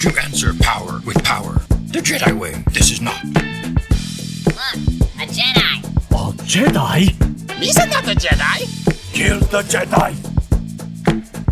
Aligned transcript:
to 0.00 0.16
answer 0.22 0.54
power 0.60 1.00
with 1.04 1.22
power. 1.24 1.54
The 1.90 1.98
Jedi 1.98 2.32
way, 2.38 2.62
this 2.70 2.92
is 2.92 3.00
not. 3.00 3.24
Look, 3.24 3.42
a 5.18 5.26
Jedi. 5.26 5.82
A 6.10 6.32
Jedi? 6.44 7.58
These 7.58 7.76
another 7.78 8.14
Jedi. 8.14 9.12
Kill 9.12 9.40
the 9.40 9.62
Jedi! 9.62 10.14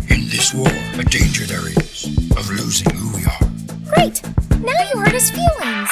In 0.09 0.29
this 0.29 0.53
war, 0.53 0.69
a 0.69 1.03
danger 1.03 1.45
there 1.45 1.67
is 1.67 2.05
of 2.37 2.49
losing 2.49 2.89
who 2.95 3.17
we 3.17 3.25
are. 3.25 3.93
Great! 3.93 4.21
Now 4.61 4.81
you 4.93 4.99
hurt 5.01 5.11
his 5.11 5.29
feelings. 5.29 5.89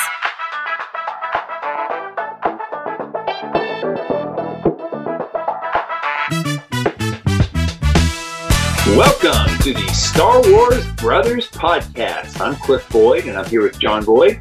Welcome 8.90 9.58
to 9.64 9.74
the 9.74 9.88
Star 9.94 10.40
Wars 10.52 10.86
Brothers 10.92 11.50
podcast. 11.50 12.40
I'm 12.40 12.56
Cliff 12.56 12.88
Boyd, 12.90 13.26
and 13.26 13.36
I'm 13.36 13.46
here 13.46 13.64
with 13.64 13.80
John 13.80 14.06
Boyd 14.06 14.40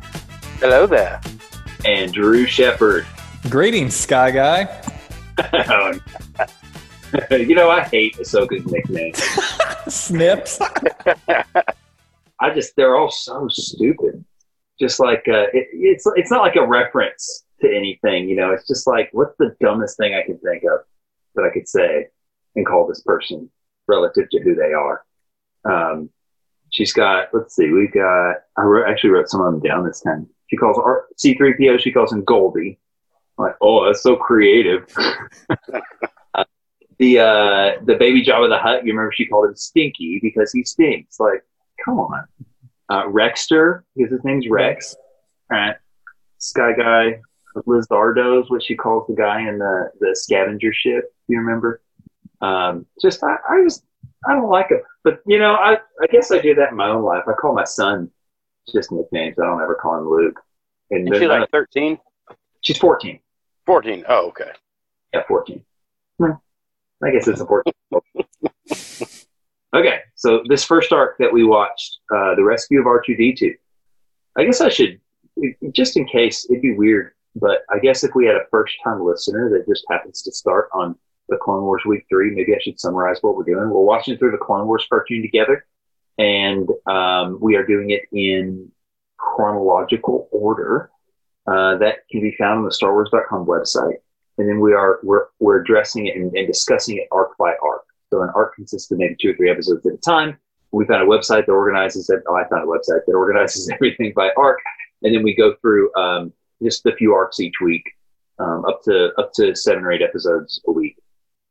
Hello 0.61 0.87
there. 0.87 1.23
and 1.87 2.13
Drew 2.13 2.45
Shepard. 2.45 3.07
Greetings, 3.49 3.97
Sky 3.97 4.31
Guy. 4.31 4.83
you 7.31 7.55
know, 7.55 7.71
I 7.71 7.85
hate 7.85 8.17
Ahsoka's 8.19 8.67
nickname. 8.67 9.15
Snips. 9.89 10.61
I 12.39 12.51
just, 12.55 12.77
they're 12.77 12.97
all 12.97 13.11
so 13.11 13.49
stupid. 13.51 14.23
Just 14.79 15.01
like, 15.01 15.25
uh, 15.27 15.47
it, 15.55 15.69
it's, 15.73 16.07
it's 16.17 16.31
not 16.31 16.43
like 16.43 16.57
a 16.57 16.67
reference 16.67 17.47
to 17.63 17.75
anything, 17.75 18.29
you 18.29 18.37
know, 18.37 18.53
it's 18.53 18.69
just 18.69 18.87
like, 18.87 19.09
what's 19.13 19.35
the 19.39 19.57
dumbest 19.61 19.97
thing 19.97 20.15
I 20.15 20.23
can 20.23 20.39
think 20.39 20.65
of 20.65 20.81
that 21.35 21.45
I 21.45 21.51
could 21.53 21.67
say 21.67 22.09
and 22.57 22.67
call 22.67 22.87
this 22.87 23.01
person 23.01 23.51
relative 23.87 24.29
to 24.31 24.41
who 24.41 24.55
they 24.55 24.73
are? 24.73 25.05
Um, 25.65 26.11
she's 26.71 26.93
got, 26.93 27.29
let's 27.33 27.55
see, 27.55 27.71
we've 27.71 27.93
got, 27.93 28.37
I 28.57 28.63
wrote, 28.63 28.89
actually 28.89 29.11
wrote 29.11 29.29
some 29.29 29.41
of 29.41 29.53
them 29.53 29.61
down 29.61 29.87
this 29.87 30.01
time. 30.01 30.29
She 30.49 30.57
calls 30.57 30.79
C 31.17 31.35
three 31.35 31.55
PO. 31.55 31.79
she 31.79 31.93
calls 31.93 32.13
him 32.13 32.25
Goldie. 32.25 32.79
I'm 33.39 33.47
like, 33.47 33.57
oh, 33.61 33.87
that's 33.87 34.03
so 34.03 34.17
creative. 34.17 34.87
Uh, 36.37 36.45
the, 36.99 37.21
uh, 37.21 37.85
the 37.85 37.95
baby 37.95 38.25
Jabba 38.25 38.49
the 38.49 38.59
Hutt, 38.59 38.85
you 38.85 38.93
remember 38.93 39.13
she 39.13 39.25
called 39.27 39.49
him 39.49 39.55
Stinky 39.55 40.19
because 40.21 40.51
he 40.51 40.65
stinks. 40.65 41.21
Like, 41.21 41.45
come 41.85 42.01
on. 42.01 42.25
Uh, 42.89 43.05
Rexter, 43.05 43.83
because 43.95 44.11
his 44.11 44.25
name's 44.25 44.49
Rex. 44.49 44.97
Right. 45.49 45.77
Sky 46.39 46.73
Guy, 46.77 47.21
Lizardo 47.67 48.43
is 48.43 48.51
what 48.51 48.65
she 48.65 48.75
calls 48.75 49.07
the 49.07 49.15
guy 49.15 49.49
in 49.49 49.59
the, 49.59 49.91
the 50.01 50.15
scavenger 50.15 50.73
ship. 50.73 51.05
You 51.29 51.39
remember? 51.39 51.81
Um, 52.45 52.87
just, 53.01 53.23
I, 53.25 53.37
I 53.49 53.63
just, 53.65 53.85
I 54.29 54.35
don't 54.35 54.49
like 54.49 54.69
him. 54.71 54.81
But, 55.03 55.21
you 55.27 55.39
know, 55.39 55.55
I, 55.55 55.79
I 56.03 56.07
guess 56.11 56.31
I 56.31 56.39
do 56.41 56.55
that 56.57 56.71
in 56.71 56.77
my 56.77 56.89
own 56.89 57.03
life. 57.03 57.25
I 57.27 57.33
call 57.33 57.55
my 57.55 57.65
son 57.65 58.11
just 58.73 58.91
nicknames. 58.93 59.39
I 59.39 59.45
don't 59.47 59.61
ever 59.63 59.75
call 59.75 59.99
him 59.99 60.09
Luke. 60.09 60.41
And 60.91 61.09
Is 61.13 61.19
she 61.19 61.27
then- 61.27 61.41
like 61.41 61.51
13? 61.51 61.99
she's 62.63 62.79
14. 62.79 63.19
14. 63.67 64.05
Oh, 64.09 64.29
okay. 64.29 64.51
Yeah, 65.13 65.23
14. 65.29 65.63
Hmm. 66.19 66.31
I 67.03 67.11
guess 67.11 67.27
it's 67.29 67.41
important. 67.41 67.75
okay, 69.75 70.01
so 70.15 70.43
this 70.49 70.65
first 70.65 70.93
arc 70.93 71.17
that 71.19 71.33
we 71.33 71.45
watched, 71.45 71.99
uh, 72.15 72.35
the 72.35 72.45
rescue 72.45 72.81
of 72.81 72.87
R2D2. 72.87 73.55
I 74.37 74.45
guess 74.45 74.61
I 74.61 74.69
should, 74.69 75.01
just 75.73 75.97
in 75.97 76.07
case, 76.07 76.47
it'd 76.51 76.63
be 76.63 76.75
weird, 76.75 77.13
but 77.37 77.63
I 77.71 77.79
guess 77.79 78.05
if 78.05 78.15
we 78.15 78.27
had 78.27 78.37
a 78.37 78.45
first 78.51 78.75
time 78.83 79.03
listener 79.05 79.51
that 79.51 79.67
just 79.71 79.85
happens 79.91 80.23
to 80.23 80.33
start 80.33 80.69
on 80.73 80.97
the 81.29 81.37
Clone 81.37 81.63
Wars 81.63 81.83
Week 81.87 82.05
3, 82.09 82.35
maybe 82.35 82.55
I 82.55 82.59
should 82.61 82.79
summarize 82.79 83.19
what 83.23 83.37
we're 83.37 83.45
doing. 83.45 83.71
We're 83.71 83.81
watching 83.81 84.19
through 84.19 84.33
the 84.33 84.39
Clone 84.39 84.67
Wars 84.67 84.87
cartoon 84.89 85.23
together, 85.23 85.67
and 86.19 86.69
um, 86.87 87.39
we 87.41 87.57
are 87.57 87.67
doing 87.67 87.91
it 87.91 88.03
in 88.13 88.71
chronological 89.17 90.29
order. 90.33 90.91
Uh, 91.47 91.77
that 91.79 92.09
can 92.11 92.23
be 92.23 92.35
found 92.39 92.59
on 92.59 92.65
the 92.65 92.71
StarWars.com 92.71 93.47
website 93.47 93.99
and 94.39 94.49
then 94.49 94.61
we 94.61 94.73
are 94.73 95.01
we're 95.03 95.27
we're 95.39 95.61
addressing 95.61 96.07
it 96.07 96.17
and, 96.17 96.35
and 96.37 96.47
discussing 96.47 96.97
it 96.97 97.09
arc 97.13 97.37
by 97.39 97.55
arc. 97.63 97.83
So 98.11 98.23
an 98.23 98.31
arc 98.35 98.55
consists 98.55 98.91
of 98.91 98.99
maybe 98.99 99.17
two 99.21 99.31
or 99.31 99.35
three 99.35 99.51
episodes 99.51 99.87
at 99.87 99.95
a 99.95 99.99
time. 99.99 100.39
We 100.73 100.87
found 100.87 101.03
a 101.03 101.07
website 101.07 101.47
that 101.47 101.53
organizes 101.53 102.11
it. 102.11 102.23
Oh, 102.29 102.35
I 102.35 102.49
found 102.49 102.65
a 102.65 102.67
website 102.67 103.05
that 103.07 103.15
organizes 103.15 103.69
everything 103.73 104.13
by 104.15 104.31
arc, 104.37 104.59
and 105.03 105.15
then 105.15 105.23
we 105.23 105.35
go 105.35 105.55
through 105.61 105.95
um, 105.95 106.33
just 106.63 106.85
a 106.87 106.97
few 106.97 107.15
arcs 107.15 107.41
each 107.41 107.55
week, 107.63 107.85
um, 108.39 108.65
up 108.65 108.83
to 108.85 109.13
up 109.19 109.33
to 109.35 109.55
seven 109.55 109.85
or 109.85 109.93
eight 109.93 110.03
episodes 110.03 110.61
a 110.67 110.73
week 110.73 110.97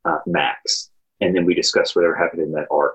uh, 0.04 0.18
max, 0.26 0.90
and 1.20 1.34
then 1.34 1.44
we 1.44 1.54
discuss 1.54 1.94
whatever 1.94 2.14
happened 2.14 2.42
in 2.42 2.52
that 2.52 2.68
arc 2.70 2.94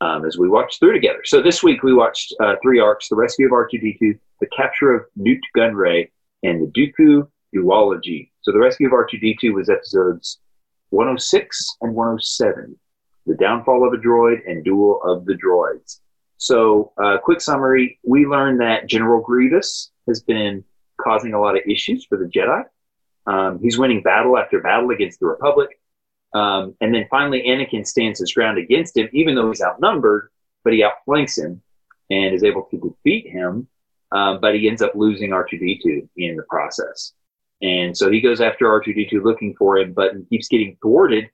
um, 0.00 0.24
as 0.24 0.38
we 0.38 0.48
watch 0.48 0.78
through 0.78 0.92
together. 0.92 1.20
So 1.24 1.42
this 1.42 1.62
week 1.62 1.82
we 1.82 1.94
watched 1.94 2.34
uh, 2.40 2.56
three 2.62 2.80
arcs: 2.80 3.08
the 3.08 3.16
rescue 3.16 3.46
of 3.46 3.52
R2D2, 3.52 4.18
the 4.40 4.46
capture 4.56 4.92
of 4.92 5.06
Nute 5.16 5.44
Gunray, 5.56 6.10
and 6.42 6.62
the 6.62 6.72
Dooku 6.72 7.28
duology. 7.54 8.30
So 8.42 8.52
the 8.52 8.58
rescue 8.58 8.86
of 8.86 8.92
R2D2 8.92 9.54
was 9.54 9.70
episodes 9.70 10.38
106 10.90 11.76
and 11.80 11.94
107. 11.94 12.78
The 13.26 13.34
downfall 13.34 13.86
of 13.86 13.92
a 13.92 13.96
droid 13.96 14.38
and 14.46 14.64
duel 14.64 15.00
of 15.02 15.24
the 15.24 15.34
droids. 15.34 16.00
So, 16.38 16.92
uh, 17.02 17.18
quick 17.18 17.40
summary. 17.40 17.98
We 18.04 18.26
learned 18.26 18.60
that 18.60 18.86
General 18.86 19.20
Grievous 19.22 19.90
has 20.06 20.20
been 20.20 20.64
causing 21.00 21.34
a 21.34 21.40
lot 21.40 21.56
of 21.56 21.62
issues 21.66 22.04
for 22.04 22.18
the 22.18 22.26
Jedi. 22.26 22.62
Um, 23.26 23.58
he's 23.60 23.78
winning 23.78 24.02
battle 24.02 24.38
after 24.38 24.60
battle 24.60 24.90
against 24.90 25.18
the 25.18 25.26
Republic. 25.26 25.70
Um, 26.36 26.74
and 26.82 26.94
then 26.94 27.06
finally, 27.10 27.44
Anakin 27.48 27.86
stands 27.86 28.20
his 28.20 28.34
ground 28.34 28.58
against 28.58 28.94
him, 28.94 29.08
even 29.14 29.34
though 29.34 29.48
he's 29.48 29.62
outnumbered, 29.62 30.28
but 30.64 30.74
he 30.74 30.84
outflanks 30.84 31.38
him 31.38 31.62
and 32.10 32.34
is 32.34 32.44
able 32.44 32.64
to 32.64 32.76
defeat 32.78 33.30
him. 33.30 33.66
Um, 34.12 34.38
but 34.40 34.54
he 34.54 34.68
ends 34.68 34.82
up 34.82 34.92
losing 34.94 35.30
R2D2 35.30 36.08
in 36.18 36.36
the 36.36 36.42
process. 36.42 37.14
And 37.62 37.96
so 37.96 38.10
he 38.10 38.20
goes 38.20 38.42
after 38.42 38.66
R2D2 38.66 39.24
looking 39.24 39.54
for 39.56 39.78
him, 39.78 39.94
but 39.94 40.12
keeps 40.28 40.48
getting 40.48 40.76
thwarted 40.82 41.30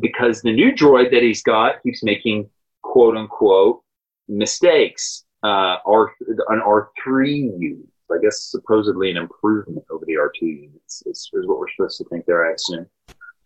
because 0.00 0.40
the 0.40 0.52
new 0.52 0.72
droid 0.72 1.10
that 1.10 1.22
he's 1.22 1.42
got 1.42 1.82
keeps 1.82 2.02
making 2.02 2.48
quote 2.80 3.18
unquote 3.18 3.82
mistakes. 4.28 5.24
Uh, 5.42 5.76
R, 5.84 6.14
an 6.48 6.62
R3 6.66 7.60
use, 7.60 7.86
I 8.10 8.16
guess 8.22 8.40
supposedly 8.44 9.10
an 9.10 9.18
improvement 9.18 9.84
over 9.90 10.06
the 10.06 10.14
R2 10.14 10.40
units 10.40 11.02
is, 11.04 11.30
is 11.34 11.46
what 11.46 11.58
we're 11.58 11.68
supposed 11.68 11.98
to 11.98 12.04
think 12.04 12.24
there, 12.24 12.50
I 12.50 12.54
assume. 12.54 12.86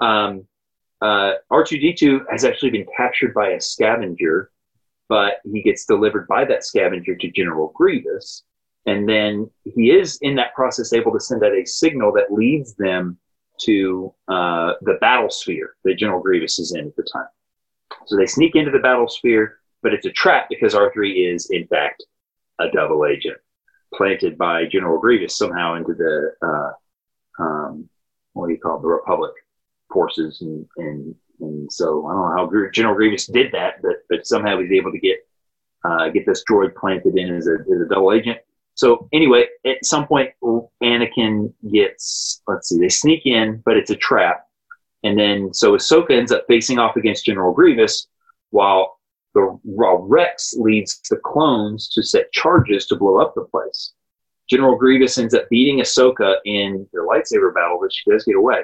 Um, 0.01 0.47
uh, 1.03 1.33
R2D2 1.51 2.27
has 2.31 2.45
actually 2.45 2.71
been 2.71 2.87
captured 2.97 3.35
by 3.35 3.51
a 3.51 3.61
scavenger, 3.61 4.53
but 5.09 5.41
he 5.45 5.61
gets 5.61 5.85
delivered 5.85 6.29
by 6.29 6.45
that 6.45 6.65
scavenger 6.65 7.17
to 7.17 7.31
General 7.33 7.73
Grievous. 7.75 8.45
And 8.87 9.09
then 9.09 9.51
he 9.65 9.91
is 9.91 10.19
in 10.23 10.37
that 10.37 10.55
process 10.55 10.93
able 10.93 11.13
to 11.13 11.21
send 11.21 11.45
out 11.45 11.53
a 11.53 11.67
signal 11.67 12.13
that 12.13 12.33
leads 12.33 12.75
them 12.77 13.19
to 13.63 14.15
uh, 14.29 14.75
the 14.83 14.99
battle 15.01 15.29
sphere 15.29 15.75
that 15.85 15.99
General 15.99 16.23
Grievous 16.23 16.61
is 16.61 16.73
in 16.73 16.87
at 16.87 16.97
the 16.97 17.07
time. 17.13 17.29
So 18.07 18.17
they 18.17 18.27
sneak 18.27 18.55
into 18.55 18.71
the 18.71 18.79
battle 18.79 19.09
sphere, 19.09 19.59
but 19.83 19.93
it's 19.93 20.07
a 20.07 20.13
trap 20.13 20.47
because 20.49 20.75
R3 20.75 21.35
is, 21.35 21.51
in 21.51 21.67
fact, 21.67 22.05
a 22.61 22.71
double 22.71 23.07
agent 23.07 23.39
planted 23.93 24.39
by 24.39 24.67
General 24.67 25.01
Grievous 25.01 25.37
somehow 25.37 25.75
into 25.75 25.95
the, 25.95 26.33
uh, 26.43 27.43
um, 27.43 27.89
what 28.35 28.47
do 28.47 28.53
you 28.53 28.61
call 28.61 28.79
it, 28.79 28.83
the 28.83 28.89
Republic 28.89 29.33
forces. 29.93 30.41
And, 30.41 30.67
and, 30.77 31.15
and 31.41 31.73
so 31.73 32.07
I 32.07 32.13
don't 32.13 32.37
know 32.37 32.63
how 32.65 32.71
General 32.71 32.95
Grievous 32.95 33.27
did 33.27 33.53
that, 33.53 33.83
but, 33.83 34.05
but 34.09 34.27
somehow 34.27 34.59
he's 34.59 34.73
able 34.73 34.93
to 34.93 34.99
get, 34.99 35.19
uh, 35.85 36.09
get 36.09 36.27
this 36.27 36.45
droid 36.49 36.75
planted 36.75 37.17
in 37.17 37.35
as 37.35 37.47
a, 37.47 37.55
as 37.55 37.81
a 37.81 37.89
double 37.89 38.13
agent. 38.13 38.39
So 38.75 39.09
anyway, 39.13 39.47
at 39.67 39.85
some 39.85 40.07
point, 40.07 40.31
Anakin 40.83 41.53
gets, 41.71 42.43
let's 42.47 42.69
see, 42.69 42.79
they 42.79 42.89
sneak 42.89 43.27
in, 43.27 43.63
but 43.65 43.77
it's 43.77 43.91
a 43.91 43.97
trap. 43.97 44.47
And 45.05 45.19
then, 45.19 45.53
so 45.53 45.73
Ahsoka 45.73 46.13
ends 46.13 46.33
up 46.33 46.45
facing 46.49 46.79
off 46.79 46.97
against 46.97 47.27
General 47.27 47.53
Grievous 47.53 48.07
while 48.51 48.99
the 49.35 49.59
while 49.63 49.99
Rex 49.99 50.55
leads 50.57 51.01
the 51.11 51.17
clones 51.17 51.89
to 51.89 52.03
set 52.03 52.31
charges 52.33 52.87
to 52.87 52.97
blow 52.97 53.21
up 53.21 53.35
the 53.35 53.43
place. 53.43 53.95
General 54.49 54.77
Grievous 54.77 55.19
ends 55.19 55.35
up 55.35 55.49
beating 55.49 55.81
Ahsoka 55.81 56.37
in 56.45 56.87
their 56.93 57.07
lightsaber 57.07 57.55
battle, 57.55 57.79
but 57.81 57.93
she 57.93 58.11
does 58.11 58.25
get 58.25 58.37
away. 58.37 58.63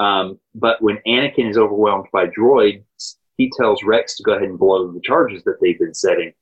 Um, 0.00 0.40
but 0.54 0.80
when 0.80 0.98
Anakin 1.06 1.50
is 1.50 1.58
overwhelmed 1.58 2.06
by 2.10 2.26
droids, 2.26 3.16
he 3.36 3.52
tells 3.56 3.84
Rex 3.84 4.16
to 4.16 4.22
go 4.22 4.32
ahead 4.32 4.48
and 4.48 4.58
blow 4.58 4.90
the 4.90 5.00
charges 5.00 5.44
that 5.44 5.58
they've 5.60 5.78
been 5.78 5.94
setting. 5.94 6.32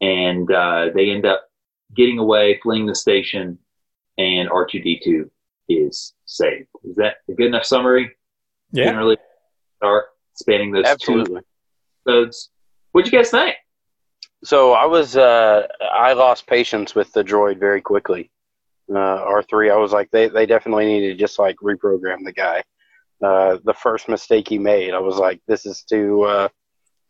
And 0.00 0.50
uh, 0.50 0.88
they 0.94 1.10
end 1.10 1.26
up 1.26 1.46
getting 1.94 2.18
away, 2.18 2.58
fleeing 2.62 2.86
the 2.86 2.94
station, 2.94 3.58
and 4.16 4.48
R2D2 4.48 5.28
is 5.68 6.14
saved. 6.24 6.68
Is 6.84 6.96
that 6.96 7.16
a 7.28 7.34
good 7.34 7.46
enough 7.46 7.64
summary? 7.64 8.10
Yeah. 8.72 8.92
Didn't 8.92 9.20
start 9.76 10.06
spanning 10.34 10.72
those 10.72 10.86
Absolutely. 10.86 11.40
two 11.40 11.46
episodes. 12.06 12.50
What'd 12.92 13.12
you 13.12 13.18
guys 13.18 13.30
think? 13.30 13.56
So 14.42 14.72
I 14.72 14.86
was, 14.86 15.16
uh, 15.16 15.68
I 15.92 16.14
lost 16.14 16.46
patience 16.46 16.94
with 16.94 17.12
the 17.12 17.22
droid 17.22 17.60
very 17.60 17.80
quickly. 17.80 18.30
Uh, 18.90 18.94
R3, 18.94 19.70
I 19.70 19.76
was 19.76 19.92
like, 19.92 20.10
they, 20.10 20.28
they 20.28 20.46
definitely 20.46 20.86
need 20.86 21.08
to 21.08 21.14
just 21.14 21.38
like 21.38 21.56
reprogram 21.56 22.24
the 22.24 22.32
guy. 22.32 22.62
Uh, 23.22 23.58
the 23.64 23.74
first 23.74 24.08
mistake 24.08 24.48
he 24.48 24.58
made, 24.58 24.94
I 24.94 24.98
was 24.98 25.16
like, 25.16 25.40
this 25.46 25.64
is 25.64 25.82
too, 25.82 26.22
uh, 26.22 26.48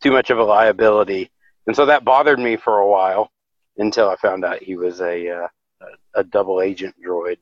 too 0.03 0.13
much 0.13 0.31
of 0.31 0.39
a 0.39 0.45
liability. 0.45 1.31
And 1.67 1.75
so 1.75 1.87
that 1.87 2.05
bothered 2.05 2.39
me 2.39 2.57
for 2.57 2.79
a 2.79 2.89
while. 2.89 3.31
until 3.77 4.09
I 4.09 4.17
found 4.17 4.45
out 4.45 4.63
he 4.63 4.77
was 4.77 5.01
a 5.01 5.29
uh, 5.29 5.49
a, 6.15 6.25
double 6.25 6.61
agent 6.61 6.95
droid. 7.05 7.39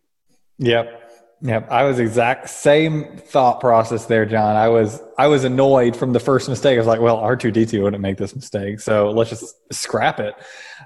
Yep. 0.59 1.11
Yep. 1.43 1.71
I 1.71 1.85
was 1.85 1.99
exact 1.99 2.51
same 2.51 3.17
thought 3.17 3.61
process 3.61 4.05
there, 4.05 4.27
John. 4.27 4.57
I 4.57 4.69
was 4.69 5.03
I 5.19 5.27
was 5.27 5.45
annoyed 5.45 5.97
from 5.97 6.13
the 6.13 6.21
first 6.21 6.49
mistake. 6.49 6.75
I 6.75 6.79
was 6.79 6.87
like, 6.87 7.01
well, 7.01 7.17
R 7.17 7.37
two 7.37 7.51
D 7.51 7.65
two 7.65 7.83
wouldn't 7.83 8.03
make 8.03 8.19
this 8.19 8.35
mistake, 8.35 8.81
so 8.81 9.11
let's 9.11 9.31
just 9.31 9.55
scrap 9.73 10.21
it. 10.21 10.35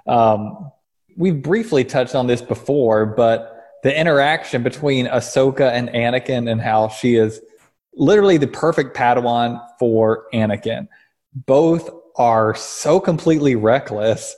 Um, 0.07 0.71
we've 1.17 1.43
briefly 1.43 1.85
touched 1.85 2.15
on 2.15 2.27
this 2.27 2.41
before, 2.41 3.05
but 3.07 3.51
the 3.83 3.99
interaction 3.99 4.63
between 4.63 5.07
Ahsoka 5.07 5.73
and 5.73 5.89
Anakin 5.91 6.51
and 6.51 6.61
how 6.61 6.89
she 6.89 7.17
is 7.17 7.41
literally 7.97 8.37
the 8.37 8.47
perfect 8.47 8.97
Padawan 8.97 9.61
for 9.79 10.27
Anakin. 10.33 10.89
Both 11.35 11.91
are 12.17 12.55
so 12.55 13.01
completely 13.01 13.57
reckless, 13.57 14.35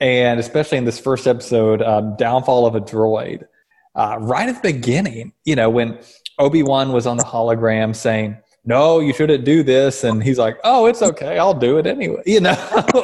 and 0.00 0.40
especially 0.40 0.78
in 0.78 0.84
this 0.84 0.98
first 0.98 1.26
episode, 1.26 1.82
um, 1.82 2.16
downfall 2.16 2.66
of 2.66 2.74
a 2.74 2.80
droid 2.80 3.46
uh, 3.94 4.16
right 4.20 4.48
at 4.48 4.62
the 4.62 4.72
beginning, 4.72 5.32
you 5.44 5.56
know, 5.56 5.68
when 5.68 5.98
Obi 6.38 6.62
Wan 6.62 6.92
was 6.92 7.06
on 7.06 7.16
the 7.16 7.24
hologram 7.24 7.94
saying, 7.94 8.36
"No, 8.64 9.00
you 9.00 9.12
shouldn't 9.12 9.44
do 9.44 9.62
this," 9.62 10.04
and 10.04 10.22
he's 10.22 10.38
like, 10.38 10.58
"Oh, 10.64 10.86
it's 10.86 11.02
okay, 11.02 11.38
I'll 11.38 11.54
do 11.54 11.78
it 11.78 11.86
anyway," 11.86 12.22
you 12.24 12.40
know. 12.40 12.50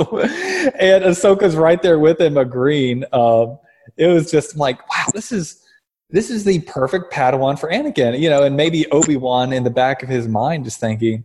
and 0.79 1.05
Ahsoka's 1.05 1.57
right 1.57 1.83
there 1.83 1.99
with 1.99 2.21
him, 2.21 2.37
agreeing. 2.37 3.05
Um, 3.13 3.59
it 3.97 4.07
was 4.07 4.31
just 4.31 4.57
like, 4.57 4.89
wow, 4.89 5.07
this 5.13 5.33
is 5.33 5.63
this 6.11 6.31
is 6.31 6.45
the 6.45 6.61
perfect 6.61 7.13
Padawan 7.13 7.59
for 7.59 7.71
Anakin, 7.71 8.19
you 8.19 8.31
know. 8.31 8.43
And 8.45 8.57
maybe 8.57 8.91
Obi 8.91 9.17
Wan 9.17 9.53
in 9.53 9.65
the 9.65 9.71
back 9.71 10.03
of 10.03 10.09
his 10.09 10.29
mind 10.29 10.67
is 10.67 10.77
thinking. 10.77 11.25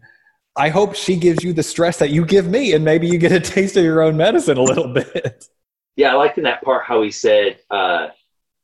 I 0.57 0.67
hope 0.69 0.95
she 0.95 1.15
gives 1.15 1.43
you 1.43 1.53
the 1.53 1.63
stress 1.63 1.97
that 1.99 2.09
you 2.09 2.25
give 2.25 2.47
me, 2.49 2.73
and 2.73 2.83
maybe 2.83 3.07
you 3.07 3.17
get 3.17 3.31
a 3.31 3.39
taste 3.39 3.77
of 3.77 3.85
your 3.85 4.01
own 4.01 4.17
medicine 4.17 4.57
a 4.57 4.63
little 4.63 4.87
bit. 4.93 5.47
Yeah, 5.95 6.11
I 6.11 6.15
liked 6.15 6.37
in 6.37 6.43
that 6.43 6.61
part 6.61 6.83
how 6.83 7.01
he 7.01 7.11
said, 7.11 7.59
uh, 7.69 8.07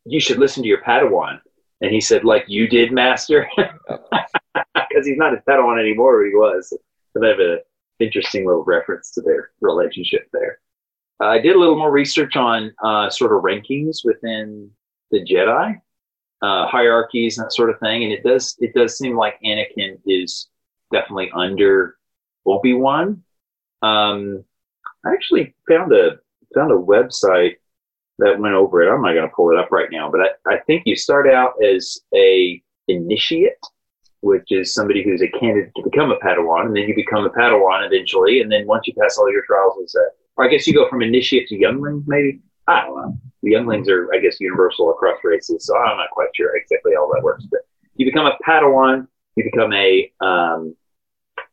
you 0.05 0.19
should 0.19 0.37
listen 0.37 0.63
to 0.63 0.69
your 0.69 0.81
Padawan. 0.81 1.39
And 1.81 1.91
he 1.91 2.01
said, 2.01 2.25
like 2.25 2.45
you 2.47 2.67
did, 2.67 2.91
Master, 2.91 3.47
because 3.57 5.05
he's 5.05 5.17
not 5.17 5.33
his 5.33 5.41
Padawan 5.47 5.79
anymore. 5.79 6.25
He 6.25 6.33
was. 6.33 6.69
So 6.69 7.19
they 7.19 7.29
have 7.29 7.39
an 7.39 7.59
interesting 7.99 8.45
little 8.45 8.63
reference 8.63 9.11
to 9.11 9.21
their 9.21 9.51
relationship 9.61 10.27
there. 10.33 10.59
Uh, 11.21 11.27
I 11.27 11.39
did 11.39 11.55
a 11.55 11.59
little 11.59 11.77
more 11.77 11.91
research 11.91 12.35
on 12.35 12.73
uh, 12.83 13.09
sort 13.09 13.31
of 13.31 13.43
rankings 13.43 13.99
within 14.03 14.69
the 15.11 15.23
Jedi, 15.23 15.79
uh, 16.41 16.67
hierarchies 16.67 17.37
and 17.37 17.45
that 17.45 17.53
sort 17.53 17.69
of 17.69 17.79
thing, 17.79 18.03
and 18.03 18.11
it 18.11 18.23
does 18.23 18.55
it 18.59 18.73
does 18.73 18.97
seem 18.97 19.17
like 19.17 19.39
Anakin 19.43 19.99
is 20.05 20.49
definitely 20.91 21.31
under 21.33 21.97
Obi 22.45 22.73
Wan. 22.73 23.23
Um, 23.81 24.43
I 25.05 25.13
actually 25.13 25.55
found 25.67 25.91
a 25.93 26.19
found 26.53 26.71
a 26.71 26.75
website 26.75 27.55
that 28.19 28.39
went 28.39 28.55
over 28.55 28.81
it. 28.81 28.91
I'm 28.93 29.01
not 29.01 29.13
going 29.13 29.27
to 29.27 29.35
pull 29.35 29.51
it 29.51 29.59
up 29.59 29.71
right 29.71 29.89
now, 29.91 30.09
but 30.09 30.21
I, 30.21 30.53
I 30.53 30.59
think 30.65 30.83
you 30.85 30.95
start 30.95 31.29
out 31.29 31.53
as 31.63 31.99
a 32.15 32.61
initiate, 32.87 33.59
which 34.21 34.47
is 34.49 34.73
somebody 34.73 35.03
who's 35.03 35.21
a 35.21 35.39
candidate 35.39 35.71
to 35.75 35.83
become 35.83 36.11
a 36.11 36.17
Padawan, 36.17 36.67
and 36.67 36.75
then 36.75 36.87
you 36.87 36.95
become 36.95 37.25
a 37.25 37.29
Padawan 37.29 37.85
eventually, 37.85 38.41
and 38.41 38.51
then 38.51 38.65
once 38.65 38.87
you 38.87 38.93
pass 38.99 39.17
all 39.17 39.31
your 39.31 39.43
trials, 39.45 39.75
as 39.83 39.95
a, 39.95 40.05
or 40.35 40.45
I 40.45 40.49
guess 40.49 40.65
you 40.65 40.73
go 40.73 40.89
from 40.89 41.01
initiate 41.01 41.47
to 41.49 41.55
youngling, 41.55 42.03
maybe. 42.07 42.41
I 42.67 42.81
don't 42.81 42.95
know. 42.95 43.17
The 43.43 43.51
younglings 43.51 43.87
are, 43.89 44.13
I 44.13 44.19
guess, 44.19 44.39
universal 44.39 44.91
across 44.91 45.19
races, 45.23 45.65
so 45.65 45.77
I'm 45.77 45.97
not 45.97 46.09
quite 46.11 46.29
sure 46.35 46.55
exactly 46.55 46.93
how 46.95 47.09
that 47.13 47.23
works. 47.23 47.45
But 47.49 47.61
you 47.95 48.05
become 48.05 48.25
a 48.25 48.37
Padawan, 48.45 49.07
you 49.35 49.43
become 49.43 49.71
a, 49.73 50.11
um, 50.21 50.75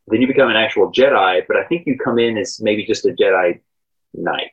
then 0.07 0.21
you 0.21 0.27
become 0.27 0.49
an 0.49 0.55
actual 0.55 0.91
Jedi, 0.91 1.43
but 1.47 1.57
I 1.57 1.63
think 1.65 1.87
you 1.87 1.97
come 1.97 2.19
in 2.19 2.37
as 2.37 2.59
maybe 2.61 2.85
just 2.85 3.05
a 3.05 3.09
Jedi 3.09 3.59
Knight 4.13 4.51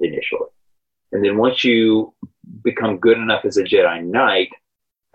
initially. 0.00 0.48
And 1.12 1.24
then 1.24 1.38
once 1.38 1.64
you 1.64 2.14
become 2.62 2.98
good 2.98 3.18
enough 3.18 3.44
as 3.44 3.56
a 3.56 3.64
Jedi 3.64 4.04
Knight, 4.04 4.50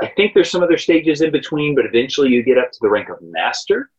I 0.01 0.07
think 0.07 0.33
there's 0.33 0.49
some 0.49 0.63
other 0.63 0.77
stages 0.77 1.21
in 1.21 1.31
between, 1.31 1.75
but 1.75 1.85
eventually 1.85 2.29
you 2.29 2.43
get 2.43 2.57
up 2.57 2.71
to 2.71 2.79
the 2.81 2.89
rank 2.89 3.09
of 3.09 3.21
Master. 3.21 3.91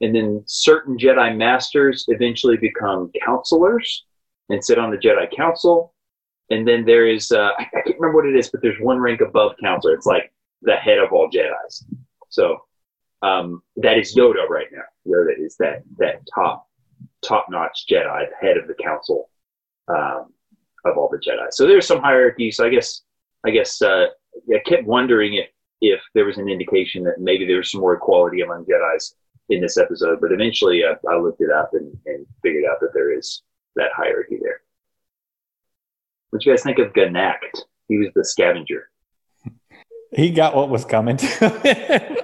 And 0.00 0.14
then 0.14 0.42
certain 0.46 0.96
Jedi 0.96 1.36
Masters 1.36 2.04
eventually 2.08 2.56
become 2.56 3.10
counselors 3.24 4.04
and 4.48 4.64
sit 4.64 4.78
on 4.78 4.90
the 4.90 4.96
Jedi 4.96 5.34
Council. 5.34 5.94
And 6.50 6.66
then 6.66 6.84
there 6.84 7.06
is, 7.06 7.32
uh, 7.32 7.50
I 7.58 7.64
can't 7.64 7.98
remember 7.98 8.16
what 8.16 8.26
it 8.26 8.36
is, 8.36 8.50
but 8.50 8.60
there's 8.62 8.80
one 8.80 8.98
rank 8.98 9.20
above 9.20 9.52
counselor. 9.62 9.94
It's 9.94 10.06
like 10.06 10.32
the 10.60 10.76
head 10.76 10.98
of 10.98 11.12
all 11.12 11.30
Jedi's. 11.30 11.84
So 12.28 12.58
um, 13.22 13.62
that 13.76 13.98
is 13.98 14.14
Yoda 14.14 14.48
right 14.48 14.68
now. 14.72 14.82
Yoda 15.06 15.38
is 15.38 15.56
that 15.58 15.82
that 15.98 16.20
top 16.34 16.68
top 17.22 17.46
notch 17.48 17.86
Jedi, 17.90 18.26
the 18.28 18.46
head 18.46 18.56
of 18.56 18.66
the 18.66 18.74
council. 18.74 19.30
Um, 19.88 20.32
of 20.84 20.98
all 20.98 21.08
the 21.08 21.18
Jedi. 21.18 21.52
So 21.52 21.66
there's 21.66 21.86
some 21.86 22.00
hierarchy. 22.00 22.50
So 22.50 22.66
I 22.66 22.70
guess 22.70 23.02
I 23.44 23.50
guess 23.50 23.80
uh, 23.82 24.06
I 24.52 24.58
kept 24.66 24.84
wondering 24.84 25.34
if 25.34 25.48
if 25.80 26.00
there 26.14 26.24
was 26.24 26.38
an 26.38 26.48
indication 26.48 27.02
that 27.04 27.20
maybe 27.20 27.46
there 27.46 27.56
was 27.56 27.70
some 27.70 27.80
more 27.80 27.94
equality 27.94 28.40
among 28.40 28.64
Jedi's 28.64 29.16
in 29.48 29.60
this 29.60 29.76
episode. 29.76 30.20
But 30.20 30.32
eventually, 30.32 30.84
uh, 30.84 30.94
I 31.08 31.16
looked 31.16 31.40
it 31.40 31.50
up 31.50 31.70
and, 31.72 31.96
and 32.06 32.26
figured 32.42 32.64
out 32.70 32.78
that 32.80 32.94
there 32.94 33.16
is 33.16 33.42
that 33.76 33.90
hierarchy 33.96 34.38
there. 34.40 34.60
What 36.32 36.46
you 36.46 36.52
guys 36.52 36.62
think 36.62 36.78
of 36.78 36.94
Ganact? 36.94 37.60
He 37.88 37.98
was 37.98 38.08
the 38.14 38.24
scavenger. 38.24 38.88
He 40.12 40.30
got 40.30 40.56
what 40.56 40.70
was 40.70 40.82
coming 40.82 41.18
to 41.18 41.26
him. 41.26 42.16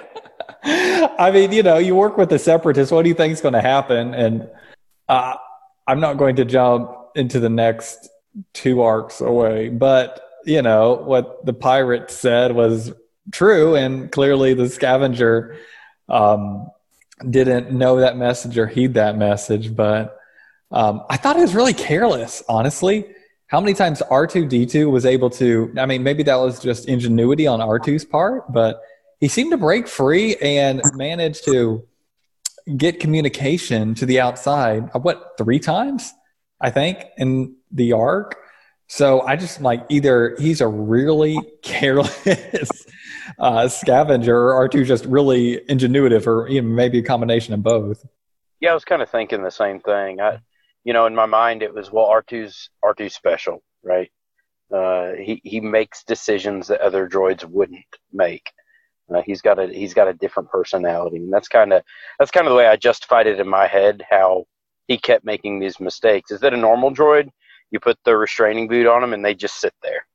I 1.19 1.31
mean, 1.31 1.53
you 1.53 1.63
know, 1.63 1.77
you 1.77 1.95
work 1.95 2.17
with 2.17 2.31
the 2.31 2.39
separatists. 2.39 2.91
What 2.91 3.03
do 3.03 3.11
you 3.11 3.15
think 3.15 3.35
is 3.35 3.43
going 3.43 3.53
to 3.53 3.61
happen? 3.61 4.15
And 4.15 4.49
uh, 5.11 5.35
I'm 5.87 6.01
not 6.01 6.17
going 6.17 6.37
to 6.37 6.47
jump 6.47 6.91
into 7.17 7.39
the 7.39 7.51
next 7.51 8.09
two 8.55 8.81
arcs 8.81 9.21
away. 9.21 9.69
But, 9.69 10.27
you 10.47 10.63
know, 10.63 10.95
what 10.95 11.45
the 11.45 11.53
pirate 11.53 12.11
said 12.11 12.55
was 12.55 12.95
true. 13.31 13.77
And 13.77 14.11
clearly 14.11 14.55
the 14.55 14.71
scavenger 14.71 15.59
um, 16.09 16.71
didn't 17.29 17.73
know 17.73 18.01
that 18.01 18.17
message 18.17 18.57
or 18.57 18.67
heed 18.67 18.95
that 18.95 19.19
message. 19.19 19.77
But 19.77 20.19
um, 20.71 21.03
I 21.11 21.19
thought 21.19 21.37
it 21.37 21.43
was 21.43 21.55
really 21.55 21.75
careless, 21.75 22.43
honestly. 22.49 23.15
How 23.49 23.61
many 23.61 23.73
times 23.73 24.03
R2D2 24.11 24.91
was 24.91 25.07
able 25.07 25.31
to, 25.31 25.73
I 25.79 25.87
mean, 25.87 26.03
maybe 26.03 26.23
that 26.25 26.37
was 26.37 26.61
just 26.61 26.87
ingenuity 26.87 27.47
on 27.47 27.61
R2's 27.61 28.05
part, 28.05 28.53
but 28.53 28.81
he 29.21 29.29
seemed 29.29 29.53
to 29.53 29.57
break 29.57 29.89
free 29.89 30.37
and 30.37 30.83
manage 30.95 31.43
to 31.43 31.87
get 32.77 33.01
communication 33.01 33.95
to 33.95 34.07
the 34.07 34.21
outside. 34.21 34.91
Uh, 34.95 34.99
what, 34.99 35.33
three 35.39 35.59
times? 35.59 36.13
I 36.61 36.71
think, 36.71 37.05
in 37.17 37.57
the 37.71 37.93
arc. 37.93 38.37
So 38.89 39.23
I 39.23 39.37
just 39.37 39.61
like 39.61 39.85
either 39.89 40.37
he's 40.39 40.61
a 40.61 40.69
really 40.69 41.39
careless 41.63 42.87
uh, 43.39 43.69
scavenger 43.69 44.37
or 44.37 44.69
R2 44.69 44.85
just 44.85 45.05
really 45.07 45.59
ingenuitive 45.69 46.27
or 46.27 46.49
even 46.49 46.75
maybe 46.75 46.99
a 46.99 47.03
combination 47.03 47.55
of 47.55 47.63
both. 47.63 48.05
Yeah, 48.61 48.73
I 48.73 48.75
was 48.75 48.85
kind 48.85 49.03
of 49.03 49.09
thinking 49.09 49.43
the 49.43 49.51
same 49.51 49.81
thing. 49.81 50.21
I, 50.21 50.41
you 50.89 50.95
know, 50.95 51.05
in 51.05 51.15
my 51.15 51.27
mind, 51.27 51.63
it 51.63 51.75
was, 51.75 51.93
well, 51.93 52.09
R2's, 52.09 52.71
R2's 52.83 53.15
special, 53.15 53.63
right? 53.83 54.11
Uh, 54.75 55.13
he, 55.23 55.39
he 55.45 55.61
makes 55.61 56.03
decisions 56.03 56.67
that 56.69 56.81
other 56.81 57.07
droids 57.07 57.45
wouldn't 57.45 57.85
make. 58.11 58.47
Uh, 59.15 59.21
he's 59.21 59.43
got 59.43 59.59
a 59.59 59.67
he's 59.67 59.93
got 59.93 60.09
a 60.09 60.15
different 60.15 60.49
personality, 60.51 61.19
and 61.19 61.31
that's 61.31 61.49
kind 61.49 61.75
of 61.75 61.83
that's 62.19 62.31
kind 62.31 62.47
of 62.47 62.53
the 62.53 62.57
way 62.57 62.67
I 62.67 62.77
justified 62.77 63.27
it 63.27 63.39
in 63.39 63.47
my 63.47 63.67
head. 63.67 64.03
How 64.09 64.47
he 64.87 64.97
kept 64.97 65.27
making 65.27 65.61
these 65.61 65.79
mistakes. 65.79 66.31
Is 66.31 66.41
that 66.41 66.55
a 66.55 66.57
normal 66.57 66.91
droid? 66.91 67.29
You 67.71 67.81
put 67.81 67.99
the 68.05 68.17
restraining 68.17 68.67
boot 68.67 68.87
on 68.87 69.05
him 69.05 69.13
and 69.13 69.23
they 69.23 69.35
just 69.35 69.61
sit 69.61 69.75
there. 69.83 70.07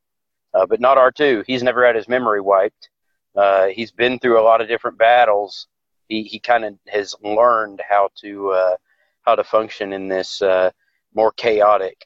Uh, 0.56 0.66
but 0.66 0.80
not 0.80 0.98
R2. 0.98 1.44
He's 1.46 1.62
never 1.62 1.86
had 1.86 1.96
his 1.96 2.08
memory 2.08 2.42
wiped. 2.42 2.90
Uh, 3.36 3.68
he's 3.68 3.92
been 3.92 4.18
through 4.18 4.40
a 4.40 4.48
lot 4.50 4.62
of 4.62 4.68
different 4.68 4.98
battles. 4.98 5.68
He 6.08 6.24
he 6.24 6.40
kind 6.40 6.66
of 6.66 6.74
has 6.88 7.14
learned 7.24 7.80
how 7.88 8.10
to 8.22 8.52
uh, 8.52 8.76
how 9.24 9.36
to 9.36 9.44
function 9.44 9.94
in 9.94 10.08
this 10.08 10.42
uh, 10.42 10.72
more 11.14 11.32
chaotic 11.34 12.06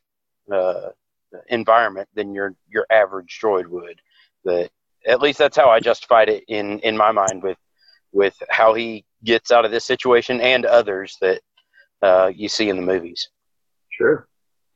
uh, 0.52 0.90
environment 1.50 2.08
than 2.14 2.34
your 2.34 2.56
your 2.68 2.86
average 2.90 3.40
droid 3.42 3.68
would. 3.68 4.00
That 4.46 4.70
at 5.06 5.22
least 5.22 5.40
that's 5.40 5.58
how 5.58 5.70
I 5.70 5.80
justified 5.80 6.30
it 6.30 6.44
in 6.48 6.80
in 6.80 6.96
my 6.96 7.12
mind 7.12 7.44
with 7.44 7.58
with 8.12 8.36
how 8.50 8.74
he 8.74 9.06
gets 9.24 9.52
out 9.52 9.66
of 9.66 9.72
this 9.72 9.86
situation 9.86 10.40
and 10.42 10.66
others 10.66 11.18
that 11.22 11.42
uh, 12.02 12.32
you 12.34 12.48
see 12.48 12.70
in 12.70 12.76
the 12.76 12.82
movies. 12.82 13.30
Sure. 13.90 14.28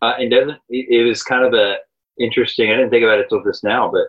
Uh, 0.02 0.14
and 0.18 0.32
doesn't 0.32 0.60
was 0.70 1.24
kind 1.24 1.46
of 1.46 1.54
a 1.54 1.78
interesting. 2.20 2.72
I 2.72 2.76
didn't 2.76 2.90
think 2.90 3.04
about 3.04 3.20
it 3.20 3.30
till 3.30 3.44
just 3.44 3.64
now, 3.64 3.90
but 3.90 4.08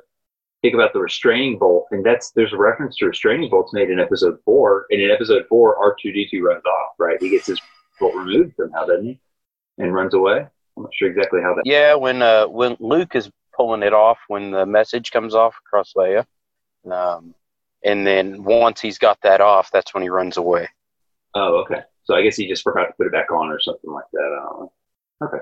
think 0.62 0.74
about 0.74 0.92
the 0.92 1.00
restraining 1.00 1.58
bolt, 1.58 1.86
and 1.90 2.04
that's 2.04 2.30
there's 2.30 2.52
a 2.52 2.56
reference 2.56 2.96
to 2.96 3.06
restraining 3.06 3.50
bolts 3.50 3.74
made 3.74 3.90
in 3.90 4.00
episode 4.00 4.38
four. 4.44 4.86
And 4.90 5.02
in 5.02 5.10
episode 5.10 5.44
four, 5.48 5.76
R 5.76 5.94
two 6.00 6.12
D 6.12 6.26
two 6.30 6.42
runs 6.42 6.64
off. 6.64 6.94
Right, 6.98 7.20
he 7.20 7.30
gets 7.30 7.46
his 7.46 7.60
removed 8.10 8.54
somehow, 8.56 8.86
doesn't 8.86 9.06
he? 9.06 9.20
And 9.78 9.94
runs 9.94 10.14
away. 10.14 10.46
I'm 10.76 10.82
not 10.82 10.92
sure 10.94 11.08
exactly 11.10 11.40
how 11.42 11.54
that. 11.54 11.62
Yeah, 11.64 11.94
when 11.94 12.22
uh, 12.22 12.46
when 12.46 12.76
Luke 12.80 13.14
is 13.14 13.30
pulling 13.54 13.82
it 13.82 13.92
off, 13.92 14.18
when 14.28 14.50
the 14.50 14.66
message 14.66 15.10
comes 15.10 15.34
off 15.34 15.54
across 15.66 15.92
Leia, 15.94 16.24
um, 16.90 17.34
and 17.84 18.06
then 18.06 18.42
once 18.42 18.80
he's 18.80 18.98
got 18.98 19.18
that 19.22 19.40
off, 19.40 19.70
that's 19.70 19.92
when 19.94 20.02
he 20.02 20.08
runs 20.08 20.36
away. 20.36 20.68
Oh, 21.34 21.62
okay. 21.62 21.82
So 22.04 22.14
I 22.14 22.22
guess 22.22 22.36
he 22.36 22.48
just 22.48 22.62
forgot 22.62 22.86
to 22.86 22.92
put 22.94 23.06
it 23.06 23.12
back 23.12 23.30
on 23.30 23.48
or 23.48 23.60
something 23.60 23.90
like 23.90 24.04
that. 24.12 24.68
Okay. 25.22 25.38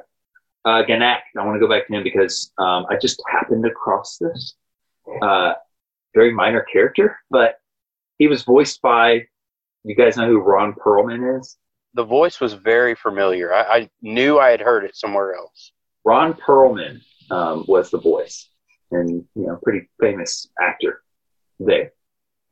uh, 0.65 0.83
Ganak. 0.83 1.21
I 1.39 1.45
want 1.45 1.57
to 1.57 1.61
go 1.61 1.69
back 1.69 1.87
to 1.87 1.95
him 1.95 2.03
because 2.03 2.53
um, 2.59 2.87
I 2.91 2.97
just 3.01 3.23
happened 3.31 3.65
across 3.67 4.19
this 4.19 4.55
uh, 5.23 5.55
very 6.15 6.33
minor 6.33 6.63
character, 6.73 7.19
but 7.31 7.61
he 8.19 8.29
was 8.29 8.43
voiced 8.43 8.83
by. 8.83 9.27
You 9.85 9.95
guys 9.95 10.17
know 10.19 10.27
who 10.27 10.41
Ron 10.41 10.75
Perlman 10.75 11.41
is? 11.41 11.57
The 11.95 12.05
voice 12.05 12.41
was 12.41 12.55
very 12.55 12.95
familiar. 12.95 13.53
I, 13.53 13.63
I 13.63 13.91
knew 14.01 14.39
I 14.39 14.51
had 14.51 14.61
heard 14.61 14.85
it 14.85 14.97
somewhere 14.97 15.35
else. 15.35 15.73
Ron 16.05 16.35
Perlman 16.35 17.01
um, 17.31 17.65
was 17.67 17.91
the 17.91 17.99
voice, 17.99 18.49
and 18.91 19.25
you 19.35 19.47
know, 19.47 19.59
pretty 19.63 19.89
famous 20.01 20.49
actor 20.61 21.03
there. 21.59 21.93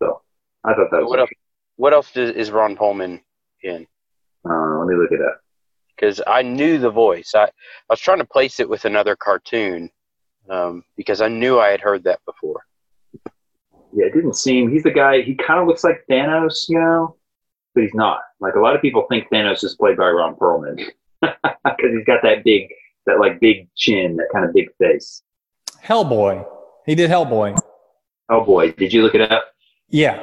So 0.00 0.22
I 0.64 0.74
thought 0.74 0.90
that 0.90 1.02
was. 1.02 1.10
What 1.10 1.20
else? 1.20 1.30
What 1.76 1.92
else 1.92 2.10
does, 2.10 2.30
is 2.30 2.50
Ron 2.50 2.76
Perlman 2.76 3.20
in? 3.62 3.86
Uh, 4.48 4.78
let 4.78 4.88
me 4.88 4.96
look 4.96 5.12
it 5.12 5.20
up. 5.20 5.40
Because 5.94 6.20
I 6.26 6.42
knew 6.42 6.78
the 6.78 6.90
voice. 6.90 7.32
I, 7.34 7.44
I 7.44 7.50
was 7.90 8.00
trying 8.00 8.18
to 8.18 8.24
place 8.24 8.60
it 8.60 8.68
with 8.68 8.84
another 8.84 9.16
cartoon 9.16 9.90
um, 10.48 10.84
because 10.96 11.20
I 11.20 11.28
knew 11.28 11.58
I 11.58 11.70
had 11.70 11.80
heard 11.80 12.04
that 12.04 12.20
before. 12.24 12.62
Yeah, 13.92 14.06
it 14.06 14.14
didn't 14.14 14.36
seem. 14.36 14.70
He's 14.70 14.82
the 14.82 14.90
guy. 14.90 15.22
He 15.22 15.34
kind 15.34 15.60
of 15.60 15.66
looks 15.66 15.82
like 15.82 16.04
Thanos, 16.10 16.68
you 16.68 16.78
know, 16.78 17.16
but 17.78 17.84
he's 17.84 17.94
not. 17.94 18.20
Like 18.40 18.54
a 18.56 18.60
lot 18.60 18.74
of 18.74 18.82
people 18.82 19.06
think 19.08 19.28
Thanos 19.32 19.62
is 19.62 19.76
played 19.76 19.96
by 19.96 20.08
Ron 20.08 20.34
Perlman 20.34 20.76
because 21.20 21.92
he's 21.96 22.04
got 22.06 22.22
that 22.24 22.42
big, 22.44 22.68
that 23.06 23.20
like 23.20 23.38
big 23.40 23.68
chin, 23.76 24.16
that 24.16 24.26
kind 24.32 24.44
of 24.44 24.52
big 24.52 24.66
face. 24.78 25.22
Hellboy. 25.84 26.44
He 26.86 26.94
did 26.96 27.08
Hellboy. 27.10 27.56
Hellboy. 28.30 28.76
did 28.76 28.92
you 28.92 29.02
look 29.02 29.14
it 29.14 29.30
up? 29.30 29.44
Yeah. 29.88 30.22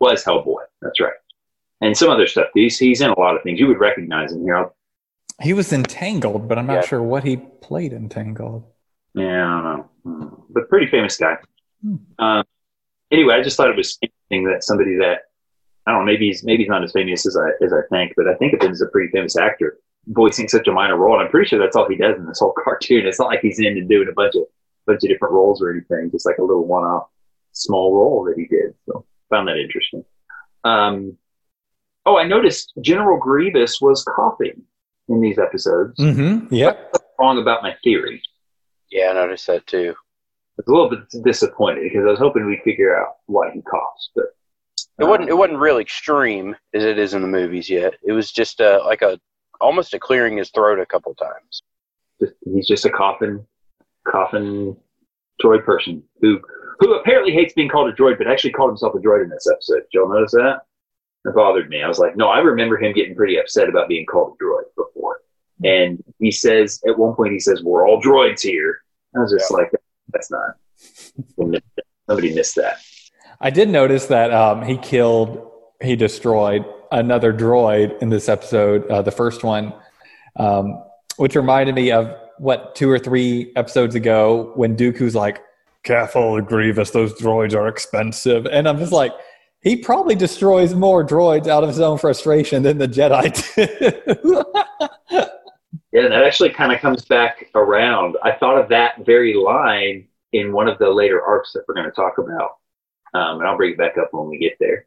Was 0.00 0.24
Hellboy? 0.24 0.62
That's 0.82 1.00
right. 1.00 1.12
And 1.80 1.96
some 1.96 2.10
other 2.10 2.26
stuff. 2.26 2.46
He's 2.54 2.78
he's 2.78 3.00
in 3.00 3.10
a 3.10 3.18
lot 3.18 3.36
of 3.36 3.42
things. 3.42 3.58
You 3.58 3.66
would 3.66 3.80
recognize 3.80 4.32
him 4.32 4.42
here. 4.44 4.70
He 5.42 5.52
was 5.52 5.72
in 5.72 5.82
Tangled, 5.82 6.46
but 6.48 6.58
I'm 6.58 6.66
not 6.66 6.74
Yeah. 6.74 6.80
sure 6.82 7.02
what 7.02 7.24
he 7.24 7.38
played 7.38 7.92
in 7.92 8.08
Tangled. 8.08 8.64
Yeah, 9.14 9.44
I 9.46 9.62
don't 9.62 9.64
know, 9.64 9.90
Hmm. 10.04 10.28
but 10.50 10.68
pretty 10.68 10.86
famous 10.86 11.16
guy. 11.16 11.38
Hmm. 11.82 11.96
Um, 12.18 12.44
anyway, 13.10 13.34
I 13.34 13.42
just 13.42 13.56
thought 13.56 13.68
it 13.68 13.76
was 13.76 13.98
interesting 14.00 14.44
that 14.52 14.62
somebody 14.64 14.96
that 14.98 15.22
I 15.86 15.92
don't 15.92 16.00
know, 16.00 16.12
maybe 16.12 16.26
he's 16.26 16.44
maybe 16.44 16.62
he's 16.62 16.70
not 16.70 16.84
as 16.84 16.92
famous 16.92 17.26
as 17.26 17.36
I 17.36 17.50
as 17.64 17.72
I 17.72 17.80
think, 17.90 18.14
but 18.16 18.28
I 18.28 18.34
think 18.34 18.54
of 18.54 18.62
him 18.62 18.72
as 18.72 18.80
a 18.80 18.86
pretty 18.86 19.10
famous 19.10 19.36
actor 19.36 19.78
voicing 20.08 20.48
such 20.48 20.68
a 20.68 20.72
minor 20.72 20.96
role, 20.96 21.14
and 21.14 21.24
I'm 21.24 21.30
pretty 21.30 21.48
sure 21.48 21.58
that's 21.58 21.76
all 21.76 21.88
he 21.88 21.96
does 21.96 22.16
in 22.16 22.26
this 22.26 22.40
whole 22.40 22.54
cartoon. 22.64 23.06
It's 23.06 23.18
not 23.18 23.28
like 23.28 23.40
he's 23.40 23.58
in 23.58 23.78
and 23.78 23.88
doing 23.88 24.08
a 24.08 24.12
bunch 24.12 24.34
of 24.34 24.44
bunch 24.86 25.02
of 25.02 25.08
different 25.08 25.34
roles 25.34 25.62
or 25.62 25.70
anything, 25.70 26.10
just 26.10 26.26
like 26.26 26.38
a 26.38 26.42
little 26.42 26.66
one 26.66 26.84
off 26.84 27.08
small 27.52 27.94
role 27.94 28.24
that 28.24 28.36
he 28.36 28.46
did. 28.46 28.74
So 28.86 29.06
found 29.30 29.48
that 29.48 29.56
interesting. 29.56 30.04
Um, 30.64 31.16
oh, 32.04 32.18
I 32.18 32.26
noticed 32.26 32.72
General 32.80 33.18
Grievous 33.18 33.80
was 33.80 34.04
coughing 34.04 34.62
in 35.08 35.20
these 35.20 35.38
episodes. 35.38 35.98
Mm-hmm. 35.98 36.54
Yep. 36.54 36.96
Wrong 37.18 37.38
about 37.38 37.62
my 37.62 37.74
theory. 37.82 38.22
Yeah, 38.90 39.10
I 39.10 39.14
noticed 39.14 39.46
that 39.46 39.66
too. 39.66 39.94
I 39.96 40.62
was 40.64 40.66
a 40.68 40.70
little 40.70 40.90
bit 40.90 41.24
disappointed 41.24 41.82
because 41.84 42.04
I 42.06 42.10
was 42.10 42.18
hoping 42.18 42.46
we'd 42.46 42.62
figure 42.62 42.96
out 42.96 43.16
why 43.26 43.50
he 43.52 43.62
coughs, 43.62 44.10
but 44.14 44.26
It 44.98 45.04
wasn't. 45.04 45.28
It 45.28 45.34
wasn't 45.34 45.58
real 45.58 45.78
extreme 45.78 46.54
as 46.72 46.84
it 46.84 46.98
is 46.98 47.14
in 47.14 47.22
the 47.22 47.28
movies 47.28 47.68
yet. 47.68 47.94
It 48.02 48.12
was 48.12 48.30
just 48.30 48.60
uh, 48.60 48.80
like 48.84 49.02
a 49.02 49.18
almost 49.60 49.94
a 49.94 49.98
clearing 49.98 50.36
his 50.36 50.50
throat 50.50 50.78
a 50.78 50.86
couple 50.86 51.14
times. 51.14 51.62
just, 52.20 52.34
he's 52.44 52.66
just 52.66 52.84
a 52.84 52.90
coffin, 52.90 53.44
coffin 54.06 54.76
droid 55.42 55.64
person 55.64 56.02
who 56.20 56.40
who 56.78 56.94
apparently 56.94 57.32
hates 57.32 57.54
being 57.54 57.68
called 57.68 57.88
a 57.88 57.92
droid, 57.92 58.18
but 58.18 58.28
actually 58.28 58.52
called 58.52 58.70
himself 58.70 58.94
a 58.94 58.98
droid 58.98 59.24
in 59.24 59.30
this 59.30 59.48
episode. 59.50 59.80
Did 59.80 59.88
y'all 59.92 60.08
notice 60.08 60.32
that? 60.32 60.62
It 61.24 61.34
bothered 61.34 61.70
me. 61.70 61.82
I 61.82 61.88
was 61.88 61.98
like, 61.98 62.16
no, 62.16 62.28
I 62.28 62.38
remember 62.40 62.76
him 62.76 62.92
getting 62.92 63.16
pretty 63.16 63.38
upset 63.38 63.68
about 63.68 63.88
being 63.88 64.04
called 64.04 64.36
a 64.40 64.44
droid 64.44 64.64
before. 64.76 65.20
And 65.64 66.02
he 66.18 66.30
says 66.30 66.80
at 66.86 66.98
one 66.98 67.14
point, 67.14 67.32
he 67.32 67.40
says, 67.40 67.62
"We're 67.62 67.88
all 67.88 68.02
droids 68.02 68.42
here." 68.42 68.82
I 69.16 69.20
was 69.20 69.32
just 69.32 69.50
like, 69.50 69.70
"That's 70.08 70.30
not." 70.30 70.56
Somebody 72.06 72.34
missed 72.34 72.56
that. 72.56 72.80
I 73.40 73.50
did 73.50 73.68
notice 73.68 74.06
that 74.06 74.32
um, 74.32 74.62
he 74.62 74.76
killed, 74.76 75.50
he 75.82 75.96
destroyed 75.96 76.64
another 76.92 77.32
droid 77.32 78.00
in 78.00 78.08
this 78.08 78.28
episode, 78.28 78.86
uh, 78.90 79.02
the 79.02 79.10
first 79.10 79.44
one, 79.44 79.72
um, 80.36 80.82
which 81.16 81.34
reminded 81.34 81.74
me 81.74 81.90
of 81.90 82.14
what 82.38 82.74
two 82.74 82.90
or 82.90 82.98
three 82.98 83.52
episodes 83.56 83.94
ago 83.94 84.52
when 84.54 84.76
Dooku's 84.76 85.14
like, 85.14 85.42
"Careful, 85.82 86.40
Grievous, 86.40 86.90
those 86.90 87.12
droids 87.14 87.54
are 87.54 87.68
expensive," 87.68 88.46
and 88.46 88.68
I'm 88.68 88.78
just 88.78 88.92
like. 88.92 89.12
He 89.62 89.76
probably 89.76 90.14
destroys 90.14 90.74
more 90.74 91.02
droids 91.06 91.46
out 91.46 91.62
of 91.62 91.70
his 91.70 91.80
own 91.80 91.96
frustration 91.96 92.62
than 92.62 92.76
the 92.76 92.86
Jedi 92.86 93.32
do. 95.10 95.24
Yeah, 95.94 96.08
that 96.08 96.24
actually 96.24 96.50
kind 96.50 96.72
of 96.72 96.80
comes 96.80 97.04
back 97.04 97.50
around. 97.54 98.16
I 98.24 98.32
thought 98.32 98.60
of 98.60 98.68
that 98.70 99.06
very 99.06 99.32
line 99.32 100.08
in 100.32 100.52
one 100.52 100.66
of 100.66 100.76
the 100.78 100.90
later 100.90 101.22
arcs 101.22 101.52
that 101.52 101.62
we're 101.68 101.74
going 101.74 101.86
to 101.86 101.92
talk 101.92 102.18
about, 102.18 102.56
um, 103.14 103.38
and 103.40 103.48
I'll 103.48 103.56
bring 103.56 103.72
it 103.72 103.78
back 103.78 103.96
up 103.98 104.08
when 104.12 104.28
we 104.28 104.38
get 104.38 104.56
there. 104.60 104.86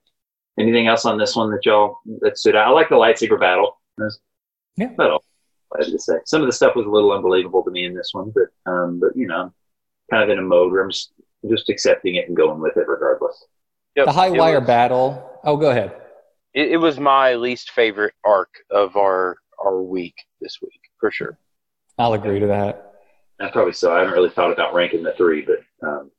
Anything 0.59 0.87
else 0.87 1.05
on 1.05 1.17
this 1.17 1.35
one 1.35 1.51
that 1.51 1.65
y'all 1.65 1.99
that 2.21 2.37
stood 2.37 2.55
out? 2.55 2.67
I 2.67 2.71
like 2.71 2.89
the 2.89 2.95
lightsaber 2.95 3.39
battle. 3.39 3.79
That's 3.97 4.19
Yeah. 4.75 4.91
about 4.91 5.11
all 5.11 5.23
I 5.75 5.83
had 5.83 5.91
to 5.91 5.99
say. 5.99 6.15
Some 6.25 6.41
of 6.41 6.47
the 6.47 6.53
stuff 6.53 6.75
was 6.75 6.85
a 6.85 6.89
little 6.89 7.11
unbelievable 7.11 7.63
to 7.63 7.71
me 7.71 7.85
in 7.85 7.93
this 7.93 8.09
one, 8.13 8.33
but 8.33 8.71
um, 8.71 8.99
but 8.99 9.15
you 9.15 9.27
know, 9.27 9.53
kind 10.11 10.23
of 10.23 10.29
in 10.29 10.39
a 10.39 10.41
mode 10.41 10.71
where 10.71 10.83
I'm 10.83 10.89
just, 10.91 11.11
just 11.49 11.69
accepting 11.69 12.15
it 12.15 12.27
and 12.27 12.35
going 12.37 12.59
with 12.59 12.75
it 12.77 12.87
regardless. 12.87 13.45
Yep, 13.95 14.05
the 14.07 14.11
high 14.11 14.27
it 14.33 14.37
wire 14.37 14.59
was- 14.59 14.67
battle. 14.67 15.39
Oh, 15.43 15.57
go 15.57 15.69
ahead. 15.69 15.95
It, 16.53 16.71
it 16.71 16.77
was 16.77 16.99
my 16.99 17.35
least 17.35 17.71
favorite 17.71 18.13
arc 18.25 18.49
of 18.71 18.95
our 18.97 19.37
our 19.63 19.81
week 19.81 20.15
this 20.41 20.57
week 20.61 20.79
for 20.99 21.11
sure. 21.11 21.37
I'll 21.99 22.13
agree 22.13 22.39
to 22.39 22.47
that. 22.47 22.93
I 23.39 23.49
probably 23.49 23.73
so. 23.73 23.93
I 23.95 23.99
haven't 23.99 24.13
really 24.13 24.29
thought 24.31 24.51
about 24.51 24.73
ranking 24.73 25.03
the 25.03 25.13
three, 25.13 25.41
but 25.45 25.59
um, 25.87 26.09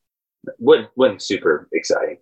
wasn't 0.59 0.89
wasn't 0.97 1.23
super 1.23 1.69
exciting. 1.73 2.19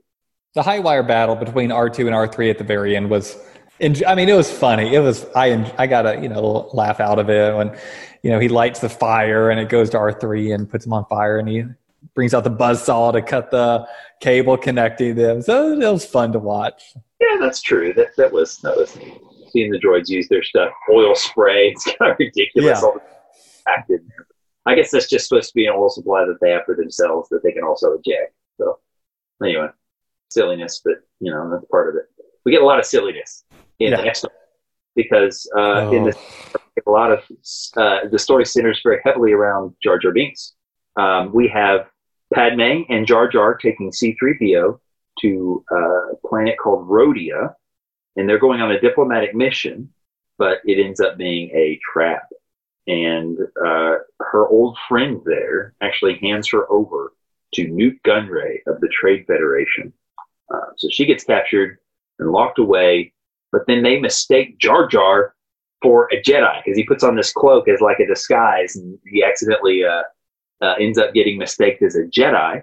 the 0.55 0.63
high 0.63 0.79
wire 0.79 1.03
battle 1.03 1.37
between 1.37 1.71
R2 1.71 1.99
and 2.01 2.11
R3 2.11 2.51
at 2.51 2.59
the 2.59 2.65
very 2.65 2.97
end 2.97 3.11
was 3.11 3.37
I 3.81 4.15
mean 4.15 4.29
it 4.29 4.35
was 4.37 4.51
funny. 4.51 4.95
It 4.95 5.01
was 5.01 5.27
I 5.35 5.73
I 5.79 5.87
got 5.87 6.07
a, 6.07 6.21
you 6.21 6.29
know, 6.29 6.71
laugh 6.73 6.99
out 7.01 7.19
of 7.19 7.29
it 7.29 7.55
when 7.55 7.77
you 8.23 8.31
know 8.31 8.39
he 8.39 8.49
lights 8.49 8.81
the 8.81 8.89
fire 8.89 9.51
and 9.51 9.61
it 9.61 9.69
goes 9.69 9.91
to 9.91 9.99
R3 9.99 10.55
and 10.55 10.69
puts 10.71 10.87
him 10.87 10.93
on 10.95 11.05
fire 11.07 11.39
and 11.39 11.49
he 11.49 11.65
brings 12.15 12.33
out 12.33 12.45
the 12.45 12.51
buzz 12.51 12.83
saw 12.83 13.11
to 13.13 13.21
cut 13.21 13.51
the 13.51 13.87
cable 14.21 14.57
connecting 14.57 15.15
them. 15.15 15.43
So 15.43 15.73
it 15.73 15.79
was 15.93 16.07
fun 16.07 16.33
to 16.33 16.39
watch. 16.39 16.95
Yeah, 17.21 17.37
that's 17.39 17.61
true. 17.61 17.93
That 17.93 18.17
that 18.17 18.33
was 18.33 18.57
that 18.59 18.77
was 18.77 18.97
neat. 18.97 19.21
seeing 19.51 19.71
the 19.71 19.79
droids 19.79 20.09
use 20.09 20.27
their 20.29 20.43
stuff. 20.43 20.73
Oil 20.91 21.15
spray. 21.15 21.69
It's 21.73 21.85
kind 21.85 22.13
of 22.13 22.17
ridiculous. 22.19 22.81
Yeah. 22.81 22.87
All 22.87 22.95
the 22.95 23.71
acted. 23.71 24.01
I 24.67 24.75
guess 24.75 24.91
that's 24.91 25.09
just 25.09 25.29
supposed 25.29 25.49
to 25.51 25.55
be 25.55 25.67
an 25.67 25.75
oil 25.77 25.89
supply 25.89 26.25
that 26.25 26.39
they 26.41 26.51
have 26.51 26.65
for 26.65 26.75
themselves 26.75 27.29
that 27.31 27.43
they 27.43 27.53
can 27.53 27.63
also 27.65 27.93
eject. 27.93 28.35
So 28.59 28.79
anyway, 29.43 29.69
silliness, 30.31 30.81
but 30.85 30.95
you 31.21 31.31
know 31.33 31.49
that's 31.51 31.65
part 31.71 31.89
of 31.89 31.97
it. 31.97 32.07
We 32.45 32.53
get 32.53 32.63
a 32.63 32.67
lot 32.67 32.79
of 32.79 32.85
silliness 32.85 33.45
in 33.79 33.91
Yeah. 33.91 33.99
the 33.99 34.03
next 34.05 34.23
one 34.25 34.33
because 34.95 35.49
uh, 35.57 35.91
in 35.93 36.03
Oh. 36.03 36.07
this 36.07 36.17
a 36.87 36.91
lot 36.91 37.11
of 37.13 37.21
uh, 37.77 38.09
the 38.11 38.19
story 38.19 38.45
centers 38.45 38.81
very 38.83 39.01
heavily 39.05 39.33
around 39.33 39.75
Jar 39.83 39.99
Jar 39.99 40.13
Binks. 40.13 40.55
Um, 40.97 41.33
we 41.33 41.49
have 41.49 41.89
Padme 42.35 42.83
and 42.89 43.07
Jar 43.07 43.29
Jar 43.29 43.55
taking 43.55 43.93
C-3PO 43.93 44.79
to 45.21 45.65
uh, 45.73 45.77
a 46.13 46.17
planet 46.27 46.57
called 46.59 46.87
Rhodia, 46.89 47.55
and 48.17 48.29
they're 48.29 48.39
going 48.39 48.61
on 48.61 48.73
a 48.73 48.81
diplomatic 48.81 49.35
mission, 49.35 49.91
but 50.39 50.59
it 50.65 50.85
ends 50.85 51.01
up 51.01 51.17
being 51.17 51.51
a 51.51 51.79
trap. 51.93 52.23
And 52.87 53.39
uh, 53.65 53.97
her 54.21 54.49
old 54.49 54.79
friend 54.89 55.21
there 55.25 55.75
actually 55.81 56.19
hands 56.19 56.49
her 56.51 56.71
over 56.71 57.13
to 57.55 57.69
Nute 57.69 58.01
Gunray 58.05 58.59
of 58.67 58.81
the 58.81 58.89
Trade 58.89 59.25
Federation. 59.27 59.93
Uh, 60.53 60.71
so 60.77 60.89
she 60.91 61.07
gets 61.07 61.25
captured 61.25 61.79
and 62.19 62.31
locked 62.31 62.59
away, 62.59 63.13
but 63.51 63.67
then 63.67 63.83
they 63.83 63.99
mistake 63.99 64.59
Jar 64.59 64.87
Jar 64.87 65.35
for 65.83 66.09
a 66.13 66.23
Jedi 66.23 66.63
because 66.65 66.77
he 66.77 66.85
puts 66.85 67.05
on 67.05 67.17
this 67.17 67.33
cloak 67.33 67.69
as 67.69 67.81
like 67.81 67.99
a 68.01 68.07
disguise, 68.07 68.77
and 68.77 68.99
he 69.07 69.23
accidentally 69.23 69.85
uh, 69.85 70.03
uh, 70.63 70.75
ends 70.81 70.99
up 70.99 71.13
getting 71.13 71.39
mistaked 71.39 71.83
as 71.83 71.97
a 71.97 72.05
Jedi, 72.05 72.63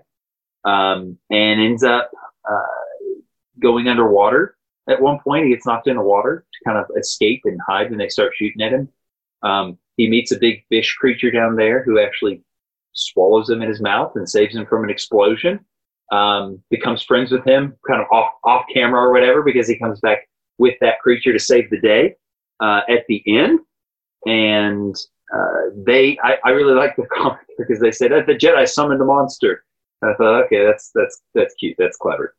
um, 0.66 1.18
and 1.30 1.62
ends 1.62 1.84
up 1.84 2.12
uh, 2.50 3.20
going 3.60 3.88
underwater. 3.88 4.58
At 4.88 5.02
one 5.02 5.20
point, 5.20 5.46
he 5.46 5.52
gets 5.52 5.66
knocked 5.66 5.88
in 5.88 5.96
the 5.96 6.02
water 6.02 6.46
to 6.52 6.70
kind 6.70 6.78
of 6.78 6.86
escape 6.98 7.42
and 7.46 7.60
hide 7.66 7.90
when 7.90 8.00
they 8.00 8.10
start 8.10 8.34
shooting 8.36 8.62
at 8.62 8.74
him. 8.74 8.90
Um, 9.42 9.78
he 9.98 10.10
meets 10.10 10.32
a 10.32 10.40
big 10.40 10.66
fish 10.70 10.96
creature 10.96 11.32
down 11.32 11.56
there 11.56 11.84
who 11.84 12.00
actually 12.00 12.42
swallows 12.94 13.50
him 13.50 13.62
in 13.62 13.70
his 13.70 13.82
mouth 13.82 14.14
and 14.16 14.30
saves 14.30 14.56
him 14.56 14.66
from 14.66 14.84
an 14.84 14.90
explosion. 14.90 15.60
Um, 16.12 16.62
becomes 16.70 17.02
friends 17.04 17.32
with 17.32 17.44
him, 17.46 17.76
kind 17.88 18.02
of 18.02 18.08
off 18.12 18.32
off 18.44 18.66
camera 18.72 19.02
or 19.02 19.12
whatever, 19.12 19.42
because 19.42 19.68
he 19.68 19.80
comes 19.80 20.00
back 20.00 20.28
with 20.58 20.76
that 20.82 21.00
creature 21.00 21.34
to 21.34 21.40
save 21.40 21.70
the 21.70 21.80
day 21.80 22.16
uh, 22.60 22.82
at 22.88 23.06
the 23.08 23.24
end. 23.26 23.60
And 24.26 24.96
uh, 25.34 25.72
they, 25.76 26.18
I, 26.24 26.38
I 26.46 26.50
really 26.50 26.76
like 26.76 26.96
the 26.96 27.06
comic 27.12 27.40
because 27.58 27.80
they 27.80 27.92
said 27.92 28.12
that 28.12 28.28
the 28.28 28.34
Jedi 28.34 28.68
summoned 28.68 29.02
a 29.02 29.06
monster. 29.06 29.64
And 30.02 30.12
I 30.12 30.16
thought, 30.16 30.44
okay, 30.46 30.66
that's 30.66 30.92
that's 30.94 31.22
that's 31.34 31.56
cute, 31.56 31.76
that's 31.80 31.98
clever. 31.98 32.36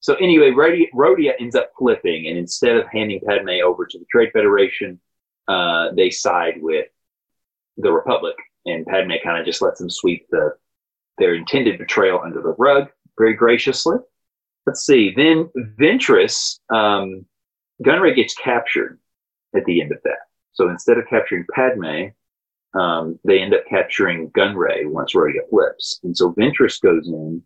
So 0.00 0.14
anyway, 0.16 0.50
Rhodia 0.50 1.32
ends 1.40 1.54
up 1.54 1.70
flipping, 1.78 2.26
and 2.28 2.36
instead 2.36 2.76
of 2.76 2.86
handing 2.92 3.20
Padme 3.26 3.60
over 3.64 3.86
to 3.86 3.98
the 3.98 4.04
Trade 4.10 4.30
Federation, 4.32 5.00
uh, 5.48 5.90
they 5.96 6.10
side 6.10 6.54
with 6.60 6.86
the 7.76 7.92
Republic, 7.92 8.36
and 8.66 8.86
Padme 8.86 9.12
kind 9.22 9.38
of 9.38 9.46
just 9.46 9.62
lets 9.62 9.78
them 9.78 9.90
sweep 9.90 10.26
the 10.30 10.54
their 11.18 11.34
intended 11.34 11.78
betrayal 11.78 12.20
under 12.24 12.40
the 12.40 12.54
rug 12.58 12.88
very 13.16 13.34
graciously. 13.34 13.96
Let's 14.66 14.84
see. 14.84 15.12
Then 15.14 15.48
Ventress, 15.78 16.58
um, 16.70 17.24
Gunray 17.84 18.16
gets 18.16 18.34
captured 18.34 18.98
at 19.54 19.64
the 19.64 19.80
end 19.80 19.92
of 19.92 19.98
that. 20.04 20.18
So 20.52 20.68
instead 20.70 20.98
of 20.98 21.06
capturing 21.08 21.46
Padme, 21.54 22.06
um, 22.74 23.18
they 23.24 23.40
end 23.40 23.54
up 23.54 23.64
capturing 23.68 24.30
Gunray 24.30 24.90
once 24.90 25.14
Rhodia 25.14 25.48
flips. 25.50 26.00
And 26.02 26.16
so 26.16 26.32
Ventress 26.32 26.80
goes 26.80 27.06
in 27.06 27.42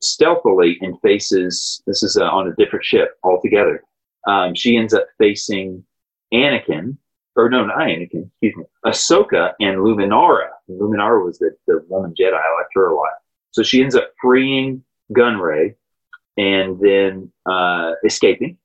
stealthily 0.00 0.78
and 0.80 1.00
faces, 1.00 1.82
this 1.86 2.02
is 2.02 2.16
uh, 2.16 2.24
on 2.24 2.48
a 2.48 2.54
different 2.54 2.84
ship 2.84 3.16
altogether. 3.22 3.82
Um, 4.26 4.54
she 4.54 4.76
ends 4.76 4.94
up 4.94 5.06
facing 5.18 5.84
Anakin, 6.32 6.96
or 7.40 7.48
no, 7.48 7.64
not 7.64 7.78
Anakin, 7.78 8.28
excuse 8.28 8.56
me, 8.56 8.64
Ahsoka 8.84 9.52
and 9.60 9.78
Luminara. 9.78 10.48
Luminara 10.68 11.24
was 11.24 11.38
the, 11.38 11.56
the 11.66 11.84
woman 11.88 12.14
Jedi. 12.18 12.34
I 12.34 12.58
liked 12.58 12.72
her 12.74 12.88
a 12.88 12.94
lot. 12.94 13.10
So 13.52 13.62
she 13.62 13.82
ends 13.82 13.96
up 13.96 14.12
freeing 14.20 14.84
Gunray 15.12 15.74
and 16.36 16.78
then 16.80 17.32
uh, 17.46 17.92
escaping. 18.04 18.58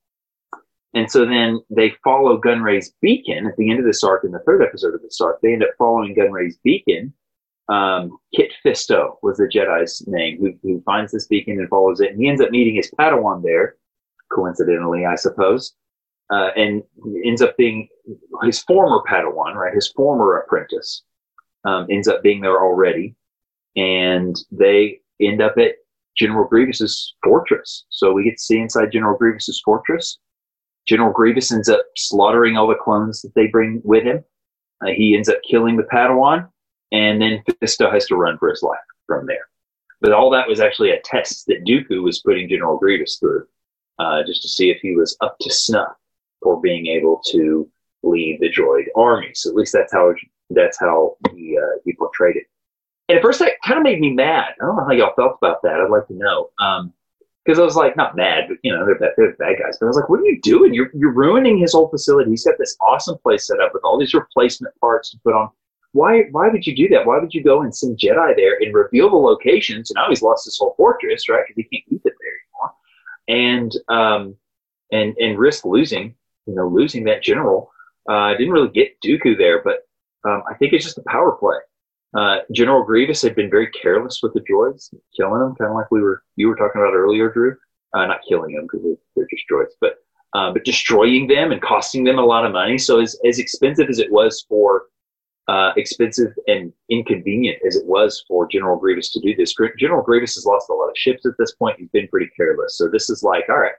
And 0.93 1.11
so 1.11 1.25
then 1.25 1.59
they 1.69 1.93
follow 2.03 2.39
Gunray's 2.39 2.93
beacon 3.01 3.47
at 3.47 3.57
the 3.57 3.69
end 3.69 3.79
of 3.79 3.85
this 3.85 4.03
arc 4.03 4.23
in 4.23 4.31
the 4.31 4.39
third 4.39 4.61
episode 4.61 4.93
of 4.93 5.01
this 5.01 5.19
arc. 5.19 5.41
They 5.41 5.53
end 5.53 5.63
up 5.63 5.71
following 5.77 6.15
Gunray's 6.15 6.57
beacon. 6.63 7.13
Um, 7.67 8.17
Kit 8.33 8.53
Fisto 8.63 9.17
was 9.23 9.37
the 9.37 9.45
Jedi's 9.45 10.05
name 10.07 10.37
who, 10.39 10.53
who 10.61 10.81
finds 10.85 11.11
this 11.11 11.27
beacon 11.27 11.59
and 11.59 11.67
follows 11.67 11.99
it. 11.99 12.11
And 12.11 12.21
he 12.21 12.29
ends 12.29 12.41
up 12.41 12.51
meeting 12.51 12.75
his 12.75 12.91
Padawan 12.97 13.43
there, 13.43 13.75
coincidentally, 14.31 15.05
I 15.05 15.15
suppose, 15.15 15.73
uh, 16.31 16.49
and 16.55 16.83
ends 17.23 17.41
up 17.41 17.55
being 17.57 17.87
his 18.43 18.61
former 18.63 19.01
Padawan, 19.07 19.55
right? 19.55 19.73
His 19.73 19.89
former 19.89 20.37
apprentice 20.37 21.03
um, 21.65 21.87
ends 21.89 22.07
up 22.07 22.23
being 22.23 22.41
there 22.41 22.61
already. 22.61 23.15
And 23.75 24.35
they 24.51 25.01
end 25.21 25.41
up 25.41 25.57
at 25.57 25.73
General 26.17 26.47
Grievous's 26.47 27.15
fortress. 27.23 27.85
So 27.89 28.13
we 28.13 28.23
get 28.23 28.37
to 28.37 28.43
see 28.43 28.59
inside 28.59 28.91
General 28.91 29.17
Grievous's 29.17 29.61
fortress. 29.63 30.17
General 30.87 31.11
Grievous 31.11 31.51
ends 31.51 31.67
up 31.67 31.83
slaughtering 31.95 32.57
all 32.57 32.67
the 32.67 32.75
clones 32.75 33.21
that 33.21 33.33
they 33.35 33.47
bring 33.47 33.81
with 33.83 34.03
him. 34.03 34.23
Uh, 34.81 34.91
he 34.95 35.15
ends 35.15 35.29
up 35.29 35.37
killing 35.49 35.77
the 35.77 35.83
Padawan, 35.83 36.47
and 36.91 37.21
then 37.21 37.41
Fisto 37.61 37.91
has 37.91 38.05
to 38.07 38.15
run 38.15 38.37
for 38.37 38.49
his 38.49 38.61
life 38.61 38.77
from 39.07 39.25
there. 39.25 39.47
But 40.01 40.11
all 40.11 40.29
that 40.31 40.47
was 40.47 40.59
actually 40.59 40.91
a 40.91 41.01
test 41.03 41.47
that 41.47 41.65
Dooku 41.65 42.03
was 42.03 42.19
putting 42.19 42.49
General 42.49 42.77
Grievous 42.77 43.17
through, 43.17 43.47
uh, 43.97 44.23
just 44.27 44.41
to 44.43 44.47
see 44.47 44.69
if 44.69 44.77
he 44.81 44.95
was 44.95 45.17
up 45.21 45.37
to 45.41 45.51
snuff 45.51 45.95
for 46.45 46.61
being 46.61 46.85
able 46.85 47.19
to 47.31 47.67
lead 48.03 48.37
the 48.39 48.51
droid 48.51 48.85
army. 48.95 49.31
So 49.33 49.49
at 49.49 49.55
least 49.55 49.73
that's 49.73 49.91
how 49.91 50.13
that's 50.51 50.79
how 50.79 51.17
he 51.33 51.57
uh, 51.57 51.79
he 51.83 51.93
portrayed 51.93 52.35
it. 52.35 52.45
And 53.09 53.17
at 53.17 53.23
first, 53.23 53.39
that 53.39 53.53
kind 53.65 53.79
of 53.79 53.83
made 53.83 53.99
me 53.99 54.11
mad. 54.11 54.53
I 54.61 54.65
don't 54.65 54.77
know 54.77 54.85
how 54.85 54.91
y'all 54.91 55.15
felt 55.15 55.39
about 55.41 55.63
that. 55.63 55.81
I'd 55.81 55.89
like 55.89 56.07
to 56.07 56.13
know. 56.13 56.49
Um, 56.59 56.93
because 57.43 57.59
I 57.59 57.63
was 57.63 57.75
like, 57.75 57.95
not 57.95 58.15
mad, 58.15 58.45
but 58.47 58.57
you 58.63 58.71
know, 58.71 58.85
they're 58.85 58.97
bad, 58.97 59.11
they're 59.17 59.35
bad 59.35 59.57
guys. 59.59 59.77
But 59.79 59.87
I 59.87 59.89
was 59.89 59.97
like, 59.97 60.09
what 60.09 60.19
are 60.19 60.25
you 60.25 60.39
doing? 60.41 60.73
You're 60.73 60.89
you're 60.93 61.13
ruining 61.13 61.57
his 61.57 61.73
whole 61.73 61.89
facility. 61.89 62.31
He's 62.31 62.45
got 62.45 62.57
this 62.59 62.77
awesome 62.81 63.17
place 63.23 63.47
set 63.47 63.59
up 63.59 63.71
with 63.73 63.83
all 63.83 63.99
these 63.99 64.13
replacement 64.13 64.73
parts 64.79 65.11
to 65.11 65.17
put 65.23 65.33
on. 65.33 65.49
Why 65.93 66.23
why 66.31 66.49
would 66.49 66.65
you 66.65 66.75
do 66.75 66.89
that? 66.89 67.05
Why 67.05 67.19
would 67.19 67.33
you 67.33 67.43
go 67.43 67.61
and 67.61 67.75
send 67.75 67.99
Jedi 67.99 68.35
there 68.35 68.57
and 68.59 68.73
reveal 68.73 69.09
the 69.09 69.15
locations? 69.15 69.89
And 69.89 69.95
now 69.95 70.09
he's 70.09 70.21
lost 70.21 70.45
his 70.45 70.57
whole 70.57 70.73
fortress, 70.75 71.29
right? 71.29 71.43
Because 71.47 71.55
he 71.69 71.77
can't 71.77 71.89
keep 71.89 72.01
it 72.05 72.13
there 72.19 73.37
anymore, 73.37 73.59
and 73.59 73.71
um, 73.89 74.35
and 74.91 75.15
and 75.17 75.39
risk 75.39 75.65
losing, 75.65 76.15
you 76.45 76.55
know, 76.55 76.67
losing 76.67 77.03
that 77.05 77.23
general. 77.23 77.71
Uh, 78.09 78.13
I 78.13 78.37
didn't 78.37 78.53
really 78.53 78.69
get 78.69 78.99
Dooku 79.03 79.37
there, 79.37 79.63
but 79.63 79.79
um, 80.27 80.43
I 80.49 80.53
think 80.55 80.73
it's 80.73 80.83
just 80.83 80.97
a 80.97 81.03
power 81.07 81.33
play. 81.33 81.57
Uh, 82.15 82.39
General 82.53 82.83
Grievous 82.83 83.21
had 83.21 83.35
been 83.35 83.49
very 83.49 83.69
careless 83.71 84.21
with 84.23 84.33
the 84.33 84.39
droids, 84.41 84.93
killing 85.15 85.41
them, 85.41 85.55
kind 85.55 85.71
of 85.71 85.75
like 85.75 85.91
we 85.91 86.01
were 86.01 86.23
you 86.35 86.47
were 86.47 86.55
talking 86.55 86.81
about 86.81 86.93
earlier, 86.93 87.29
Drew. 87.29 87.55
Uh, 87.93 88.05
not 88.05 88.19
killing 88.27 88.53
them 88.53 88.67
because 88.69 88.85
they're, 89.15 89.27
just 89.29 89.43
droids, 89.49 89.71
but 89.79 89.95
uh, 90.33 90.51
but 90.51 90.65
destroying 90.65 91.27
them 91.27 91.51
and 91.51 91.61
costing 91.61 92.03
them 92.03 92.19
a 92.19 92.25
lot 92.25 92.45
of 92.45 92.51
money. 92.51 92.77
So 92.77 92.99
as 92.99 93.17
as 93.25 93.39
expensive 93.39 93.89
as 93.89 93.99
it 93.99 94.11
was 94.11 94.45
for 94.47 94.83
uh, 95.47 95.71
expensive 95.77 96.33
and 96.47 96.73
inconvenient 96.89 97.57
as 97.67 97.75
it 97.75 97.85
was 97.85 98.23
for 98.27 98.47
General 98.47 98.77
Grievous 98.77 99.11
to 99.11 99.19
do 99.19 99.35
this, 99.35 99.53
General 99.77 100.01
Grievous 100.01 100.35
has 100.35 100.45
lost 100.45 100.69
a 100.69 100.73
lot 100.73 100.89
of 100.89 100.97
ships 100.97 101.25
at 101.25 101.33
this 101.37 101.53
point. 101.55 101.79
He's 101.79 101.89
been 101.89 102.07
pretty 102.07 102.29
careless. 102.35 102.77
So 102.77 102.89
this 102.89 103.09
is 103.09 103.23
like, 103.23 103.45
all 103.49 103.59
right, 103.59 103.75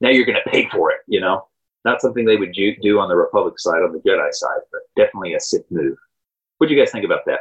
now 0.00 0.08
you're 0.10 0.26
going 0.26 0.40
to 0.42 0.50
pay 0.50 0.68
for 0.70 0.90
it. 0.90 0.98
You 1.06 1.20
know, 1.20 1.46
not 1.84 2.00
something 2.00 2.24
they 2.24 2.36
would 2.36 2.52
do, 2.52 2.98
on 2.98 3.08
the 3.08 3.16
Republic 3.16 3.54
side, 3.58 3.82
on 3.82 3.92
the 3.92 3.98
Jedi 3.98 4.32
side, 4.32 4.60
but 4.70 4.80
definitely 4.96 5.34
a 5.34 5.40
Sith 5.40 5.70
move. 5.70 5.96
What 6.58 6.68
do 6.68 6.74
you 6.74 6.80
guys 6.80 6.92
think 6.92 7.04
about 7.04 7.24
that? 7.26 7.40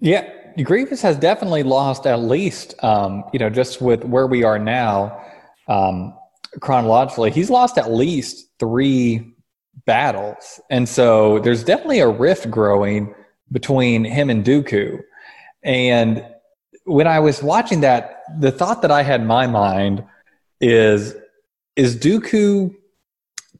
Yeah, 0.00 0.28
Grievous 0.62 1.02
has 1.02 1.16
definitely 1.16 1.62
lost 1.62 2.06
at 2.06 2.20
least, 2.20 2.74
um, 2.82 3.24
you 3.32 3.38
know, 3.38 3.50
just 3.50 3.80
with 3.80 4.04
where 4.04 4.26
we 4.26 4.44
are 4.44 4.58
now 4.58 5.22
um, 5.68 6.14
chronologically, 6.60 7.30
he's 7.30 7.50
lost 7.50 7.78
at 7.78 7.90
least 7.92 8.50
three 8.58 9.34
battles. 9.84 10.60
And 10.70 10.88
so 10.88 11.38
there's 11.40 11.64
definitely 11.64 12.00
a 12.00 12.08
rift 12.08 12.50
growing 12.50 13.14
between 13.52 14.04
him 14.04 14.30
and 14.30 14.44
Dooku. 14.44 15.00
And 15.62 16.24
when 16.84 17.06
I 17.06 17.20
was 17.20 17.42
watching 17.42 17.80
that, 17.80 18.22
the 18.38 18.52
thought 18.52 18.82
that 18.82 18.90
I 18.90 19.02
had 19.02 19.20
in 19.20 19.26
my 19.26 19.46
mind 19.46 20.04
is 20.60 21.14
is 21.74 21.96
Dooku 21.96 22.74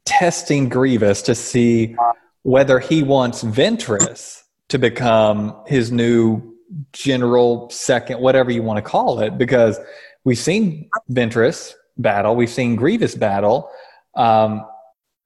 testing 0.07 0.69
Grievous 0.69 1.21
to 1.23 1.35
see 1.35 1.95
whether 2.43 2.79
he 2.79 3.03
wants 3.03 3.43
Ventress 3.43 4.41
to 4.69 4.79
become 4.79 5.61
his 5.67 5.91
new 5.91 6.55
general 6.93 7.69
second, 7.69 8.19
whatever 8.21 8.49
you 8.49 8.63
want 8.63 8.77
to 8.77 8.81
call 8.81 9.19
it, 9.19 9.37
because 9.37 9.77
we've 10.23 10.37
seen 10.37 10.89
Ventress 11.11 11.73
battle, 11.97 12.35
we've 12.35 12.49
seen 12.49 12.75
Grievous 12.75 13.15
battle, 13.15 13.69
um, 14.15 14.65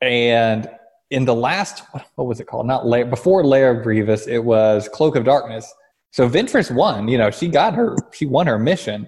and 0.01 0.69
in 1.11 1.25
the 1.25 1.35
last 1.35 1.83
what, 1.91 2.05
what 2.15 2.27
was 2.27 2.39
it 2.39 2.47
called? 2.47 2.65
Not 2.65 2.87
Lair, 2.87 3.05
before 3.05 3.43
Lair 3.43 3.77
of 3.77 3.83
Grievous, 3.83 4.27
it 4.27 4.39
was 4.39 4.89
Cloak 4.89 5.15
of 5.15 5.23
Darkness. 5.23 5.71
So 6.11 6.27
Ventress 6.27 6.73
won. 6.73 7.07
You 7.07 7.17
know, 7.17 7.29
she 7.31 7.47
got 7.47 7.73
her, 7.75 7.95
she 8.11 8.25
won 8.25 8.47
her 8.47 8.57
mission, 8.57 9.07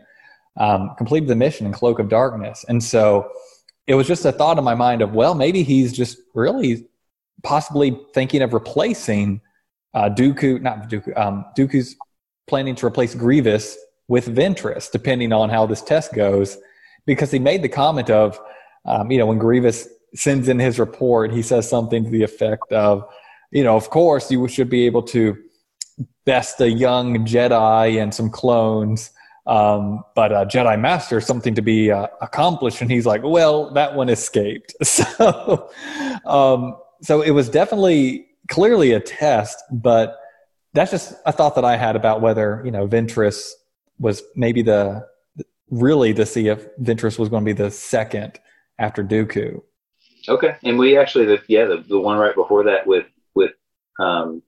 um, 0.58 0.92
completed 0.98 1.28
the 1.30 1.36
mission 1.36 1.66
in 1.66 1.74
Cloak 1.74 2.00
of 2.00 2.10
Darkness, 2.10 2.64
and 2.70 2.84
so 2.84 3.30
it 3.88 3.96
was 3.96 4.08
just 4.08 4.26
a 4.26 4.32
thought 4.32 4.58
in 4.58 4.64
my 4.64 4.76
mind 4.76 5.02
of 5.02 5.14
well, 5.14 5.36
maybe 5.36 5.64
he's 5.64 5.94
just 5.94 6.18
really 6.34 6.88
possibly 7.44 7.98
thinking 8.14 8.42
of 8.42 8.54
replacing 8.54 9.42
uh, 9.94 10.10
Dooku, 10.10 10.62
not 10.62 10.90
Dooku, 10.90 11.18
um, 11.18 11.46
Dooku's 11.58 11.96
planning 12.48 12.76
to 12.76 12.86
replace 12.86 13.14
Grievous 13.14 13.78
with 14.08 14.28
Ventress, 14.28 14.92
depending 14.92 15.32
on 15.32 15.50
how 15.50 15.66
this 15.66 15.82
test 15.82 16.14
goes, 16.14 16.58
because 17.06 17.32
he 17.32 17.40
made 17.40 17.62
the 17.62 17.70
comment 17.70 18.10
of, 18.10 18.40
um, 18.86 19.12
you 19.12 19.18
know, 19.18 19.26
when 19.26 19.38
Grievous 19.38 19.88
sends 20.16 20.48
in 20.48 20.60
his 20.60 20.80
report, 20.80 21.32
he 21.32 21.42
says 21.42 21.70
something 21.70 22.04
to 22.04 22.10
the 22.10 22.24
effect 22.24 22.72
of, 22.72 23.08
you 23.52 23.64
know, 23.64 23.76
of 23.76 23.90
course 23.90 24.32
you 24.32 24.48
should 24.48 24.70
be 24.70 24.86
able 24.86 25.04
to 25.04 25.38
best 26.26 26.60
a 26.62 26.70
young 26.70 27.26
Jedi 27.26 28.02
and 28.02 28.14
some 28.14 28.30
clones, 28.30 29.12
um, 29.46 30.04
but 30.16 30.32
a 30.32 30.46
Jedi 30.46 30.80
Master 30.80 31.20
something 31.20 31.56
to 31.56 31.62
be 31.62 31.92
uh, 31.92 32.08
accomplished. 32.22 32.82
And 32.82 32.90
he's 32.90 33.06
like, 33.06 33.24
well, 33.24 33.72
that 33.74 33.96
one 33.96 34.10
escaped. 34.10 34.76
So, 34.84 35.70
um, 36.26 36.78
so 37.02 37.22
it 37.22 37.32
was 37.32 37.50
definitely 37.50 38.28
clearly 38.50 38.92
a 38.92 39.00
test, 39.00 39.62
but 39.72 40.18
that's 40.74 40.92
just 40.92 41.14
a 41.26 41.32
thought 41.32 41.56
that 41.56 41.66
I 41.66 41.78
had 41.78 41.96
about 41.96 42.22
whether 42.22 42.62
you 42.66 42.72
know 42.72 42.88
Ventress 42.88 43.52
was 44.00 44.24
maybe 44.36 44.62
the 44.62 45.06
really 45.70 46.14
to 46.14 46.26
see 46.26 46.48
if 46.48 46.68
Ventress 46.78 47.18
was 47.18 47.30
going 47.30 47.44
to 47.44 47.46
be 47.46 47.54
the 47.54 47.72
second 47.72 48.40
after 48.80 49.04
Dooku. 49.04 49.62
Okay, 50.28 50.56
and 50.64 50.78
we 50.78 50.98
actually 50.98 51.26
the 51.26 51.42
yeah 51.48 51.66
the, 51.66 51.84
the 51.88 52.00
one 52.00 52.18
right 52.18 52.36
before 52.36 52.64
that 52.66 52.88
with 52.88 53.06
with 53.36 53.52
um 54.00 54.42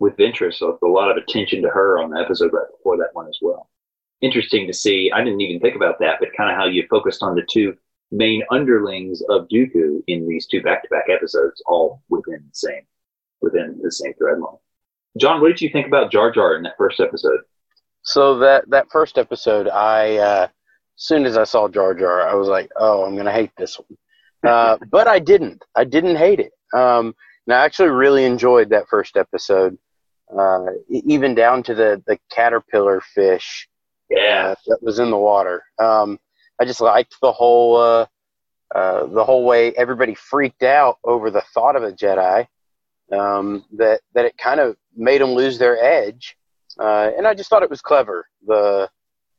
with 0.00 0.16
Ventress, 0.16 0.54
so 0.54 0.78
a 0.82 0.86
lot 0.86 1.10
of 1.10 1.16
attention 1.16 1.62
to 1.62 1.68
her 1.68 2.00
on 2.00 2.10
the 2.10 2.18
episode 2.18 2.52
right 2.52 2.66
before 2.76 2.96
that 2.98 3.10
one 3.12 3.28
as 3.28 3.38
well. 3.40 3.69
Interesting 4.22 4.66
to 4.66 4.72
see. 4.72 5.10
I 5.12 5.24
didn't 5.24 5.40
even 5.40 5.60
think 5.60 5.76
about 5.76 5.98
that, 6.00 6.16
but 6.20 6.36
kind 6.36 6.50
of 6.50 6.56
how 6.56 6.66
you 6.66 6.86
focused 6.90 7.22
on 7.22 7.34
the 7.34 7.46
two 7.50 7.76
main 8.10 8.42
underlings 8.50 9.22
of 9.28 9.48
Dooku 9.48 10.02
in 10.08 10.28
these 10.28 10.46
two 10.46 10.62
back-to-back 10.62 11.04
episodes, 11.08 11.62
all 11.66 12.02
within 12.08 12.42
the 12.46 12.54
same 12.54 12.82
within 13.40 13.80
the 13.82 13.90
same 13.90 14.12
thread 14.14 14.38
line. 14.38 14.58
John, 15.18 15.40
what 15.40 15.48
did 15.48 15.60
you 15.60 15.70
think 15.70 15.86
about 15.86 16.12
Jar 16.12 16.30
Jar 16.30 16.56
in 16.56 16.62
that 16.64 16.76
first 16.76 17.00
episode? 17.00 17.40
So 18.02 18.38
that 18.38 18.68
that 18.70 18.90
first 18.90 19.18
episode, 19.18 19.68
I 19.68 20.16
uh, 20.16 20.44
as 20.44 20.50
soon 20.96 21.26
as 21.26 21.36
I 21.36 21.44
saw 21.44 21.68
Jar 21.68 21.94
Jar, 21.94 22.28
I 22.28 22.34
was 22.34 22.48
like, 22.48 22.70
"Oh, 22.76 23.04
I'm 23.04 23.16
gonna 23.16 23.32
hate 23.32 23.50
this 23.56 23.78
one," 23.78 24.52
uh, 24.52 24.78
but 24.90 25.06
I 25.08 25.18
didn't. 25.18 25.64
I 25.74 25.84
didn't 25.84 26.16
hate 26.16 26.40
it. 26.40 26.52
Um, 26.72 27.14
and 27.46 27.54
I 27.54 27.64
actually 27.64 27.88
really 27.88 28.24
enjoyed 28.24 28.70
that 28.70 28.88
first 28.88 29.16
episode, 29.16 29.76
uh, 30.36 30.66
even 30.88 31.34
down 31.34 31.62
to 31.64 31.74
the 31.74 32.02
the 32.06 32.18
caterpillar 32.30 33.00
fish. 33.00 33.68
Yeah, 34.10 34.48
uh, 34.50 34.54
that 34.66 34.82
was 34.82 34.98
in 34.98 35.10
the 35.10 35.16
water. 35.16 35.62
Um, 35.78 36.18
I 36.60 36.64
just 36.64 36.80
liked 36.80 37.14
the 37.22 37.32
whole 37.32 37.76
uh, 37.76 38.06
uh, 38.74 39.06
the 39.06 39.24
whole 39.24 39.44
way 39.44 39.72
everybody 39.72 40.14
freaked 40.14 40.62
out 40.62 40.98
over 41.04 41.30
the 41.30 41.42
thought 41.54 41.76
of 41.76 41.84
a 41.84 41.92
Jedi 41.92 42.46
um, 43.12 43.64
that 43.76 44.00
that 44.14 44.24
it 44.24 44.36
kind 44.36 44.60
of 44.60 44.76
made 44.96 45.20
them 45.20 45.30
lose 45.30 45.58
their 45.58 45.82
edge. 45.82 46.36
Uh, 46.78 47.10
and 47.16 47.26
I 47.26 47.34
just 47.34 47.50
thought 47.50 47.62
it 47.62 47.70
was 47.70 47.80
clever. 47.80 48.26
The 48.46 48.88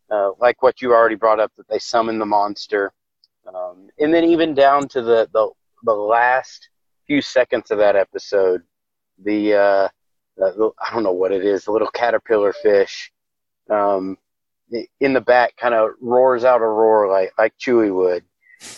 uh, 0.10 0.32
like 0.40 0.62
what 0.62 0.82
you 0.82 0.94
already 0.94 1.16
brought 1.16 1.40
up 1.40 1.52
that 1.58 1.68
they 1.70 1.80
summon 1.80 2.20
the 2.20 2.26
monster, 2.26 2.92
um, 3.48 3.90
and 4.00 4.14
then 4.14 4.26
even 4.26 4.54
down 4.54 4.88
to 4.90 5.02
the, 5.02 5.30
the 5.34 5.50
the 5.84 5.94
last 5.94 6.70
few 7.08 7.22
seconds 7.22 7.72
of 7.72 7.78
that 7.78 7.96
episode, 7.96 8.62
the, 9.24 9.54
uh, 9.54 9.88
the 10.38 10.72
I 10.80 10.94
don't 10.94 11.04
know 11.04 11.12
what 11.12 11.32
it 11.32 11.44
is, 11.46 11.66
the 11.66 11.72
little 11.72 11.90
caterpillar 11.90 12.54
fish, 12.54 13.12
um, 13.70 14.18
in 15.00 15.14
the 15.14 15.22
back 15.22 15.56
kind 15.58 15.74
of 15.74 15.92
roars 16.02 16.44
out 16.44 16.62
a 16.62 16.66
roar 16.66 17.10
like 17.10 17.32
like 17.38 17.54
Chewie 17.58 17.94
would, 17.94 18.24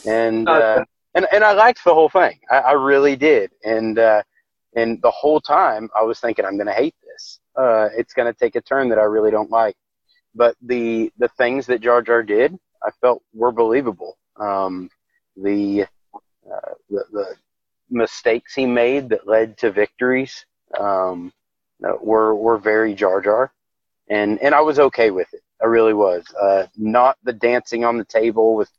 and 0.06 0.48
uh, 0.48 0.84
and 1.16 1.28
and 1.32 1.44
I 1.44 1.54
liked 1.54 1.84
the 1.84 1.94
whole 1.94 2.10
thing. 2.10 2.40
I, 2.50 2.58
I 2.58 2.72
really 2.74 3.16
did, 3.16 3.52
and 3.64 3.98
uh, 4.00 4.24
and 4.76 5.02
the 5.02 5.12
whole 5.12 5.40
time 5.40 5.90
I 5.96 6.04
was 6.04 6.20
thinking 6.20 6.46
I'm 6.46 6.58
going 6.58 6.68
to 6.68 6.74
hate 6.74 6.96
this. 7.06 7.40
Uh, 7.56 7.90
it's 7.96 8.14
going 8.14 8.32
to 8.32 8.38
take 8.38 8.56
a 8.56 8.62
turn 8.62 8.90
that 8.90 8.98
I 8.98 9.04
really 9.04 9.32
don't 9.32 9.52
like. 9.52 9.76
But 10.36 10.56
the 10.62 11.12
the 11.18 11.30
things 11.30 11.68
that 11.68 11.82
Jar 11.82 12.02
Jar 12.02 12.24
did, 12.24 12.58
I 12.84 12.90
felt 13.02 13.22
were 13.34 13.52
believable. 13.52 14.18
Um, 14.40 14.90
the, 15.38 15.84
uh, 15.84 16.74
the 16.90 17.04
the 17.12 17.36
mistakes 17.90 18.56
he 18.56 18.66
made 18.66 19.10
that 19.10 19.28
led 19.28 19.58
to 19.60 19.72
victories 19.72 20.46
um, 20.80 21.32
were 22.02 22.34
were 22.34 22.58
very 22.58 22.96
Jar 22.96 23.22
Jar, 23.22 23.54
and 24.10 24.42
and 24.42 24.56
I 24.56 24.62
was 24.62 24.80
okay 24.80 25.12
with 25.12 25.32
it. 25.34 25.43
I 25.64 25.68
really 25.68 25.94
was. 25.94 26.26
Uh, 26.40 26.68
not 26.76 27.18
the 27.24 27.34
dancing 27.34 27.86
on 27.86 27.98
the 27.98 28.06
table 28.06 28.56
with 28.56 28.70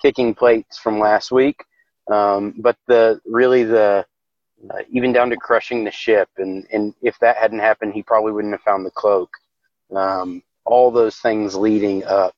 kicking 0.00 0.34
plates 0.34 0.78
from 0.78 1.00
last 1.00 1.32
week, 1.32 1.64
um, 2.10 2.54
but 2.58 2.76
the 2.86 3.20
really 3.26 3.64
the 3.64 4.06
uh, 4.70 4.78
even 4.90 5.12
down 5.12 5.30
to 5.30 5.36
crushing 5.36 5.84
the 5.84 5.90
ship. 5.90 6.28
And, 6.38 6.66
and 6.72 6.94
if 7.02 7.18
that 7.20 7.36
hadn't 7.36 7.60
happened, 7.60 7.94
he 7.94 8.02
probably 8.02 8.32
wouldn't 8.32 8.54
have 8.54 8.62
found 8.62 8.84
the 8.84 8.90
cloak. 8.90 9.30
Um, 9.94 10.42
all 10.64 10.90
those 10.90 11.16
things 11.16 11.54
leading 11.54 12.04
up 12.04 12.34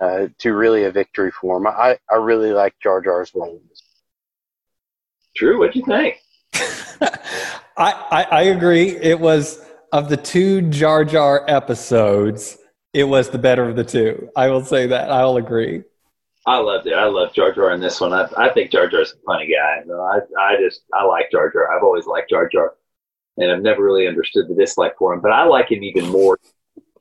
uh, 0.00 0.28
to 0.38 0.54
really 0.54 0.84
a 0.84 0.90
victory 0.90 1.30
for 1.30 1.58
him. 1.58 1.66
I, 1.66 1.98
I 2.10 2.16
really 2.16 2.52
like 2.52 2.74
Jar 2.82 3.00
Jar's 3.00 3.32
role. 3.34 3.60
Drew, 5.36 5.58
what'd 5.58 5.76
you 5.76 5.84
think? 5.84 6.16
I, 6.54 8.06
I, 8.10 8.26
I 8.30 8.42
agree. 8.42 8.96
It 8.96 9.18
was 9.18 9.64
of 9.92 10.08
the 10.08 10.16
two 10.16 10.62
Jar 10.62 11.04
Jar 11.04 11.44
episodes, 11.48 12.58
it 12.92 13.04
was 13.04 13.30
the 13.30 13.38
better 13.38 13.68
of 13.68 13.76
the 13.76 13.84
two. 13.84 14.30
I 14.36 14.48
will 14.48 14.64
say 14.64 14.86
that. 14.88 15.10
I'll 15.10 15.36
agree. 15.36 15.84
I 16.46 16.56
loved 16.56 16.86
it. 16.86 16.94
I 16.94 17.04
love 17.04 17.32
Jar 17.32 17.52
Jar 17.52 17.72
in 17.72 17.80
this 17.80 18.00
one. 18.00 18.12
I, 18.12 18.28
I 18.36 18.48
think 18.48 18.72
Jar 18.72 18.88
Jar's 18.88 19.12
a 19.12 19.16
funny 19.26 19.46
guy. 19.46 19.82
I, 19.92 20.18
I 20.40 20.56
just, 20.56 20.82
I 20.94 21.04
like 21.04 21.30
Jar 21.30 21.52
Jar. 21.52 21.74
I've 21.74 21.82
always 21.82 22.06
liked 22.06 22.30
Jar 22.30 22.48
Jar, 22.48 22.74
and 23.36 23.52
I've 23.52 23.62
never 23.62 23.84
really 23.84 24.08
understood 24.08 24.48
the 24.48 24.54
dislike 24.54 24.96
for 24.98 25.12
him. 25.12 25.20
But 25.20 25.32
I 25.32 25.44
like 25.44 25.70
him 25.70 25.84
even 25.84 26.08
more 26.08 26.38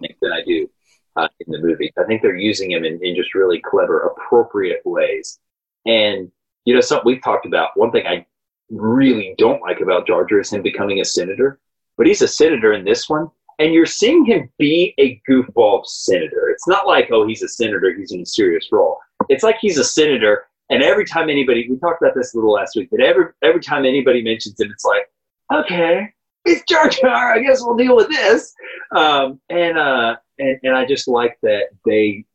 than 0.02 0.32
I 0.32 0.43
do 0.45 0.69
uh, 1.15 1.30
in 1.39 1.52
the 1.52 1.60
movie. 1.60 1.91
I 1.97 2.04
think 2.04 2.21
they're 2.21 2.36
using 2.36 2.71
him 2.71 2.84
in, 2.84 3.04
in 3.04 3.15
just 3.15 3.34
really 3.34 3.62
clever, 3.62 4.02
appropriate 4.02 4.82
ways. 4.86 5.39
And 5.86 6.32
you 6.65 6.75
know, 6.75 6.82
something 6.82 7.06
we've 7.06 7.23
talked 7.23 7.45
about. 7.45 7.71
One 7.75 7.91
thing 7.91 8.06
I 8.06 8.25
really 8.69 9.36
don't 9.38 9.62
like 9.62 9.80
about 9.80 10.06
Jar 10.06 10.25
Jar 10.25 10.41
is 10.41 10.52
him 10.52 10.62
becoming 10.62 10.99
a 10.99 11.06
senator. 11.06 11.60
But 11.97 12.08
he's 12.08 12.21
a 12.21 12.28
senator 12.28 12.73
in 12.73 12.86
this 12.86 13.10
one, 13.10 13.30
and 13.60 13.74
you're 13.74 13.86
seeing 13.86 14.26
him 14.26 14.50
be 14.58 14.93
a 14.98 15.22
goofball 15.30 15.86
senator. 15.86 16.50
It's 16.50 16.67
not 16.67 16.88
like, 16.88 17.10
oh, 17.12 17.28
he's 17.28 17.43
a 17.43 17.48
senator, 17.48 17.93
he's 17.93 18.12
in 18.12 18.22
a 18.22 18.26
serious 18.26 18.69
role 18.72 18.98
it's 19.30 19.43
like 19.43 19.58
he's 19.62 19.78
a 19.78 19.84
senator, 19.84 20.48
and 20.69 20.84
every 20.84 21.06
time 21.06 21.30
anybody 21.30 21.67
we 21.69 21.78
talked 21.78 22.02
about 22.02 22.15
this 22.15 22.34
a 22.34 22.38
little 22.38 22.52
last 22.52 22.76
week, 22.76 22.89
but 22.91 23.02
every 23.02 23.26
every 23.43 23.62
time 23.62 23.86
anybody 23.86 24.22
mentions 24.22 24.60
him, 24.60 24.72
it's 24.72 24.86
like, 24.86 25.10
okay, 25.54 26.12
it's 26.45 26.63
Jar 26.63 26.89
Jar. 26.89 27.34
I 27.34 27.39
guess 27.39 27.62
we'll 27.62 27.78
deal 27.78 27.95
with 27.95 28.10
this. 28.10 28.54
Um, 28.95 29.39
and 29.50 29.78
uh, 29.78 30.17
and 30.39 30.60
and 30.63 30.76
I 30.76 30.86
just 30.86 31.08
like 31.08 31.38
that 31.43 31.69
they 31.86 32.26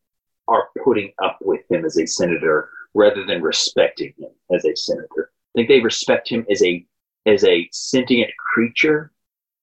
are 0.47 0.69
putting 0.85 1.13
up 1.23 1.39
with 1.43 1.61
him 1.71 1.85
as 1.85 1.99
a 1.99 2.07
senator 2.07 2.71
rather 2.95 3.25
than 3.25 3.43
respecting 3.43 4.15
him 4.19 4.31
as 4.55 4.65
a 4.65 4.77
senator. 4.77 5.31
I 5.55 5.59
think 5.59 5.69
they 5.69 5.81
respect 5.81 6.29
him 6.29 6.47
as 6.51 6.63
a 6.63 6.85
as 7.27 7.45
a 7.45 7.69
sentient 7.73 8.31
creature, 8.37 9.11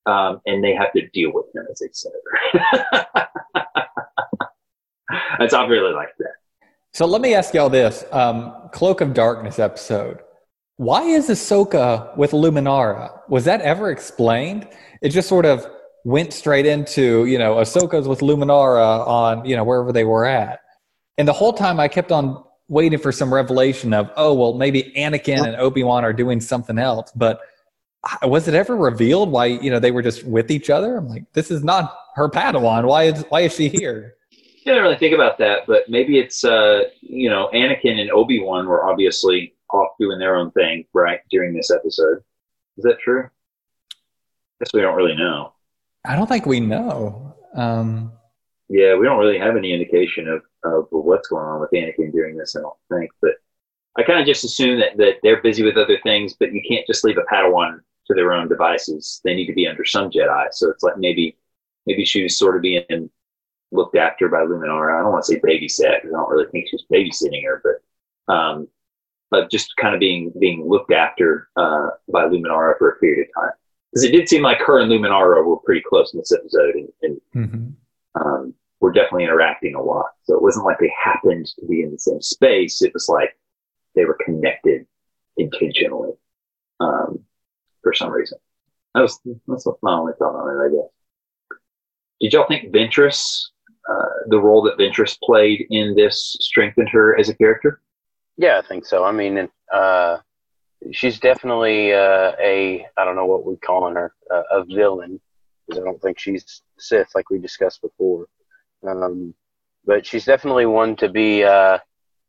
um, 0.05 0.41
and 0.45 0.63
they 0.63 0.73
have 0.73 0.91
to 0.93 1.07
deal 1.09 1.31
with 1.33 1.45
him 1.53 1.65
as 1.71 1.81
a 1.81 1.89
senator. 1.93 3.07
That's 5.39 5.53
I 5.53 5.65
really 5.65 5.93
like 5.93 6.15
that. 6.19 6.33
So 6.93 7.05
let 7.05 7.21
me 7.21 7.33
ask 7.33 7.53
y'all 7.53 7.69
this: 7.69 8.03
um, 8.11 8.53
Cloak 8.71 9.01
of 9.01 9.13
Darkness 9.13 9.59
episode. 9.59 10.19
Why 10.77 11.03
is 11.03 11.29
Ahsoka 11.29 12.15
with 12.17 12.31
Luminara? 12.31 13.11
Was 13.29 13.45
that 13.45 13.61
ever 13.61 13.91
explained? 13.91 14.67
It 15.01 15.09
just 15.09 15.29
sort 15.29 15.45
of 15.45 15.67
went 16.03 16.33
straight 16.33 16.65
into 16.65 17.25
you 17.25 17.37
know 17.37 17.55
Ahsoka's 17.55 18.07
with 18.07 18.19
Luminara 18.19 19.05
on 19.07 19.45
you 19.45 19.55
know 19.55 19.63
wherever 19.63 19.91
they 19.91 20.03
were 20.03 20.25
at, 20.25 20.59
and 21.17 21.27
the 21.27 21.33
whole 21.33 21.53
time 21.53 21.79
I 21.79 21.87
kept 21.87 22.11
on 22.11 22.43
waiting 22.67 22.99
for 22.99 23.11
some 23.11 23.33
revelation 23.33 23.93
of 23.93 24.09
oh 24.15 24.33
well 24.33 24.53
maybe 24.53 24.93
Anakin 24.97 25.45
and 25.45 25.55
Obi 25.57 25.83
Wan 25.83 26.03
are 26.03 26.13
doing 26.13 26.41
something 26.41 26.77
else, 26.77 27.11
but 27.15 27.41
was 28.23 28.47
it 28.47 28.53
ever 28.53 28.75
revealed 28.75 29.29
why 29.29 29.45
you 29.45 29.69
know 29.69 29.79
they 29.79 29.91
were 29.91 30.01
just 30.01 30.23
with 30.23 30.51
each 30.51 30.69
other? 30.69 30.97
I'm 30.97 31.07
like, 31.07 31.31
this 31.33 31.51
is 31.51 31.63
not 31.63 31.95
her 32.15 32.29
Padawan. 32.29 32.85
Why 32.85 33.03
is 33.03 33.25
why 33.29 33.41
is 33.41 33.55
she 33.55 33.69
here? 33.69 34.15
I 34.31 34.63
didn't 34.65 34.83
really 34.83 34.97
think 34.97 35.15
about 35.15 35.39
that, 35.39 35.65
but 35.65 35.89
maybe 35.89 36.19
it's 36.19 36.43
uh, 36.43 36.83
you 37.01 37.29
know 37.29 37.49
Anakin 37.53 37.99
and 37.99 38.11
Obi 38.11 38.41
Wan 38.41 38.67
were 38.67 38.89
obviously 38.89 39.55
off 39.71 39.91
doing 39.99 40.19
their 40.19 40.35
own 40.35 40.51
thing 40.51 40.85
right 40.93 41.19
during 41.29 41.53
this 41.53 41.71
episode. 41.71 42.19
Is 42.77 42.83
that 42.83 42.99
true? 42.99 43.23
I 43.23 44.63
guess 44.63 44.73
we 44.73 44.81
don't 44.81 44.95
really 44.95 45.15
know. 45.15 45.53
I 46.05 46.15
don't 46.15 46.27
think 46.27 46.45
we 46.45 46.59
know. 46.59 47.35
Um, 47.55 48.11
yeah, 48.69 48.95
we 48.95 49.05
don't 49.05 49.19
really 49.19 49.37
have 49.37 49.57
any 49.57 49.73
indication 49.73 50.27
of, 50.27 50.41
of 50.63 50.87
what's 50.91 51.27
going 51.27 51.45
on 51.45 51.59
with 51.59 51.71
Anakin 51.71 52.11
during 52.11 52.37
this. 52.37 52.55
I 52.55 52.61
don't 52.61 52.73
think, 52.91 53.11
but 53.21 53.33
I 53.97 54.03
kind 54.03 54.19
of 54.19 54.25
just 54.25 54.43
assume 54.43 54.79
that 54.79 54.97
that 54.97 55.15
they're 55.23 55.41
busy 55.41 55.63
with 55.63 55.77
other 55.77 55.99
things. 56.03 56.35
But 56.39 56.53
you 56.53 56.61
can't 56.67 56.87
just 56.87 57.03
leave 57.03 57.17
a 57.17 57.33
Padawan 57.33 57.81
to 58.07 58.13
their 58.13 58.33
own 58.33 58.47
devices. 58.47 59.21
They 59.23 59.35
need 59.35 59.47
to 59.47 59.53
be 59.53 59.67
under 59.67 59.85
some 59.85 60.09
Jedi. 60.09 60.47
So 60.51 60.69
it's 60.69 60.83
like 60.83 60.97
maybe 60.97 61.37
maybe 61.85 62.05
she 62.05 62.23
was 62.23 62.37
sort 62.37 62.55
of 62.55 62.61
being 62.61 63.09
looked 63.71 63.95
after 63.95 64.27
by 64.27 64.39
Luminara. 64.39 64.99
I 64.99 65.01
don't 65.01 65.11
want 65.11 65.25
to 65.25 65.33
say 65.33 65.39
babysat 65.39 66.01
because 66.01 66.13
I 66.13 66.17
don't 66.17 66.29
really 66.29 66.49
think 66.51 66.67
she's 66.69 66.83
babysitting 66.91 67.43
her, 67.45 67.61
but 67.63 68.33
um, 68.33 68.67
but 69.29 69.49
just 69.49 69.75
kind 69.77 69.93
of 69.93 69.99
being 69.99 70.31
being 70.39 70.67
looked 70.67 70.91
after 70.91 71.49
uh, 71.55 71.89
by 72.11 72.25
Luminara 72.25 72.77
for 72.77 72.89
a 72.89 72.99
period 72.99 73.27
of 73.27 73.41
time. 73.41 73.51
Because 73.91 74.03
it 74.05 74.11
did 74.11 74.29
seem 74.29 74.41
like 74.41 74.59
her 74.59 74.79
and 74.79 74.91
Luminara 74.91 75.45
were 75.45 75.57
pretty 75.57 75.81
close 75.81 76.13
in 76.13 76.19
this 76.19 76.31
episode, 76.31 76.75
and, 76.75 76.89
and 77.01 77.21
mm-hmm. 77.35 78.21
um, 78.21 78.53
were 78.79 78.93
definitely 78.93 79.25
interacting 79.25 79.75
a 79.75 79.81
lot. 79.81 80.07
So 80.23 80.35
it 80.35 80.41
wasn't 80.41 80.65
like 80.65 80.79
they 80.79 80.93
happened 81.03 81.47
to 81.59 81.65
be 81.67 81.83
in 81.83 81.91
the 81.91 81.99
same 81.99 82.21
space. 82.21 82.81
It 82.81 82.93
was 82.93 83.09
like 83.09 83.37
they 83.95 84.05
were 84.05 84.17
connected 84.25 84.87
intentionally 85.37 86.13
um, 86.81 87.19
for 87.81 87.93
some 87.93 88.11
reason. 88.11 88.37
That 88.93 89.01
was 89.01 89.19
that's 89.47 89.67
my 89.81 89.93
only 89.93 90.13
thought 90.19 90.35
on 90.35 90.49
it, 90.49 90.67
I 90.67 90.69
guess. 90.69 90.89
Did 92.19 92.33
y'all 92.33 92.47
think 92.47 92.73
Ventress 92.73 93.51
uh, 93.89 94.05
the 94.27 94.39
role 94.39 94.61
that 94.63 94.77
Ventress 94.77 95.17
played 95.23 95.65
in 95.69 95.95
this 95.95 96.37
strengthened 96.39 96.89
her 96.89 97.17
as 97.17 97.29
a 97.29 97.35
character? 97.35 97.81
Yeah, 98.37 98.59
I 98.63 98.67
think 98.67 98.85
so. 98.85 99.03
I 99.03 99.11
mean, 99.11 99.49
uh, 99.73 100.17
she's 100.91 101.19
definitely 101.19 101.93
uh, 101.93 102.33
a 102.39 102.85
I 102.97 103.05
don't 103.05 103.15
know 103.15 103.25
what 103.25 103.45
we're 103.45 103.55
calling 103.57 103.95
her 103.95 104.13
uh, 104.29 104.43
a 104.51 104.65
villain 104.65 105.19
because 105.67 105.81
I 105.81 105.85
don't 105.85 106.01
think 106.01 106.19
she's 106.19 106.61
Sith 106.77 107.09
like 107.15 107.29
we 107.29 107.39
discussed 107.39 107.81
before. 107.81 108.27
Um, 108.87 109.33
but 109.85 110.05
she's 110.05 110.25
definitely 110.25 110.65
one 110.65 110.95
to 110.97 111.09
be 111.09 111.43
uh, 111.43 111.79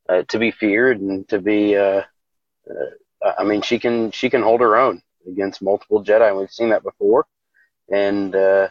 uh, 0.08 0.22
to 0.28 0.38
be 0.38 0.50
feared 0.50 1.00
and 1.00 1.28
to 1.28 1.40
be. 1.40 1.76
I 1.78 3.44
mean, 3.44 3.62
she 3.62 3.78
can 3.78 4.10
she 4.10 4.30
can 4.30 4.42
hold 4.42 4.60
her 4.62 4.76
own 4.76 5.02
against 5.26 5.62
multiple 5.62 6.04
Jedi. 6.04 6.38
We've 6.38 6.50
seen 6.50 6.70
that 6.70 6.82
before, 6.82 7.26
and 7.90 8.34
uh, 8.34 8.68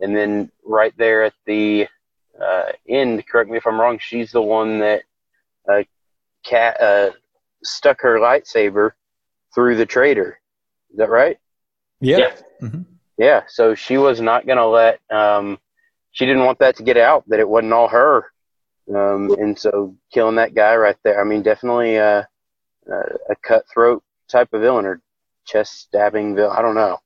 and 0.00 0.16
then 0.16 0.50
right 0.64 0.92
there 0.96 1.24
at 1.24 1.34
the 1.46 1.88
uh, 2.40 2.72
end, 2.88 3.26
correct 3.26 3.50
me 3.50 3.56
if 3.56 3.66
I'm 3.66 3.80
wrong, 3.80 3.98
she's 4.00 4.30
the 4.32 4.42
one 4.42 4.78
that 4.80 5.02
uh, 5.70 5.82
cat 6.44 6.80
uh, 6.80 7.10
stuck 7.62 8.00
her 8.02 8.18
lightsaber 8.18 8.92
through 9.54 9.76
the 9.76 9.86
traitor. 9.86 10.40
Is 10.90 10.98
that 10.98 11.10
right? 11.10 11.38
Yeah. 12.00 12.18
Yeah. 12.18 12.32
Mm-hmm. 12.62 12.82
yeah. 13.18 13.42
So 13.48 13.74
she 13.74 13.98
was 13.98 14.20
not 14.20 14.46
going 14.46 14.58
to 14.58 14.66
let. 14.66 15.00
Um, 15.10 15.58
she 16.12 16.26
didn't 16.26 16.44
want 16.44 16.58
that 16.60 16.76
to 16.76 16.82
get 16.82 16.96
out 16.96 17.24
that 17.28 17.40
it 17.40 17.48
wasn't 17.48 17.72
all 17.72 17.88
her. 17.88 18.26
Um, 18.88 19.30
and 19.38 19.58
so 19.58 19.94
killing 20.12 20.36
that 20.36 20.54
guy 20.54 20.74
right 20.76 20.96
there. 21.04 21.20
I 21.20 21.24
mean, 21.24 21.42
definitely 21.42 21.98
uh, 21.98 22.22
uh, 22.90 23.16
a 23.30 23.36
cutthroat 23.42 24.02
type 24.28 24.52
of 24.52 24.62
villain 24.62 24.86
or 24.86 25.02
chest 25.48 25.80
stabbing 25.80 26.36
villain. 26.36 26.56
I 26.56 26.62
don't 26.62 26.74
know. 26.74 26.98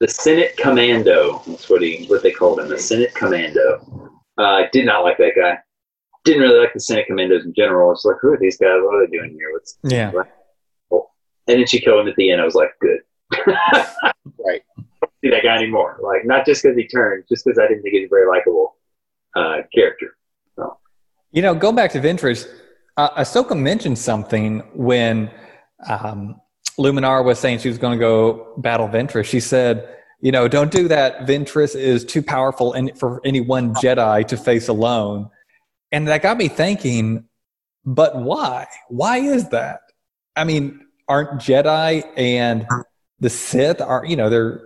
The 0.00 0.08
Senate 0.08 0.56
Commando. 0.56 1.42
That's 1.46 1.68
what 1.70 1.82
he 1.82 2.06
what 2.06 2.22
they 2.22 2.32
called 2.32 2.60
him. 2.60 2.68
The 2.68 2.78
Senate 2.78 3.14
Commando. 3.14 4.10
Uh, 4.38 4.42
I 4.42 4.68
did 4.72 4.86
not 4.86 5.04
like 5.04 5.18
that 5.18 5.32
guy. 5.36 5.58
Didn't 6.24 6.42
really 6.42 6.58
like 6.58 6.72
the 6.72 6.80
Senate 6.80 7.06
Commandos 7.06 7.44
in 7.44 7.54
general. 7.54 7.92
It's 7.92 8.04
like, 8.04 8.16
who 8.20 8.32
are 8.32 8.38
these 8.38 8.56
guys? 8.56 8.80
What 8.82 8.94
are 8.94 9.06
they 9.06 9.16
doing 9.16 9.32
here? 9.38 9.52
What's 9.52 9.78
yeah. 9.84 10.10
And 11.46 11.58
then 11.60 11.66
she 11.66 11.78
killed 11.80 12.00
him 12.00 12.08
at 12.08 12.16
the 12.16 12.30
end. 12.30 12.40
I 12.40 12.44
was 12.44 12.54
like, 12.54 12.70
good. 12.80 13.00
Right. 14.46 14.62
See 15.22 15.30
that 15.30 15.42
guy 15.42 15.56
anymore. 15.56 15.98
Like 16.02 16.24
not 16.24 16.46
just 16.46 16.62
because 16.62 16.76
he 16.76 16.86
turned, 16.86 17.24
just 17.28 17.44
because 17.44 17.58
I 17.58 17.66
didn't 17.66 17.82
think 17.82 17.94
he 17.94 18.00
was 18.00 18.08
a 18.08 18.14
very 18.14 18.28
likable 18.28 18.76
uh, 19.36 19.62
character. 19.74 20.16
So. 20.56 20.78
You 21.32 21.42
know, 21.42 21.54
going 21.54 21.76
back 21.76 21.92
to 21.92 22.00
Ventress. 22.00 22.46
Uh, 22.96 23.10
Ahsoka 23.22 23.58
mentioned 23.58 23.98
something 23.98 24.60
when 24.74 25.30
um, 25.88 26.40
Luminar 26.78 27.24
was 27.24 27.38
saying 27.38 27.58
she 27.58 27.68
was 27.68 27.78
going 27.78 27.98
to 27.98 28.02
go 28.02 28.54
battle 28.58 28.88
Ventress. 28.88 29.26
She 29.26 29.40
said, 29.40 29.88
"You 30.20 30.32
know, 30.32 30.48
don't 30.48 30.70
do 30.70 30.88
that. 30.88 31.26
Ventress 31.26 31.76
is 31.76 32.04
too 32.04 32.22
powerful 32.22 32.72
and 32.72 32.96
for 32.98 33.20
any 33.24 33.40
one 33.40 33.74
Jedi 33.74 34.26
to 34.28 34.36
face 34.36 34.68
alone." 34.68 35.30
And 35.92 36.08
that 36.08 36.22
got 36.22 36.36
me 36.36 36.48
thinking. 36.48 37.24
But 37.86 38.16
why? 38.16 38.66
Why 38.88 39.18
is 39.18 39.50
that? 39.50 39.80
I 40.36 40.44
mean, 40.44 40.80
aren't 41.06 41.40
Jedi 41.40 42.02
and 42.16 42.66
the 43.20 43.30
Sith 43.30 43.80
are 43.80 44.04
you 44.04 44.16
know 44.16 44.30
they're 44.30 44.62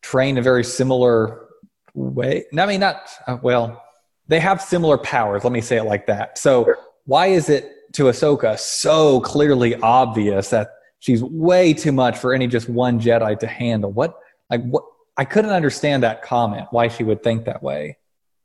trained 0.00 0.38
a 0.38 0.42
very 0.42 0.64
similar 0.64 1.46
way? 1.94 2.44
I 2.56 2.66
mean, 2.66 2.80
not 2.80 3.08
uh, 3.26 3.38
well. 3.42 3.82
They 4.28 4.40
have 4.40 4.62
similar 4.62 4.96
powers. 4.98 5.44
Let 5.44 5.52
me 5.52 5.60
say 5.60 5.76
it 5.76 5.84
like 5.84 6.06
that. 6.06 6.38
So 6.38 6.74
why 7.04 7.26
is 7.26 7.48
it 7.48 7.70
to 7.94 8.04
Ahsoka 8.04 8.58
so 8.58 9.20
clearly 9.20 9.74
obvious 9.76 10.50
that 10.50 10.70
she's 11.02 11.22
way 11.22 11.74
too 11.74 11.90
much 11.90 12.16
for 12.16 12.32
any 12.32 12.46
just 12.46 12.68
one 12.68 13.00
Jedi 13.00 13.38
to 13.40 13.46
handle? 13.46 13.92
What 13.92 14.18
like 14.48 14.62
what? 14.62 14.84
I 15.16 15.24
couldn't 15.26 15.50
understand 15.50 16.02
that 16.04 16.22
comment. 16.22 16.68
Why 16.70 16.88
she 16.88 17.04
would 17.04 17.22
think 17.22 17.44
that 17.44 17.62
way. 17.62 17.98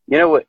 You 0.07 0.17
know 0.17 0.29
what? 0.29 0.47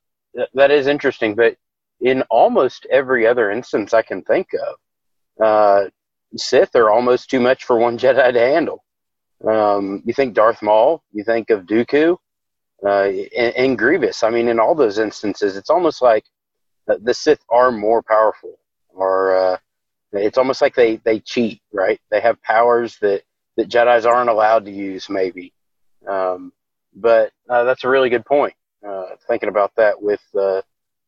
That 0.55 0.71
is 0.71 0.87
interesting, 0.87 1.35
but 1.35 1.57
in 2.01 2.23
almost 2.23 2.87
every 2.91 3.27
other 3.27 3.51
instance 3.51 3.93
I 3.95 4.03
can 4.03 4.23
think 4.23 4.49
of, 4.55 5.45
uh, 5.45 5.91
Sith 6.37 6.75
are 6.75 6.91
almost 6.91 7.31
too 7.31 7.41
much 7.41 7.65
for 7.65 7.77
one 7.77 7.99
Jedi 7.99 8.33
to 8.33 8.41
handle. 8.41 8.85
Um, 9.47 10.03
you 10.05 10.13
think 10.13 10.35
Darth 10.35 10.63
Maul, 10.63 11.03
you 11.13 11.25
think 11.25 11.51
of 11.51 11.67
Dooku, 11.67 12.17
uh, 12.85 13.05
and, 13.37 13.57
and, 13.57 13.79
Grievous. 13.79 14.23
I 14.23 14.31
mean, 14.31 14.49
in 14.49 14.61
all 14.61 14.75
those 14.75 14.99
instances, 14.99 15.57
it's 15.57 15.71
almost 15.71 16.03
like 16.03 16.25
the 16.87 17.15
Sith 17.15 17.43
are 17.49 17.71
more 17.71 18.03
powerful, 18.03 18.59
or 18.89 19.37
uh, 19.37 19.57
it's 20.13 20.39
almost 20.39 20.63
like 20.63 20.75
they, 20.75 20.97
they 20.97 21.21
cheat, 21.21 21.61
right? 21.73 22.01
They 22.11 22.21
have 22.21 22.43
powers 22.43 22.97
that, 23.01 23.23
that 23.57 23.69
Jedi's 23.69 24.07
aren't 24.07 24.31
allowed 24.31 24.65
to 24.67 24.71
use, 24.71 25.09
maybe. 25.09 25.53
Um, 26.09 26.53
but 26.95 27.33
uh, 27.49 27.65
that's 27.65 27.85
a 27.85 27.89
really 27.89 28.09
good 28.09 28.25
point. 28.25 28.55
Uh, 28.87 29.17
thinking 29.27 29.49
about 29.49 29.73
that 29.77 30.01
with 30.01 30.23
uh, 30.39 30.63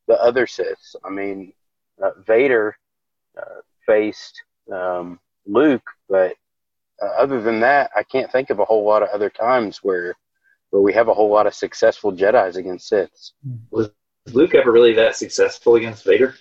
the 0.09 0.21
other 0.21 0.47
Siths. 0.47 0.97
I 1.05 1.11
mean, 1.11 1.53
uh, 2.03 2.11
Vader 2.27 2.77
faced 3.87 4.43
um, 4.73 5.19
Luke, 5.47 5.89
but 6.09 6.35
uh, 7.03 7.07
other 7.19 7.41
than 7.41 7.61
that, 7.61 7.91
I 7.97 8.03
can't 8.03 8.31
think 8.31 8.51
of 8.51 8.59
a 8.59 8.65
whole 8.65 8.85
lot 8.85 9.03
of 9.03 9.09
other 9.11 9.31
times 9.31 9.79
where 9.83 10.15
where 10.71 10.83
we 10.83 10.93
have 10.93 11.09
a 11.09 11.15
whole 11.15 11.31
lot 11.31 11.49
of 11.49 11.55
successful 11.55 12.13
Jedi's 12.13 12.57
against 12.57 12.89
Siths. 12.89 13.33
Was 13.71 13.91
Luke 14.33 14.55
ever 14.55 14.71
really 14.71 14.95
that 14.95 15.17
successful 15.17 15.75
against 15.75 16.05
Vader? 16.05 16.37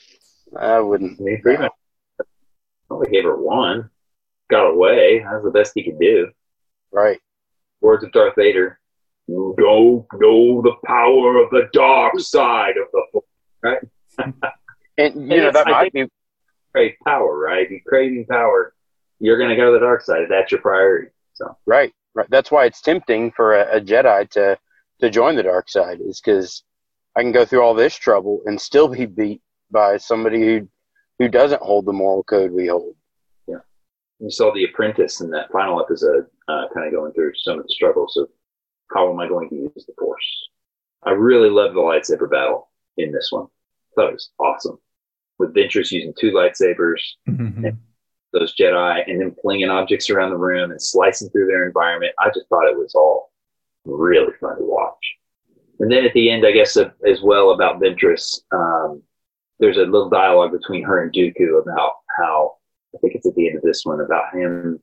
I 0.55 0.79
wouldn't. 0.79 1.19
I 1.19 1.23
mean, 1.23 1.41
pretty 1.41 1.63
much. 1.63 1.71
Only 2.89 3.09
gave 3.09 3.23
her 3.23 3.37
one. 3.37 3.89
Got 4.49 4.67
away. 4.71 5.19
That 5.19 5.33
was 5.33 5.43
the 5.43 5.51
best 5.51 5.73
he 5.75 5.83
could 5.83 5.99
do. 5.99 6.31
Right. 6.91 7.19
Words 7.81 8.03
of 8.03 8.11
Darth 8.11 8.33
Vader. 8.35 8.79
You 9.27 9.55
don't 9.57 10.05
know 10.19 10.61
the 10.61 10.75
power 10.85 11.37
of 11.37 11.51
the 11.51 11.69
dark 11.71 12.19
side 12.19 12.77
of 12.77 12.87
the 12.91 13.03
force. 13.11 13.25
Right. 13.61 13.79
and 14.97 15.31
you 15.31 15.37
know 15.37 15.51
that 15.51 15.67
might 15.67 15.93
be 15.93 16.07
crave 16.71 16.95
power, 17.05 17.37
right? 17.37 17.65
If 17.65 17.69
you're 17.69 17.81
craving 17.85 18.25
power, 18.25 18.73
you're 19.19 19.37
going 19.37 19.51
to 19.51 19.55
go 19.55 19.67
to 19.67 19.71
the 19.73 19.85
dark 19.85 20.01
side. 20.01 20.25
That's 20.29 20.51
your 20.51 20.61
priority. 20.61 21.09
So 21.33 21.55
right, 21.65 21.93
right. 22.15 22.29
That's 22.29 22.51
why 22.51 22.65
it's 22.65 22.81
tempting 22.81 23.31
for 23.31 23.55
a, 23.55 23.77
a 23.77 23.81
Jedi 23.81 24.29
to 24.31 24.57
to 24.99 25.09
join 25.09 25.35
the 25.35 25.43
dark 25.43 25.69
side, 25.69 25.99
is 26.01 26.19
because 26.19 26.63
I 27.15 27.21
can 27.21 27.31
go 27.31 27.45
through 27.45 27.61
all 27.61 27.73
this 27.73 27.95
trouble 27.95 28.41
and 28.45 28.59
still 28.59 28.87
be 28.87 29.05
beat 29.05 29.41
by 29.71 29.97
somebody 29.97 30.39
who 30.39 30.67
who 31.19 31.27
doesn't 31.27 31.61
hold 31.61 31.85
the 31.85 31.93
moral 31.93 32.23
code 32.23 32.51
we 32.51 32.67
hold. 32.67 32.95
Yeah, 33.47 33.59
you 34.19 34.31
saw 34.31 34.53
the 34.53 34.63
apprentice 34.63 35.21
in 35.21 35.29
that 35.31 35.51
final 35.51 35.81
episode, 35.81 36.25
uh, 36.47 36.65
kind 36.73 36.87
of 36.87 36.93
going 36.93 37.13
through 37.13 37.33
some 37.35 37.59
of 37.59 37.63
the 37.63 37.73
struggles 37.73 38.17
of 38.17 38.29
how 38.93 39.11
am 39.11 39.19
I 39.19 39.27
going 39.27 39.49
to 39.49 39.55
use 39.55 39.85
the 39.85 39.93
force. 39.97 40.49
I 41.03 41.11
really 41.11 41.49
love 41.49 41.73
the 41.73 41.79
lightsaber 41.79 42.29
battle 42.29 42.69
in 42.97 43.11
this 43.11 43.29
one. 43.31 43.45
I 43.45 43.91
thought 43.95 44.09
it 44.09 44.13
was 44.13 44.31
awesome 44.39 44.79
with 45.37 45.53
Ventress 45.55 45.91
using 45.91 46.13
two 46.19 46.31
lightsabers, 46.31 47.01
mm-hmm. 47.27 47.65
and 47.65 47.77
those 48.33 48.55
Jedi, 48.55 49.09
and 49.09 49.19
then 49.19 49.35
flinging 49.41 49.69
objects 49.69 50.09
around 50.09 50.29
the 50.29 50.37
room 50.37 50.71
and 50.71 50.81
slicing 50.81 51.29
through 51.29 51.47
their 51.47 51.65
environment. 51.65 52.13
I 52.19 52.27
just 52.27 52.47
thought 52.49 52.69
it 52.69 52.77
was 52.77 52.93
all 52.93 53.31
really 53.85 54.33
fun 54.39 54.57
to 54.57 54.63
watch. 54.63 54.93
And 55.79 55.91
then 55.91 56.05
at 56.05 56.13
the 56.13 56.29
end, 56.29 56.45
I 56.45 56.51
guess 56.51 56.75
uh, 56.77 56.91
as 57.07 57.21
well 57.21 57.51
about 57.51 57.79
Ventress, 57.79 58.41
um, 58.51 59.01
there's 59.59 59.77
a 59.77 59.81
little 59.81 60.09
dialogue 60.09 60.51
between 60.51 60.83
her 60.83 61.03
and 61.03 61.13
Dooku 61.13 61.61
about 61.61 61.93
how 62.17 62.55
I 62.95 62.97
think 62.99 63.15
it's 63.15 63.27
at 63.27 63.35
the 63.35 63.47
end 63.47 63.57
of 63.57 63.63
this 63.63 63.85
one 63.85 64.01
about 64.01 64.33
him 64.33 64.81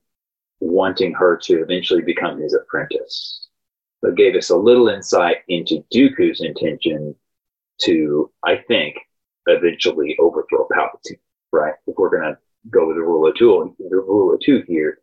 wanting 0.59 1.13
her 1.13 1.37
to 1.43 1.61
eventually 1.61 2.01
become 2.01 2.39
his 2.39 2.53
apprentice. 2.53 3.47
But 4.01 4.15
gave 4.15 4.35
us 4.35 4.49
a 4.49 4.55
little 4.55 4.89
insight 4.89 5.37
into 5.47 5.83
Dooku's 5.93 6.41
intention 6.41 7.15
to, 7.81 8.31
I 8.43 8.57
think, 8.67 8.95
eventually 9.47 10.15
overthrow 10.19 10.67
Palpatine, 10.71 11.19
right? 11.51 11.73
If 11.87 11.95
we're 11.97 12.09
going 12.09 12.33
to 12.33 12.37
go 12.69 12.87
with 12.87 12.97
the 12.97 13.01
rule 13.01 13.27
of 13.27 13.35
two, 13.35 13.75
the 13.79 13.95
rule 13.95 14.33
of 14.33 14.39
two 14.41 14.63
here, 14.67 14.99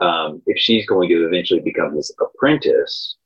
um, 0.00 0.42
if 0.46 0.58
she's 0.58 0.86
going 0.86 1.08
to 1.08 1.26
eventually 1.26 1.60
become 1.60 1.94
his 1.94 2.14
apprentice, 2.20 3.16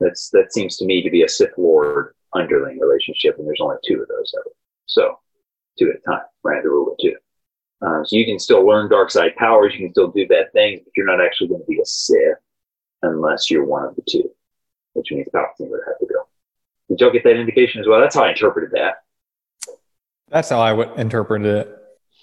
that's 0.00 0.30
that 0.30 0.52
seems 0.52 0.76
to 0.78 0.86
me 0.86 1.02
to 1.02 1.10
be 1.10 1.22
a 1.22 1.28
Sith 1.28 1.52
Lord 1.58 2.14
underling 2.32 2.78
relationship, 2.78 3.38
and 3.38 3.46
there's 3.46 3.60
only 3.60 3.76
two 3.84 4.00
of 4.00 4.08
those 4.08 4.34
ever. 4.38 4.50
So 4.86 5.18
two 5.78 5.90
at 5.90 5.96
a 5.96 6.00
time, 6.00 6.26
right? 6.42 6.62
The 6.62 6.68
rule 6.68 6.92
of 6.92 6.98
two. 6.98 7.16
Um, 7.82 8.04
so 8.06 8.16
you 8.16 8.24
can 8.24 8.38
still 8.38 8.66
learn 8.66 8.88
dark 8.88 9.10
side 9.10 9.36
powers, 9.36 9.74
you 9.74 9.80
can 9.80 9.92
still 9.92 10.08
do 10.08 10.26
bad 10.26 10.52
things, 10.52 10.80
but 10.84 10.92
you're 10.96 11.06
not 11.06 11.24
actually 11.24 11.48
going 11.48 11.60
to 11.60 11.66
be 11.66 11.80
a 11.80 11.84
Sith 11.84 12.38
unless 13.02 13.50
you're 13.50 13.64
one 13.64 13.84
of 13.84 13.94
the 13.96 14.02
two, 14.08 14.30
which 14.94 15.10
means 15.10 15.28
Palpatine 15.34 15.70
would 15.70 15.80
have 15.86 15.98
to 15.98 16.06
go. 16.06 16.26
Did 16.88 17.00
y'all 17.00 17.12
get 17.12 17.24
that 17.24 17.36
indication 17.36 17.80
as 17.80 17.86
well? 17.86 18.00
That's 18.00 18.14
how 18.14 18.24
I 18.24 18.30
interpreted 18.30 18.70
that. 18.72 19.02
That's 20.28 20.48
how 20.48 20.60
I 20.60 20.72
would 20.72 20.98
interpret 20.98 21.44
it. 21.44 21.76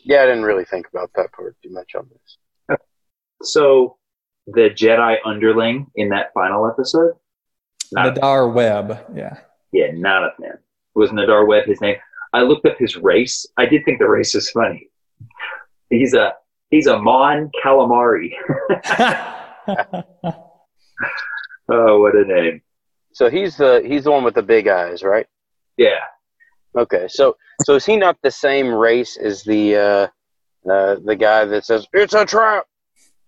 Yeah, 0.03 0.23
I 0.23 0.25
didn't 0.25 0.43
really 0.43 0.65
think 0.65 0.87
about 0.91 1.11
that 1.15 1.31
part 1.31 1.55
too 1.61 1.69
much 1.71 1.91
on 1.95 2.09
this. 2.09 2.77
So, 3.43 3.97
the 4.47 4.69
Jedi 4.69 5.17
underling 5.25 5.87
in 5.95 6.09
that 6.09 6.33
final 6.33 6.67
episode? 6.67 7.13
Nadar 7.95 8.53
Webb, 8.53 9.05
yeah. 9.15 9.39
Yeah, 9.71 9.91
not 9.93 10.23
a 10.23 10.31
fan. 10.39 10.57
Was 10.95 11.11
Nadar 11.11 11.47
Webb 11.47 11.65
his 11.65 11.81
name? 11.81 11.97
I 12.33 12.41
looked 12.41 12.65
up 12.65 12.77
his 12.77 12.95
race. 12.95 13.45
I 13.57 13.65
did 13.65 13.83
think 13.85 13.99
the 13.99 14.07
race 14.09 14.35
is 14.35 14.49
funny. 14.51 14.89
He's 15.89 16.13
a 16.13 16.33
he's 16.69 16.87
a 16.87 16.97
Mon 16.97 17.51
Calamari. 17.63 18.31
oh, 21.69 21.99
what 21.99 22.15
a 22.15 22.23
name! 22.25 22.61
So 23.13 23.29
he's 23.29 23.57
the 23.57 23.83
he's 23.85 24.05
the 24.05 24.11
one 24.11 24.23
with 24.23 24.35
the 24.35 24.43
big 24.43 24.67
eyes, 24.67 25.03
right? 25.03 25.27
Yeah. 25.77 25.99
Okay, 26.77 27.07
so 27.09 27.35
so 27.65 27.75
is 27.75 27.85
he 27.85 27.97
not 27.97 28.17
the 28.23 28.31
same 28.31 28.73
race 28.73 29.17
as 29.17 29.43
the 29.43 29.75
uh, 29.75 30.07
uh, 30.71 30.95
the 31.03 31.17
guy 31.17 31.43
that 31.45 31.65
says 31.65 31.85
it's 31.91 32.13
a 32.13 32.25
trap? 32.25 32.65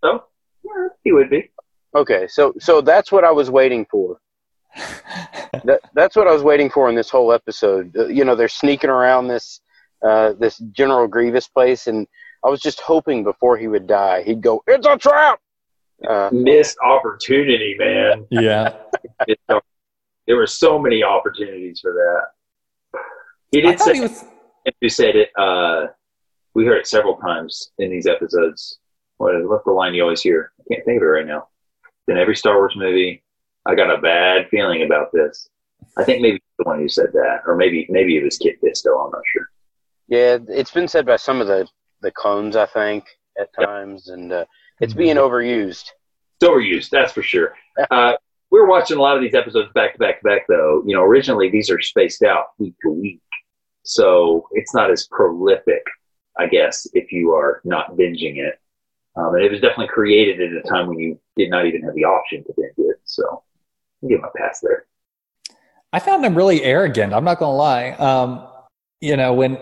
Oh, 0.02 0.24
yeah, 0.64 0.88
he 1.04 1.12
would 1.12 1.30
be. 1.30 1.52
Okay, 1.96 2.28
so 2.28 2.54
so 2.60 2.80
that's 2.80 3.12
what 3.12 3.26
I 3.26 3.32
was 3.32 3.50
waiting 3.50 3.86
for. 3.92 4.20
That 4.76 5.80
that's 5.94 6.16
what 6.16 6.28
I 6.28 6.34
was 6.34 6.44
waiting 6.44 6.70
for 6.70 6.90
in 6.90 6.96
this 6.96 7.10
whole 7.10 7.32
episode. 7.32 7.96
Uh, 7.98 8.08
you 8.08 8.26
know, 8.26 8.36
they're 8.36 8.48
sneaking 8.48 8.90
around 8.90 9.28
this 9.28 9.62
uh, 10.04 10.34
this 10.34 10.58
General 10.72 11.08
Grievous 11.08 11.48
place, 11.48 11.88
and 11.88 12.08
I 12.44 12.50
was 12.50 12.62
just 12.62 12.82
hoping 12.82 13.24
before 13.24 13.58
he 13.58 13.68
would 13.68 13.88
die, 13.88 14.24
he'd 14.24 14.42
go, 14.42 14.64
"It's 14.68 14.88
a 14.88 14.98
trap." 14.98 15.40
Uh, 16.08 16.30
Missed 16.34 16.78
opportunity, 16.84 17.76
man. 17.78 18.26
Yeah, 18.30 18.76
there 19.48 20.36
were 20.36 20.48
so 20.48 20.80
many 20.80 21.04
opportunities 21.04 21.80
for 21.80 21.94
that. 21.94 23.00
He 23.52 23.62
did 23.62 23.80
say, 23.80 23.94
he 23.94 24.02
was... 24.02 24.26
you 24.82 24.90
said 24.90 25.16
it, 25.16 25.30
uh, 25.38 25.88
we 26.56 26.66
heard 26.66 26.80
it 26.80 26.88
several 26.88 27.18
times 27.18 27.72
in 27.78 27.92
these 27.92 28.08
episodes. 28.08 28.80
What, 29.18 29.48
what's 29.48 29.64
the 29.66 29.72
line 29.72 29.94
you 29.94 30.02
always 30.02 30.22
hear? 30.22 30.52
I 30.60 30.74
can't 30.74 30.86
think 30.86 30.98
of 30.98 31.04
it 31.04 31.06
right 31.06 31.28
now. 31.28 31.48
In 32.08 32.18
every 32.18 32.36
Star 32.36 32.56
Wars 32.56 32.74
movie, 32.76 33.24
I 33.66 33.76
got 33.76 33.90
a 33.90 34.02
bad 34.02 34.50
feeling 34.50 34.84
about 34.84 35.12
this. 35.14 35.50
I 35.98 36.04
think 36.04 36.22
maybe 36.22 36.42
the 36.58 36.66
one 36.66 36.80
who 36.80 36.90
said 36.90 37.14
that, 37.14 37.42
or 37.46 37.56
maybe 37.56 37.86
maybe 37.90 38.18
it 38.18 38.24
was 38.24 38.38
Kit 38.38 38.62
Fisto. 38.62 39.06
I'm 39.06 39.12
not 39.12 39.22
sure. 39.32 39.50
Yeah, 40.08 40.38
it's 40.50 40.72
been 40.72 40.88
said 40.88 41.06
by 41.06 41.18
some 41.18 41.42
of 41.42 41.48
the 41.48 41.68
the 42.02 42.12
clones, 42.12 42.56
I 42.56 42.66
think, 42.66 43.06
at 43.40 43.54
times, 43.54 44.10
and 44.10 44.32
uh, 44.32 44.46
it's 44.82 44.94
being 44.94 45.16
overused. 45.16 45.92
It's 46.42 46.50
overused, 46.50 46.90
that's 46.90 47.14
for 47.14 47.24
sure. 47.24 47.56
Uh, 47.90 48.14
we're 48.52 48.68
watching 48.68 48.98
a 48.98 49.02
lot 49.02 49.16
of 49.16 49.24
these 49.24 49.34
episodes 49.34 49.72
back 49.74 49.94
to 49.94 50.00
back 50.00 50.22
to 50.22 50.28
back, 50.28 50.42
though. 50.48 50.84
You 50.86 50.96
know, 50.96 51.04
originally 51.04 51.50
these 51.50 51.70
are 51.70 51.82
spaced 51.82 52.24
out 52.24 52.48
week 52.60 52.76
to 52.84 52.92
week. 52.92 53.22
So 53.84 54.48
it's 54.52 54.74
not 54.74 54.92
as 54.92 55.08
prolific, 55.08 55.84
I 56.38 56.48
guess, 56.48 56.88
if 56.94 57.12
you 57.12 57.32
are 57.32 57.62
not 57.64 57.96
binging 57.96 58.38
it. 58.38 58.60
Um, 59.16 59.36
and 59.36 59.44
it 59.44 59.52
was 59.52 59.62
definitely 59.62 59.88
created 59.88 60.42
at 60.42 60.66
a 60.66 60.68
time 60.68 60.88
when 60.88 61.00
you 61.00 61.20
did 61.38 61.50
not 61.50 61.66
even 61.66 61.84
have 61.84 61.94
the 61.94 62.06
option 62.06 62.44
to 62.44 62.54
binge 62.56 62.74
it. 62.78 62.98
So 63.06 63.44
give 64.08 64.20
him 64.20 64.26
a 64.26 64.38
pass 64.38 64.60
there. 64.62 64.86
I 65.92 66.00
found 66.00 66.24
them 66.24 66.36
really 66.36 66.64
arrogant. 66.64 67.14
I'm 67.14 67.24
not 67.24 67.40
going 67.40 67.52
to 67.52 67.56
lie. 67.56 67.92
Um, 67.92 68.48
you 69.02 69.16
know, 69.16 69.34
when 69.34 69.58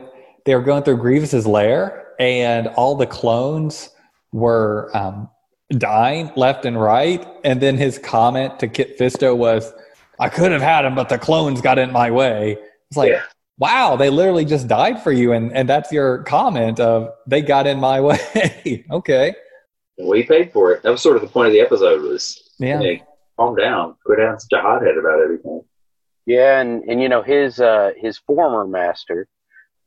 they 0.45 0.56
were 0.56 0.62
going 0.62 0.84
through 0.84 0.97
Grievous's 0.97 1.45
lair 1.45 2.08
and 2.19 2.67
all 2.67 2.95
the 2.95 3.06
clones 3.08 3.89
were 4.32 4.89
um, 4.95 5.30
dying 5.71 6.32
left 6.36 6.65
and 6.65 6.80
right, 6.80 7.25
and 7.43 7.60
then 7.62 7.77
his 7.77 7.97
comment 7.99 8.60
to 8.60 8.67
Kit 8.67 8.97
Fisto 8.97 9.36
was, 9.36 9.73
"I 10.19 10.30
could 10.30 10.51
have 10.51 10.62
had 10.62 10.86
him, 10.86 10.95
but 10.95 11.10
the 11.10 11.17
clones 11.17 11.60
got 11.62 11.77
in 11.80 11.91
my 11.91 12.12
way." 12.12 12.58
It's 12.89 12.97
like, 12.97 13.10
Yeah. 13.12 13.23
wow, 13.58 13.95
they 13.97 14.10
literally 14.10 14.45
just 14.45 14.67
died 14.67 15.01
for 15.04 15.12
you, 15.12 15.34
and 15.34 15.51
and 15.54 15.67
that's 15.67 15.91
your 15.91 16.23
comment 16.23 16.80
of 16.80 17.10
they 17.27 17.41
got 17.41 17.67
in 17.67 17.80
my 17.80 17.99
way. 18.10 18.86
okay, 18.89 19.34
We 19.97 20.23
paid 20.23 20.54
for 20.54 20.71
it. 20.71 20.84
That 20.84 20.91
was 20.91 21.01
sort 21.01 21.15
of 21.17 21.23
the 21.23 21.27
point 21.27 21.47
of 21.47 21.54
the 21.54 21.62
episode 21.62 22.01
was, 22.04 22.51
yeah, 22.60 22.80
hey, 22.80 23.04
calm 23.41 23.56
down, 23.56 23.95
quit 24.06 24.19
down 24.19 24.39
such 24.39 24.58
a 24.58 24.62
hothead 24.62 24.97
about 24.97 25.21
everything. 25.21 25.62
Yeah, 26.25 26.62
and, 26.62 26.84
and 26.84 27.01
you 27.01 27.10
know 27.10 27.21
his 27.21 27.60
uh, 27.60 27.91
his 27.97 28.17
former 28.19 28.67
master 28.67 29.27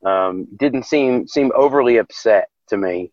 um, 0.05 0.47
didn't 0.57 0.83
seem 0.83 1.27
seem 1.27 1.51
overly 1.55 1.97
upset 1.97 2.49
to 2.69 2.77
me 2.77 3.11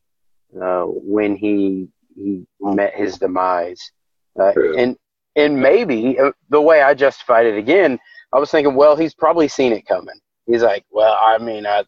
uh, 0.61 0.85
when 0.85 1.37
he 1.37 1.89
he 2.17 2.45
met 2.61 2.95
his 2.95 3.19
demise, 3.19 3.93
uh, 4.39 4.53
and 4.77 4.97
and 5.37 5.61
maybe 5.61 6.19
uh, 6.19 6.33
the 6.51 6.61
way 6.61 6.83
I 6.83 6.95
justified 6.95 7.47
it 7.47 7.57
again, 7.57 7.99
I 8.33 8.39
was 8.39 8.51
thinking, 8.51 8.75
well, 8.75 8.97
he's 8.97 9.15
probably 9.15 9.49
seen 9.49 9.73
it 9.73 9.87
coming. 9.87 10.19
He's 10.47 10.63
like, 10.63 10.85
well, 10.91 11.17
I 11.19 11.39
mean, 11.39 11.65
I 11.65 11.85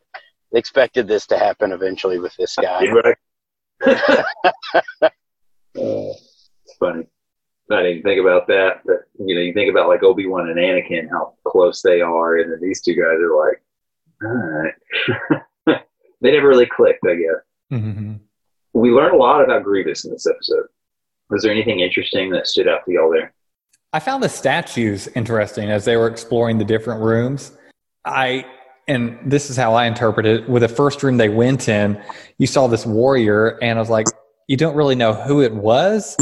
expected 0.53 1.09
this 1.09 1.27
to 1.27 1.39
happen 1.39 1.73
eventually 1.73 2.21
with 2.21 2.35
this 2.37 2.55
guy. 2.57 2.87
Right? 2.87 3.17
uh, 5.03 5.11
it's 5.75 6.77
funny. 6.79 7.07
I 7.71 7.83
didn't 7.83 8.03
think 8.03 8.21
about 8.21 8.47
that, 8.49 8.83
but 8.85 9.09
you 9.19 9.35
know, 9.35 9.41
you 9.41 9.55
think 9.55 9.71
about 9.71 9.89
like 9.89 10.03
Obi 10.03 10.27
Wan 10.27 10.49
and 10.49 10.59
Anakin, 10.59 11.09
how 11.11 11.35
close 11.45 11.81
they 11.83 12.01
are, 12.01 12.37
and 12.39 12.53
then 12.53 12.61
these 12.61 12.83
two 12.83 12.95
guys 12.95 13.19
are 13.21 13.47
like, 13.47 13.63
all 14.23 15.73
right. 15.73 15.81
they 16.21 16.33
never 16.33 16.49
really 16.49 16.67
clicked, 16.67 17.05
I 17.07 17.15
guess. 17.15 17.43
Mhm. 17.73 18.21
We 18.75 18.91
learned 18.91 19.15
a 19.15 19.19
lot 19.19 19.43
about 19.43 19.65
Grievous 19.65 20.05
in 20.05 20.11
this 20.11 20.27
episode. 20.27 20.67
Was 21.31 21.43
there 21.43 21.53
anything 21.53 21.81
interesting 21.81 22.31
that 22.31 22.47
stood 22.47 22.69
out 22.69 22.85
to 22.85 22.93
y'all 22.93 23.11
there? 23.11 23.33
I 23.93 24.01
found 24.01 24.23
the 24.23 24.29
statues 24.29 25.09
interesting 25.15 25.71
as 25.71 25.85
they 25.85 25.97
were 25.97 26.09
exploring 26.09 26.59
the 26.59 26.65
different 26.65 27.01
rooms. 27.01 27.57
I 28.05 28.45
and 28.87 29.19
this 29.25 29.49
is 29.49 29.57
how 29.57 29.75
I 29.75 29.87
interpret 29.87 30.27
it. 30.27 30.49
With 30.49 30.63
the 30.63 30.69
first 30.69 31.03
room 31.03 31.17
they 31.17 31.31
went 31.31 31.69
in, 31.69 32.03
you 32.37 32.47
saw 32.47 32.67
this 32.67 32.85
warrior, 32.85 33.59
and 33.63 33.79
I 33.79 33.81
was 33.81 33.89
like, 33.89 34.07
you 34.47 34.57
don't 34.57 34.77
really 34.77 34.95
know 34.95 35.15
who 35.15 35.41
it 35.41 35.55
was. 35.55 36.17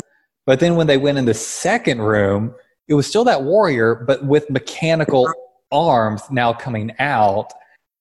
But 0.46 0.60
then 0.60 0.76
when 0.76 0.86
they 0.86 0.96
went 0.96 1.18
in 1.18 1.24
the 1.24 1.34
second 1.34 2.02
room, 2.02 2.54
it 2.88 2.94
was 2.94 3.06
still 3.06 3.24
that 3.24 3.42
warrior, 3.42 3.94
but 3.94 4.24
with 4.24 4.50
mechanical 4.50 5.32
arms 5.70 6.22
now 6.30 6.52
coming 6.52 6.92
out. 6.98 7.52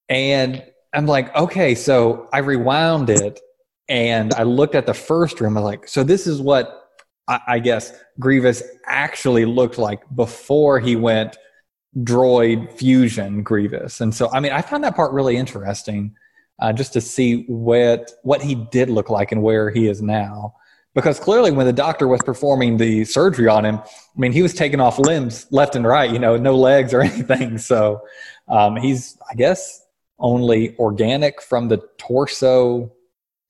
And 0.09 0.63
I'm 0.93 1.05
like, 1.05 1.33
okay, 1.35 1.75
so 1.75 2.27
I 2.33 2.39
rewound 2.39 3.09
it 3.09 3.39
and 3.87 4.33
I 4.33 4.43
looked 4.43 4.75
at 4.75 4.85
the 4.85 4.93
first 4.93 5.39
room. 5.39 5.57
I'm 5.57 5.63
like, 5.63 5.87
so 5.87 6.03
this 6.03 6.27
is 6.27 6.41
what 6.41 6.89
I, 7.27 7.39
I 7.47 7.59
guess 7.59 7.93
Grievous 8.19 8.63
actually 8.85 9.45
looked 9.45 9.77
like 9.77 10.01
before 10.15 10.79
he 10.79 10.95
went 10.95 11.37
droid 11.99 12.71
fusion 12.73 13.43
Grievous. 13.43 14.01
And 14.01 14.13
so, 14.13 14.29
I 14.31 14.39
mean, 14.39 14.51
I 14.51 14.61
found 14.61 14.83
that 14.83 14.95
part 14.95 15.13
really 15.13 15.37
interesting, 15.37 16.15
uh, 16.59 16.73
just 16.73 16.93
to 16.93 17.01
see 17.01 17.43
what 17.47 18.11
what 18.23 18.41
he 18.41 18.55
did 18.55 18.89
look 18.89 19.09
like 19.09 19.31
and 19.31 19.41
where 19.41 19.69
he 19.69 19.87
is 19.87 20.01
now. 20.01 20.55
Because 20.93 21.19
clearly, 21.19 21.51
when 21.51 21.65
the 21.65 21.73
doctor 21.73 22.07
was 22.07 22.21
performing 22.21 22.77
the 22.77 23.05
surgery 23.05 23.47
on 23.47 23.63
him, 23.63 23.77
I 23.77 24.19
mean, 24.19 24.33
he 24.33 24.41
was 24.41 24.53
taking 24.53 24.81
off 24.81 24.99
limbs 24.99 25.47
left 25.49 25.75
and 25.75 25.87
right, 25.87 26.11
you 26.11 26.19
know, 26.19 26.35
no 26.35 26.55
legs 26.55 26.93
or 26.93 27.01
anything. 27.01 27.57
So 27.57 28.01
um, 28.47 28.75
he's, 28.75 29.17
I 29.29 29.35
guess, 29.35 29.85
only 30.19 30.75
organic 30.77 31.41
from 31.41 31.69
the 31.69 31.77
torso 31.97 32.91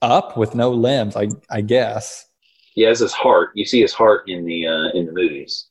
up 0.01 0.37
with 0.37 0.55
no 0.55 0.71
limbs. 0.71 1.15
I 1.15 1.29
I 1.49 1.61
guess. 1.61 2.27
He 2.73 2.83
has 2.83 2.99
his 2.99 3.11
heart. 3.11 3.51
You 3.55 3.65
see 3.65 3.81
his 3.81 3.93
heart 3.93 4.29
in 4.29 4.45
the 4.45 4.67
uh, 4.67 4.89
in 4.93 5.05
the 5.05 5.11
movies, 5.11 5.67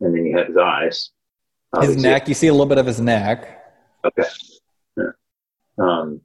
and 0.00 0.14
then 0.14 0.26
you 0.26 0.36
have 0.36 0.48
his 0.48 0.56
eyes. 0.56 1.10
His 1.80 1.90
Obviously, 1.90 2.02
neck, 2.02 2.28
you 2.28 2.34
see 2.34 2.48
a 2.48 2.52
little 2.52 2.66
bit 2.66 2.78
of 2.78 2.86
his 2.86 3.00
neck. 3.00 3.64
Okay. 4.04 4.28
Yeah. 4.96 5.10
Um, 5.78 6.20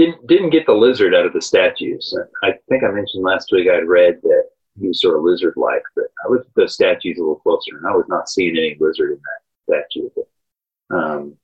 didn't 0.00 0.26
didn't 0.26 0.50
get 0.50 0.66
the 0.66 0.72
lizard 0.72 1.14
out 1.14 1.26
of 1.26 1.32
the 1.34 1.42
statues. 1.42 2.16
I 2.42 2.52
think 2.68 2.82
I 2.82 2.90
mentioned 2.90 3.22
last 3.22 3.52
week 3.52 3.68
I'd 3.68 3.86
read 3.86 4.18
that 4.22 4.44
he 4.80 4.88
was 4.88 5.00
sort 5.00 5.16
of 5.16 5.24
lizard 5.24 5.54
like, 5.56 5.82
but 5.94 6.06
I 6.24 6.30
looked 6.30 6.46
at 6.46 6.54
those 6.56 6.74
statues 6.74 7.18
a 7.18 7.20
little 7.20 7.36
closer, 7.36 7.76
and 7.76 7.86
I 7.86 7.92
was 7.92 8.06
not 8.08 8.28
seeing 8.28 8.56
any 8.56 8.76
lizard 8.80 9.12
in 9.12 9.18
that 9.18 9.84
statue. 9.92 10.08
But, 10.16 10.96
um, 10.96 11.36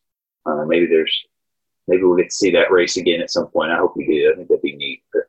uh, 0.47 0.65
maybe 0.65 0.87
there's 0.87 1.15
maybe 1.87 2.03
we'll 2.05 2.17
get 2.17 2.31
to 2.31 2.35
see 2.35 2.51
that 2.53 2.71
race 2.71 2.97
again 2.97 3.21
at 3.21 3.31
some 3.31 3.49
point. 3.49 3.73
I 3.73 3.77
hope 3.77 3.95
we 3.95 4.07
do. 4.07 4.33
I 4.33 4.37
think 4.37 4.49
that'd 4.49 4.63
be 4.63 4.75
neat. 4.75 5.03
But 5.13 5.25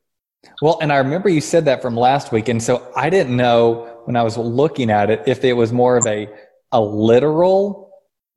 Well, 0.62 0.80
and 0.82 0.94
I 0.94 0.98
remember 0.98 1.28
you 1.28 1.42
said 1.42 1.66
that 1.66 1.82
from 1.82 1.98
last 1.98 2.32
week, 2.32 2.48
and 2.48 2.64
so 2.64 2.92
I 2.96 3.10
didn't 3.10 3.36
know 3.36 4.02
when 4.06 4.16
I 4.16 4.24
was 4.24 4.38
looking 4.38 4.90
at 4.90 5.10
it 5.10 5.24
if 5.28 5.44
it 5.44 5.54
was 5.54 5.74
more 5.74 5.98
of 5.98 6.08
a 6.08 6.30
a 6.72 6.80
literal 6.82 7.88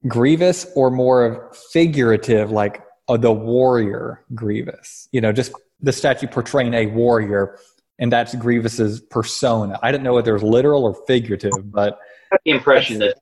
Grievous 0.08 0.66
or 0.74 0.90
more 0.90 1.26
of 1.26 1.56
figurative, 1.72 2.50
like 2.50 2.82
uh, 3.10 3.16
the 3.16 3.32
warrior 3.32 4.24
Grievous. 4.34 5.08
You 5.10 5.20
know, 5.20 5.32
just 5.32 5.52
the 5.80 5.92
statue 5.92 6.28
portraying 6.28 6.74
a 6.74 6.86
warrior, 6.86 7.58
and 7.98 8.10
that's 8.12 8.34
Grievous's 8.36 9.00
persona. 9.00 9.78
I 9.82 9.90
didn't 9.90 10.04
know 10.04 10.14
whether 10.14 10.30
it 10.30 10.34
was 10.34 10.42
literal 10.44 10.84
or 10.84 10.94
figurative, 11.06 11.52
but 11.64 11.98
the 12.44 12.52
impression 12.52 12.98
that 13.00 13.16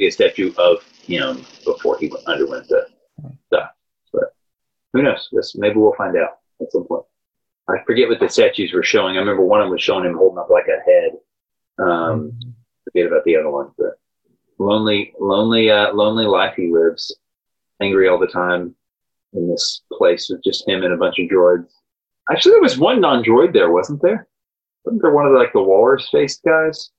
a 0.00 0.10
statue 0.10 0.52
of 0.58 0.82
him 1.02 1.44
before 1.64 1.96
he 1.98 2.12
underwent 2.26 2.66
the 2.68 2.86
stuff. 3.46 3.70
But 4.12 4.34
who 4.92 5.02
knows? 5.02 5.28
Yes, 5.30 5.54
maybe 5.54 5.76
we'll 5.76 5.94
find 5.94 6.16
out 6.16 6.38
at 6.60 6.72
some 6.72 6.84
point. 6.84 7.04
I 7.68 7.84
forget 7.86 8.08
what 8.08 8.18
the 8.18 8.28
statues 8.28 8.72
were 8.72 8.82
showing. 8.82 9.16
I 9.16 9.20
remember 9.20 9.44
one 9.44 9.60
of 9.60 9.66
them 9.66 9.72
was 9.72 9.82
showing 9.82 10.06
him 10.06 10.16
holding 10.16 10.38
up 10.38 10.50
like 10.50 10.66
a 10.66 10.82
head. 10.90 11.12
Um, 11.78 12.32
forget 12.84 13.06
about 13.06 13.24
the 13.24 13.36
other 13.36 13.50
one, 13.50 13.70
but 13.78 14.00
lonely, 14.58 15.12
lonely, 15.20 15.70
uh, 15.70 15.92
lonely 15.92 16.24
life 16.24 16.54
he 16.56 16.72
lives. 16.72 17.14
Angry 17.80 18.08
all 18.08 18.18
the 18.18 18.26
time 18.26 18.74
in 19.32 19.48
this 19.48 19.82
place 19.92 20.28
with 20.28 20.42
just 20.42 20.68
him 20.68 20.82
and 20.82 20.92
a 20.92 20.96
bunch 20.96 21.18
of 21.18 21.28
droids. 21.28 21.70
Actually, 22.30 22.52
there 22.52 22.62
was 22.62 22.78
one 22.78 23.00
non-droid 23.00 23.52
there, 23.52 23.70
wasn't 23.70 24.02
there? 24.02 24.28
Wasn't 24.84 25.02
there 25.02 25.12
one 25.12 25.26
of 25.26 25.32
the, 25.32 25.38
like 25.38 25.52
the 25.52 25.62
walrus-faced 25.62 26.42
guys 26.44 26.90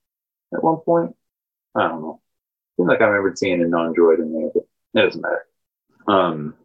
at 0.53 0.63
one 0.63 0.77
point? 0.77 1.15
I 1.75 1.87
don't 1.87 2.01
know. 2.01 2.21
Seemed 2.77 2.89
like 2.89 3.01
I 3.01 3.05
remembered 3.05 3.37
seeing 3.37 3.61
a 3.61 3.67
non-droid 3.67 4.19
in 4.19 4.33
there, 4.33 4.51
but 4.53 4.63
that 4.93 5.03
doesn't 5.03 5.21
matter. 5.21 5.45
Um, 6.07 6.55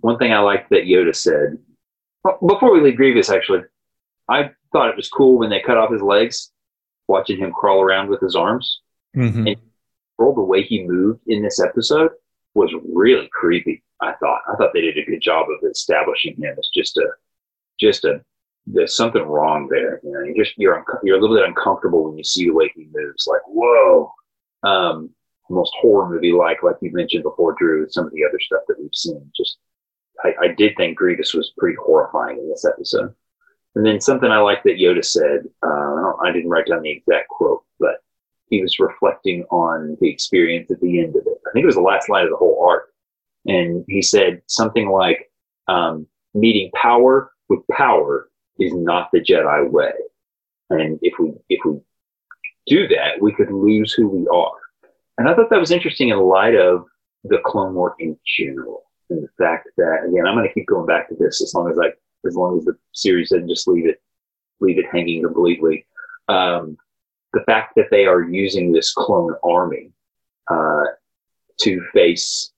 one 0.00 0.18
thing 0.18 0.32
I 0.32 0.38
liked 0.40 0.70
that 0.70 0.84
Yoda 0.84 1.14
said 1.14 1.58
before 2.46 2.72
we 2.72 2.80
leave 2.80 2.96
Grievous, 2.96 3.30
actually, 3.30 3.62
I 4.28 4.50
thought 4.72 4.90
it 4.90 4.96
was 4.96 5.08
cool 5.08 5.38
when 5.38 5.50
they 5.50 5.60
cut 5.60 5.76
off 5.76 5.92
his 5.92 6.02
legs, 6.02 6.50
watching 7.06 7.38
him 7.38 7.52
crawl 7.52 7.80
around 7.80 8.08
with 8.08 8.20
his 8.20 8.36
arms. 8.36 8.80
Mhm. 9.16 9.56
Well, 10.18 10.34
the 10.34 10.42
way 10.42 10.62
he 10.62 10.86
moved 10.86 11.20
in 11.26 11.42
this 11.42 11.60
episode 11.60 12.10
was 12.54 12.74
really 12.92 13.28
creepy. 13.32 13.82
I 14.00 14.12
thought. 14.14 14.42
I 14.48 14.56
thought 14.56 14.70
they 14.72 14.82
did 14.82 14.98
a 14.98 15.04
good 15.04 15.20
job 15.20 15.46
of 15.50 15.68
establishing 15.68 16.36
him 16.36 16.56
as 16.58 16.68
just 16.74 16.96
a, 16.96 17.08
just 17.80 18.04
a. 18.04 18.20
There's 18.66 18.96
something 18.96 19.22
wrong 19.22 19.68
there. 19.68 20.00
You 20.04 20.12
know, 20.12 20.20
you 20.20 20.34
just 20.36 20.56
you're 20.58 20.84
you're 21.02 21.18
a 21.18 21.20
little 21.20 21.36
bit 21.36 21.48
uncomfortable 21.48 22.04
when 22.04 22.18
you 22.18 22.24
see 22.24 22.46
the 22.46 22.54
way 22.54 22.70
he 22.74 22.86
moves. 22.92 23.26
Like 23.26 23.40
whoa, 23.46 24.12
um, 24.62 25.10
almost 25.48 25.74
horror 25.80 26.08
movie 26.08 26.32
like, 26.32 26.62
like 26.62 26.76
you 26.80 26.90
mentioned 26.92 27.22
before, 27.22 27.54
Drew. 27.58 27.88
Some 27.88 28.06
of 28.06 28.12
the 28.12 28.24
other 28.24 28.38
stuff 28.40 28.62
that 28.68 28.78
we've 28.78 28.94
seen. 28.94 29.30
Just, 29.36 29.58
I, 30.24 30.34
I 30.42 30.48
did 30.48 30.76
think 30.76 30.96
Grievous 30.96 31.34
was 31.34 31.52
pretty 31.56 31.76
horrifying 31.82 32.38
in 32.38 32.48
this 32.48 32.64
episode. 32.64 33.14
And 33.74 33.86
then 33.86 34.00
something 34.00 34.30
I 34.30 34.38
like 34.38 34.62
that 34.64 34.78
Yoda 34.78 35.04
said. 35.04 35.44
Uh, 35.64 35.68
I, 35.68 36.00
don't, 36.00 36.26
I 36.26 36.32
didn't 36.32 36.50
write 36.50 36.66
down 36.66 36.82
the 36.82 36.90
exact 36.90 37.28
quote, 37.28 37.64
but 37.78 38.02
he 38.48 38.62
was 38.62 38.78
reflecting 38.78 39.44
on 39.50 39.96
the 40.00 40.08
experience 40.08 40.70
at 40.70 40.80
the 40.80 41.00
end 41.00 41.16
of 41.16 41.22
it. 41.26 41.38
I 41.46 41.52
think 41.52 41.62
it 41.62 41.66
was 41.66 41.76
the 41.76 41.82
last 41.82 42.08
line 42.08 42.24
of 42.24 42.30
the 42.30 42.36
whole 42.36 42.64
arc. 42.66 42.92
And 43.46 43.84
he 43.88 44.02
said 44.02 44.42
something 44.46 44.88
like, 44.90 45.30
um, 45.68 46.06
meeting 46.34 46.70
power 46.74 47.32
with 47.48 47.60
power 47.70 48.30
is 48.58 48.72
not 48.74 49.10
the 49.12 49.20
Jedi 49.20 49.70
way. 49.70 49.92
And 50.70 50.98
if 51.02 51.14
we, 51.18 51.32
if 51.48 51.60
we 51.64 51.80
do 52.66 52.88
that, 52.88 53.20
we 53.20 53.32
could 53.32 53.50
lose 53.50 53.92
who 53.92 54.08
we 54.08 54.26
are. 54.28 54.52
And 55.16 55.28
I 55.28 55.34
thought 55.34 55.50
that 55.50 55.60
was 55.60 55.70
interesting 55.70 56.10
in 56.10 56.18
light 56.18 56.54
of 56.54 56.84
the 57.24 57.38
Clone 57.44 57.74
War 57.74 57.96
in 57.98 58.16
general. 58.24 58.84
And 59.10 59.22
the 59.22 59.28
fact 59.38 59.68
that, 59.78 60.04
again, 60.06 60.26
I'm 60.26 60.34
going 60.34 60.46
to 60.46 60.54
keep 60.54 60.66
going 60.66 60.86
back 60.86 61.08
to 61.08 61.16
this 61.18 61.42
as 61.42 61.54
long 61.54 61.70
as 61.70 61.78
I, 61.78 61.88
as 62.26 62.36
long 62.36 62.58
as 62.58 62.64
the 62.64 62.76
series 62.92 63.30
doesn't 63.30 63.48
just 63.48 63.66
leave 63.66 63.86
it, 63.86 64.02
leave 64.60 64.78
it 64.78 64.86
hanging 64.92 65.22
completely. 65.22 65.86
Um, 66.28 66.76
the 67.32 67.40
fact 67.40 67.74
that 67.76 67.88
they 67.90 68.04
are 68.06 68.22
using 68.22 68.72
this 68.72 68.92
clone 68.92 69.34
army 69.42 69.92
uh, 70.50 70.84
to 71.60 71.82
face 71.92 72.52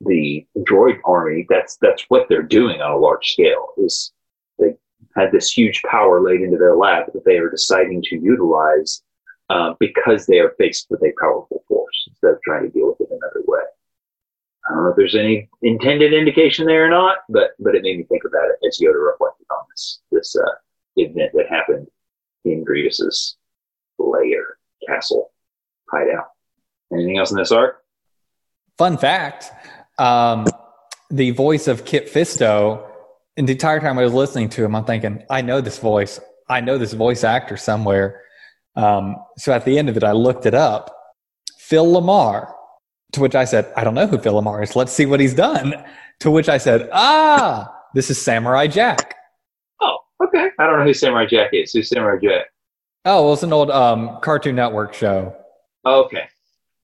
the 0.00 0.46
droid 0.58 0.98
army, 1.04 1.46
that's 1.48 1.76
that's 1.76 2.04
what 2.08 2.28
they're 2.28 2.42
doing 2.42 2.80
on 2.80 2.92
a 2.92 2.96
large 2.96 3.32
scale. 3.32 3.68
Is 3.76 4.12
they 4.58 4.76
had 5.16 5.32
this 5.32 5.50
huge 5.50 5.82
power 5.82 6.20
laid 6.20 6.40
into 6.40 6.58
their 6.58 6.76
lap 6.76 7.08
that 7.12 7.24
they 7.24 7.38
are 7.38 7.50
deciding 7.50 8.02
to 8.02 8.16
utilize 8.16 9.02
uh, 9.50 9.74
because 9.78 10.26
they 10.26 10.38
are 10.38 10.54
faced 10.58 10.86
with 10.90 11.02
a 11.02 11.12
powerful 11.20 11.64
force 11.68 12.06
instead 12.08 12.32
of 12.32 12.42
trying 12.42 12.62
to 12.62 12.70
deal 12.70 12.88
with 12.88 13.00
it 13.00 13.08
another 13.10 13.42
way. 13.46 13.60
I 14.68 14.74
don't 14.74 14.84
know 14.84 14.90
if 14.90 14.96
there's 14.96 15.16
any 15.16 15.48
intended 15.62 16.12
indication 16.12 16.66
there 16.66 16.86
or 16.86 16.90
not, 16.90 17.18
but 17.28 17.50
but 17.58 17.74
it 17.74 17.82
made 17.82 17.98
me 17.98 18.04
think 18.04 18.24
about 18.24 18.48
it 18.48 18.66
as 18.66 18.78
Yoda 18.80 19.04
reflected 19.04 19.46
on 19.50 19.64
this 19.70 20.00
this 20.10 20.36
uh, 20.36 20.54
event 20.96 21.32
that 21.34 21.50
happened 21.50 21.88
in 22.44 22.64
Grievous's 22.64 23.36
lair, 23.98 24.58
castle, 24.86 25.32
hideout. 25.90 26.28
Anything 26.92 27.18
else 27.18 27.30
in 27.30 27.36
this 27.36 27.52
arc? 27.52 27.82
Fun 28.78 28.96
fact: 28.96 29.52
um, 30.00 30.46
the 31.10 31.30
voice 31.32 31.68
of 31.68 31.84
Kit 31.84 32.12
Fisto. 32.12 32.86
And 33.36 33.48
the 33.48 33.52
entire 33.52 33.80
time 33.80 33.98
I 33.98 34.02
was 34.02 34.12
listening 34.12 34.48
to 34.50 34.64
him, 34.64 34.74
I'm 34.74 34.84
thinking, 34.84 35.22
I 35.30 35.42
know 35.42 35.60
this 35.60 35.78
voice. 35.78 36.18
I 36.48 36.60
know 36.60 36.78
this 36.78 36.92
voice 36.92 37.22
actor 37.22 37.56
somewhere. 37.56 38.22
Um, 38.76 39.16
so 39.38 39.52
at 39.52 39.64
the 39.64 39.78
end 39.78 39.88
of 39.88 39.96
it, 39.96 40.04
I 40.04 40.12
looked 40.12 40.46
it 40.46 40.54
up. 40.54 40.94
Phil 41.58 41.86
LaMarr, 41.86 42.52
To 43.12 43.20
which 43.20 43.34
I 43.34 43.44
said, 43.44 43.72
I 43.76 43.84
don't 43.84 43.94
know 43.94 44.06
who 44.06 44.18
Phil 44.18 44.34
LaMarr 44.34 44.62
is. 44.62 44.74
Let's 44.74 44.92
see 44.92 45.06
what 45.06 45.20
he's 45.20 45.34
done. 45.34 45.74
To 46.20 46.30
which 46.30 46.48
I 46.48 46.58
said, 46.58 46.88
Ah, 46.92 47.72
this 47.94 48.10
is 48.10 48.20
Samurai 48.20 48.66
Jack. 48.66 49.14
Oh, 49.80 49.98
okay. 50.24 50.50
I 50.58 50.66
don't 50.66 50.78
know 50.80 50.84
who 50.84 50.94
Samurai 50.94 51.26
Jack 51.26 51.50
is. 51.52 51.72
Who's 51.72 51.88
Samurai 51.88 52.18
Jack? 52.22 52.46
Oh, 53.04 53.24
well, 53.24 53.32
it's 53.32 53.42
an 53.42 53.52
old 53.52 53.70
um, 53.70 54.18
Cartoon 54.20 54.56
Network 54.56 54.92
show. 54.92 55.34
Okay. 55.86 56.24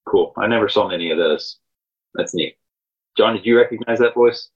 Cool. 0.09 0.33
I 0.39 0.47
never 0.47 0.69
saw 0.69 0.89
many 0.89 1.11
of 1.11 1.19
those. 1.19 1.59
That's 2.15 2.35
neat. 2.35 2.57
John, 3.17 3.35
did 3.35 3.47
you 3.47 3.59
recognize 3.59 3.99
that 3.99 4.15
voice? 4.15 4.51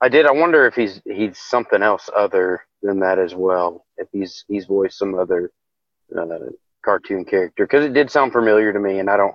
I 0.00 0.08
did. 0.08 0.26
I 0.26 0.32
wonder 0.32 0.66
if 0.66 0.74
he's 0.74 1.00
he's 1.04 1.38
something 1.38 1.82
else 1.82 2.08
other 2.16 2.64
than 2.82 3.00
that 3.00 3.18
as 3.18 3.34
well. 3.34 3.86
If 3.96 4.08
he's 4.12 4.44
he's 4.48 4.66
voiced 4.66 4.98
some 4.98 5.14
other 5.14 5.50
uh, 6.16 6.26
cartoon 6.84 7.24
character 7.24 7.66
because 7.66 7.84
it 7.84 7.92
did 7.92 8.10
sound 8.10 8.32
familiar 8.32 8.72
to 8.72 8.80
me, 8.80 8.98
and 8.98 9.10
I 9.10 9.16
don't 9.16 9.34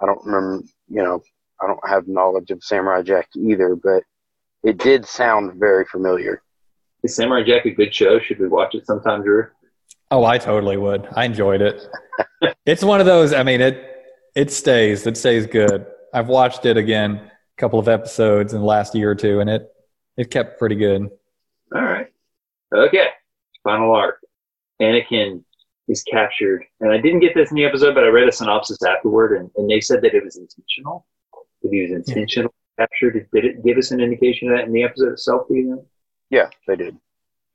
I 0.00 0.06
don't 0.06 0.24
remember. 0.24 0.64
You 0.88 1.02
know, 1.02 1.22
I 1.60 1.66
don't 1.66 1.88
have 1.88 2.08
knowledge 2.08 2.50
of 2.50 2.62
Samurai 2.64 3.02
Jack 3.02 3.28
either, 3.36 3.76
but 3.76 4.02
it 4.64 4.78
did 4.78 5.06
sound 5.06 5.54
very 5.58 5.84
familiar. 5.84 6.42
Is 7.02 7.14
Samurai 7.14 7.44
Jack 7.44 7.64
a 7.66 7.70
good 7.70 7.94
show? 7.94 8.18
Should 8.20 8.38
we 8.38 8.48
watch 8.48 8.74
it 8.74 8.86
sometime, 8.86 9.22
Drew? 9.22 9.46
Oh, 10.10 10.24
I 10.24 10.38
totally 10.38 10.76
would. 10.76 11.08
I 11.16 11.24
enjoyed 11.24 11.62
it. 11.62 11.88
it's 12.66 12.84
one 12.84 13.00
of 13.00 13.06
those. 13.06 13.32
I 13.32 13.44
mean, 13.44 13.60
it 13.60 13.88
it 14.34 14.50
stays. 14.50 15.06
It 15.06 15.16
stays 15.16 15.46
good. 15.46 15.86
I've 16.12 16.28
watched 16.28 16.66
it 16.66 16.76
again, 16.76 17.16
a 17.16 17.60
couple 17.60 17.78
of 17.78 17.88
episodes 17.88 18.52
in 18.52 18.60
the 18.60 18.66
last 18.66 18.94
year 18.94 19.10
or 19.10 19.14
two, 19.14 19.40
and 19.40 19.48
it 19.48 19.68
it 20.16 20.30
kept 20.30 20.58
pretty 20.58 20.76
good. 20.76 21.08
All 21.74 21.82
right. 21.82 22.08
Okay. 22.74 23.08
Final 23.64 23.94
arc. 23.94 24.18
Anakin 24.80 25.42
is 25.88 26.02
captured. 26.02 26.64
And 26.80 26.92
I 26.92 26.98
didn't 26.98 27.20
get 27.20 27.34
this 27.34 27.50
in 27.50 27.56
the 27.56 27.64
episode, 27.64 27.94
but 27.94 28.04
I 28.04 28.08
read 28.08 28.28
a 28.28 28.32
synopsis 28.32 28.82
afterward, 28.82 29.38
and, 29.38 29.50
and 29.56 29.70
they 29.70 29.80
said 29.80 30.02
that 30.02 30.14
it 30.14 30.24
was 30.24 30.36
intentional. 30.36 31.06
That 31.62 31.70
he 31.72 31.82
was 31.82 31.92
intentional 31.92 32.52
yeah. 32.78 32.86
captured. 32.86 33.28
Did 33.32 33.44
it 33.44 33.64
give 33.64 33.78
us 33.78 33.90
an 33.90 34.00
indication 34.00 34.50
of 34.50 34.56
that 34.56 34.66
in 34.66 34.72
the 34.72 34.82
episode 34.82 35.12
itself? 35.12 35.48
Do 35.48 35.54
you 35.54 35.64
know? 35.64 35.86
Yeah, 36.30 36.48
they 36.66 36.76
did. 36.76 36.96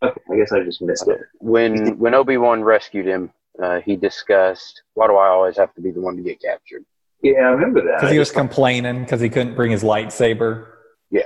Okay, 0.04 0.22
I 0.32 0.36
guess 0.38 0.52
I 0.52 0.64
just 0.64 0.82
missed 0.82 1.08
it. 1.08 1.20
When 1.40 1.98
when 1.98 2.14
Obi 2.14 2.38
Wan 2.38 2.64
rescued 2.64 3.08
him, 3.08 3.32
uh, 3.62 3.82
he 3.82 3.96
discussed, 3.96 4.84
"Why 4.94 5.08
do 5.08 5.16
I 5.16 5.28
always 5.28 5.58
have 5.58 5.74
to 5.74 5.82
be 5.82 5.90
the 5.90 6.02
one 6.02 6.16
to 6.18 6.22
get 6.22 6.40
captured?" 6.40 6.86
Yeah, 7.22 7.40
I 7.40 7.50
remember 7.50 7.82
that. 7.82 7.98
Because 7.98 8.12
he 8.12 8.20
was 8.20 8.32
complaining 8.32 9.02
because 9.02 9.22
he 9.22 9.30
couldn't 9.30 9.56
bring 9.56 9.72
his 9.72 9.84
lightsaber. 9.84 10.68
Yeah. 11.10 11.24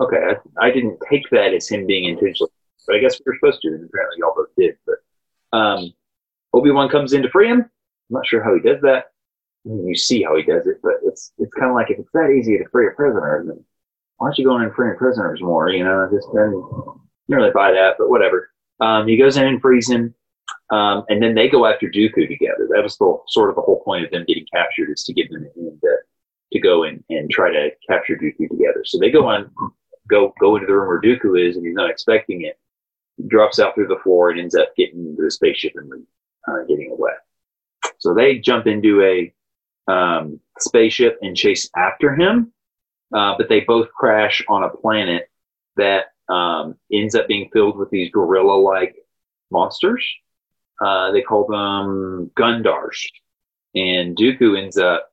Okay, 0.00 0.16
I, 0.16 0.66
I, 0.66 0.70
didn't 0.70 0.98
take 1.08 1.28
that 1.30 1.54
as 1.54 1.68
him 1.68 1.86
being 1.86 2.04
intentional, 2.04 2.50
but 2.86 2.96
I 2.96 2.98
guess 2.98 3.18
we 3.20 3.30
were 3.30 3.36
supposed 3.36 3.62
to, 3.62 3.68
and 3.68 3.84
apparently 3.84 4.16
y'all 4.18 4.34
both 4.34 4.48
did. 4.58 4.76
But 4.84 5.56
um, 5.56 5.92
Obi 6.52 6.70
Wan 6.70 6.88
comes 6.88 7.12
in 7.12 7.22
to 7.22 7.30
free 7.30 7.48
him. 7.48 7.60
I'm 7.60 7.68
not 8.10 8.26
sure 8.26 8.42
how 8.42 8.54
he 8.54 8.60
does 8.60 8.80
that. 8.82 9.12
I 9.64 9.68
mean, 9.68 9.86
you 9.86 9.94
see 9.94 10.22
how 10.22 10.36
he 10.36 10.42
does 10.42 10.66
it, 10.66 10.78
but 10.82 10.94
it's 11.04 11.32
it's 11.38 11.54
kind 11.54 11.70
of 11.70 11.76
like 11.76 11.90
if 11.90 11.98
it's 11.98 12.10
that 12.14 12.30
easy 12.30 12.58
to 12.58 12.68
free 12.70 12.88
a 12.88 12.90
prisoner, 12.90 13.44
then 13.46 13.64
why 14.16 14.26
aren't 14.26 14.38
you 14.38 14.44
going 14.44 14.62
in 14.62 14.68
and 14.68 14.74
freeing 14.74 14.96
prisoners 14.96 15.40
more? 15.40 15.68
You 15.68 15.84
know, 15.84 16.08
just 16.12 16.28
then 16.34 16.50
don't 16.50 17.00
really 17.28 17.50
buy 17.50 17.72
that, 17.72 17.96
but 17.98 18.10
whatever. 18.10 18.50
Um, 18.80 19.06
he 19.06 19.16
goes 19.16 19.36
in 19.36 19.46
and 19.46 19.60
frees 19.60 19.88
him, 19.88 20.14
um, 20.70 21.04
and 21.08 21.22
then 21.22 21.34
they 21.34 21.48
go 21.48 21.66
after 21.66 21.88
Dooku 21.88 22.28
together. 22.28 22.68
That 22.70 22.82
was 22.82 22.96
the 22.96 23.18
sort 23.28 23.50
of 23.50 23.56
the 23.56 23.62
whole 23.62 23.82
point 23.84 24.04
of 24.04 24.10
them 24.10 24.24
getting 24.26 24.46
captured 24.52 24.90
is 24.90 25.04
to 25.04 25.12
get 25.12 25.30
them 25.30 25.44
in 25.56 25.78
to, 25.80 25.96
to 26.52 26.60
go 26.60 26.84
in 26.84 27.02
and 27.10 27.30
try 27.30 27.52
to 27.52 27.70
capture 27.88 28.16
Dooku 28.16 28.48
together. 28.48 28.82
So 28.84 28.98
they 28.98 29.10
go 29.10 29.26
on, 29.26 29.50
go 30.08 30.32
go 30.40 30.56
into 30.56 30.66
the 30.66 30.74
room 30.74 30.88
where 30.88 31.00
Dooku 31.00 31.48
is, 31.48 31.56
and 31.56 31.66
he's 31.66 31.74
not 31.74 31.90
expecting 31.90 32.42
it. 32.42 32.58
Drops 33.28 33.58
out 33.58 33.74
through 33.74 33.88
the 33.88 34.00
floor 34.02 34.30
and 34.30 34.40
ends 34.40 34.54
up 34.54 34.74
getting 34.76 35.06
into 35.06 35.22
the 35.22 35.30
spaceship 35.30 35.72
and 35.76 35.92
uh, 36.48 36.64
getting 36.68 36.90
away. 36.90 37.12
So 37.98 38.14
they 38.14 38.38
jump 38.38 38.66
into 38.66 39.02
a 39.02 39.32
um, 39.92 40.40
spaceship 40.58 41.18
and 41.22 41.36
chase 41.36 41.68
after 41.76 42.14
him, 42.14 42.52
uh, 43.14 43.34
but 43.36 43.48
they 43.48 43.60
both 43.60 43.92
crash 43.92 44.42
on 44.48 44.64
a 44.64 44.70
planet 44.70 45.28
that 45.76 46.06
um, 46.28 46.76
ends 46.92 47.14
up 47.14 47.28
being 47.28 47.50
filled 47.52 47.76
with 47.76 47.90
these 47.90 48.10
gorilla-like 48.10 48.94
monsters. 49.50 50.04
Uh, 50.82 51.12
they 51.12 51.22
call 51.22 51.46
them 51.46 52.30
Gundarks, 52.36 53.06
and 53.74 54.16
Dooku 54.16 54.60
ends 54.60 54.78
up 54.78 55.10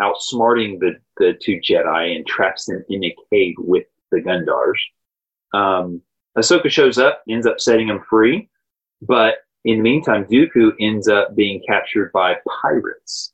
outsmarting 0.00 0.80
the 0.80 0.96
the 1.18 1.34
two 1.42 1.60
Jedi 1.60 2.16
and 2.16 2.26
traps 2.26 2.66
them 2.66 2.84
in 2.88 3.04
a 3.04 3.16
cave 3.30 3.54
with 3.58 3.86
the 4.10 4.20
Gundarks. 4.20 4.80
Um, 5.52 6.00
Ahsoka 6.36 6.70
shows 6.70 6.98
up, 6.98 7.22
ends 7.28 7.46
up 7.46 7.60
setting 7.60 7.88
them 7.88 8.02
free, 8.08 8.48
but 9.02 9.34
in 9.64 9.78
the 9.78 9.82
meantime, 9.82 10.24
Dooku 10.24 10.72
ends 10.80 11.08
up 11.08 11.36
being 11.36 11.62
captured 11.66 12.10
by 12.12 12.36
pirates. 12.62 13.32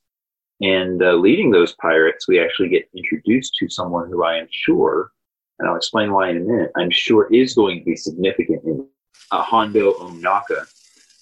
And 0.61 1.03
uh, 1.03 1.13
leading 1.13 1.51
those 1.51 1.75
pirates, 1.75 2.27
we 2.27 2.41
actually 2.41 2.69
get 2.69 2.89
introduced 2.95 3.55
to 3.61 3.69
someone 3.69 4.11
who 4.11 4.25
I 4.25 4.39
am 4.39 4.49
sure, 4.51 5.13
and 5.59 5.69
I'll 5.69 5.77
explain 5.77 6.13
why 6.13 6.31
in 6.31 6.39
a 6.39 6.41
minute, 6.41 6.73
I'm 6.77 6.91
sure 6.91 7.33
is 7.33 7.55
going 7.55 7.79
to 7.79 7.85
be 7.85 7.97
significant 7.97 8.65
in 8.65 8.87
uh, 9.31 9.43
Hondo 9.43 9.93
Ohnaka, 9.95 10.67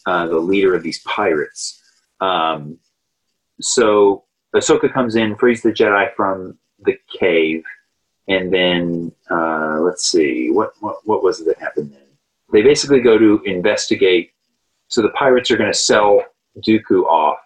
uh, 0.06 0.26
the 0.26 0.38
leader 0.38 0.74
of 0.74 0.82
these 0.82 1.00
pirates. 1.02 1.82
Um, 2.20 2.78
so 3.60 4.24
Ahsoka 4.54 4.92
comes 4.92 5.16
in, 5.16 5.36
frees 5.36 5.62
the 5.62 5.72
Jedi 5.72 6.14
from 6.14 6.58
the 6.84 6.98
cave, 7.18 7.64
and 8.28 8.52
then 8.52 9.12
uh, 9.30 9.78
let's 9.80 10.10
see, 10.10 10.50
what, 10.50 10.72
what 10.80 10.96
what 11.04 11.22
was 11.22 11.40
it 11.40 11.46
that 11.46 11.58
happened 11.58 11.92
then? 11.92 12.00
They 12.52 12.62
basically 12.62 13.00
go 13.00 13.18
to 13.18 13.42
investigate 13.44 14.32
so 14.88 15.02
the 15.02 15.10
pirates 15.10 15.50
are 15.50 15.56
going 15.56 15.72
to 15.72 15.78
sell 15.78 16.22
Dooku 16.66 17.04
off 17.04 17.38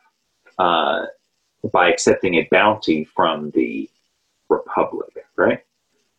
uh, 0.58 1.06
by 1.72 1.88
accepting 1.88 2.34
a 2.34 2.48
bounty 2.50 3.04
from 3.04 3.50
the 3.52 3.88
Republic, 4.48 5.10
right? 5.36 5.60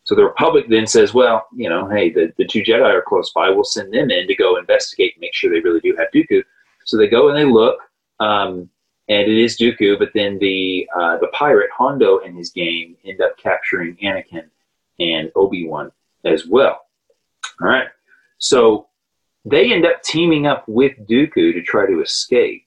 So 0.04 0.14
the 0.14 0.24
Republic 0.24 0.66
then 0.68 0.86
says, 0.86 1.14
well, 1.14 1.46
you 1.54 1.68
know, 1.68 1.88
hey, 1.88 2.10
the, 2.10 2.32
the 2.36 2.46
two 2.46 2.62
Jedi 2.62 2.92
are 2.92 3.02
close 3.02 3.30
by. 3.32 3.50
We'll 3.50 3.64
send 3.64 3.92
them 3.92 4.10
in 4.10 4.26
to 4.26 4.34
go 4.34 4.56
investigate 4.56 5.14
and 5.14 5.20
make 5.20 5.34
sure 5.34 5.50
they 5.50 5.60
really 5.60 5.80
do 5.80 5.94
have 5.96 6.08
Dooku. 6.12 6.42
So 6.84 6.96
they 6.96 7.06
go 7.06 7.28
and 7.28 7.38
they 7.38 7.44
look, 7.44 7.78
um, 8.18 8.68
and 9.08 9.30
it 9.30 9.38
is 9.38 9.56
Dooku, 9.56 9.98
but 9.98 10.10
then 10.14 10.38
the 10.38 10.88
uh, 10.94 11.18
the 11.18 11.28
pirate 11.28 11.70
Hondo 11.76 12.20
and 12.20 12.36
his 12.36 12.50
gang 12.50 12.96
end 13.04 13.20
up 13.20 13.36
capturing 13.36 13.96
Anakin 13.96 14.48
and 14.98 15.30
Obi 15.36 15.68
Wan 15.68 15.92
as 16.24 16.46
well. 16.46 16.80
All 17.60 17.68
right. 17.68 17.88
So 18.38 18.88
they 19.44 19.72
end 19.72 19.86
up 19.86 20.02
teaming 20.02 20.46
up 20.46 20.64
with 20.68 20.92
Dooku 21.08 21.52
to 21.52 21.62
try 21.62 21.86
to 21.86 22.00
escape 22.00 22.64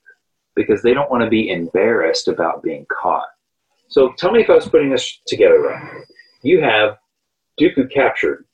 because 0.54 0.82
they 0.82 0.94
don't 0.94 1.10
want 1.10 1.22
to 1.22 1.30
be 1.30 1.50
embarrassed 1.50 2.28
about 2.28 2.62
being 2.62 2.86
caught. 2.90 3.28
So 3.88 4.12
tell 4.18 4.32
me 4.32 4.40
if 4.40 4.50
I 4.50 4.54
was 4.54 4.68
putting 4.68 4.90
this 4.90 5.20
together 5.26 5.60
right. 5.60 6.04
You 6.42 6.60
have 6.60 6.98
Dooku 7.60 7.90
captured. 7.90 8.44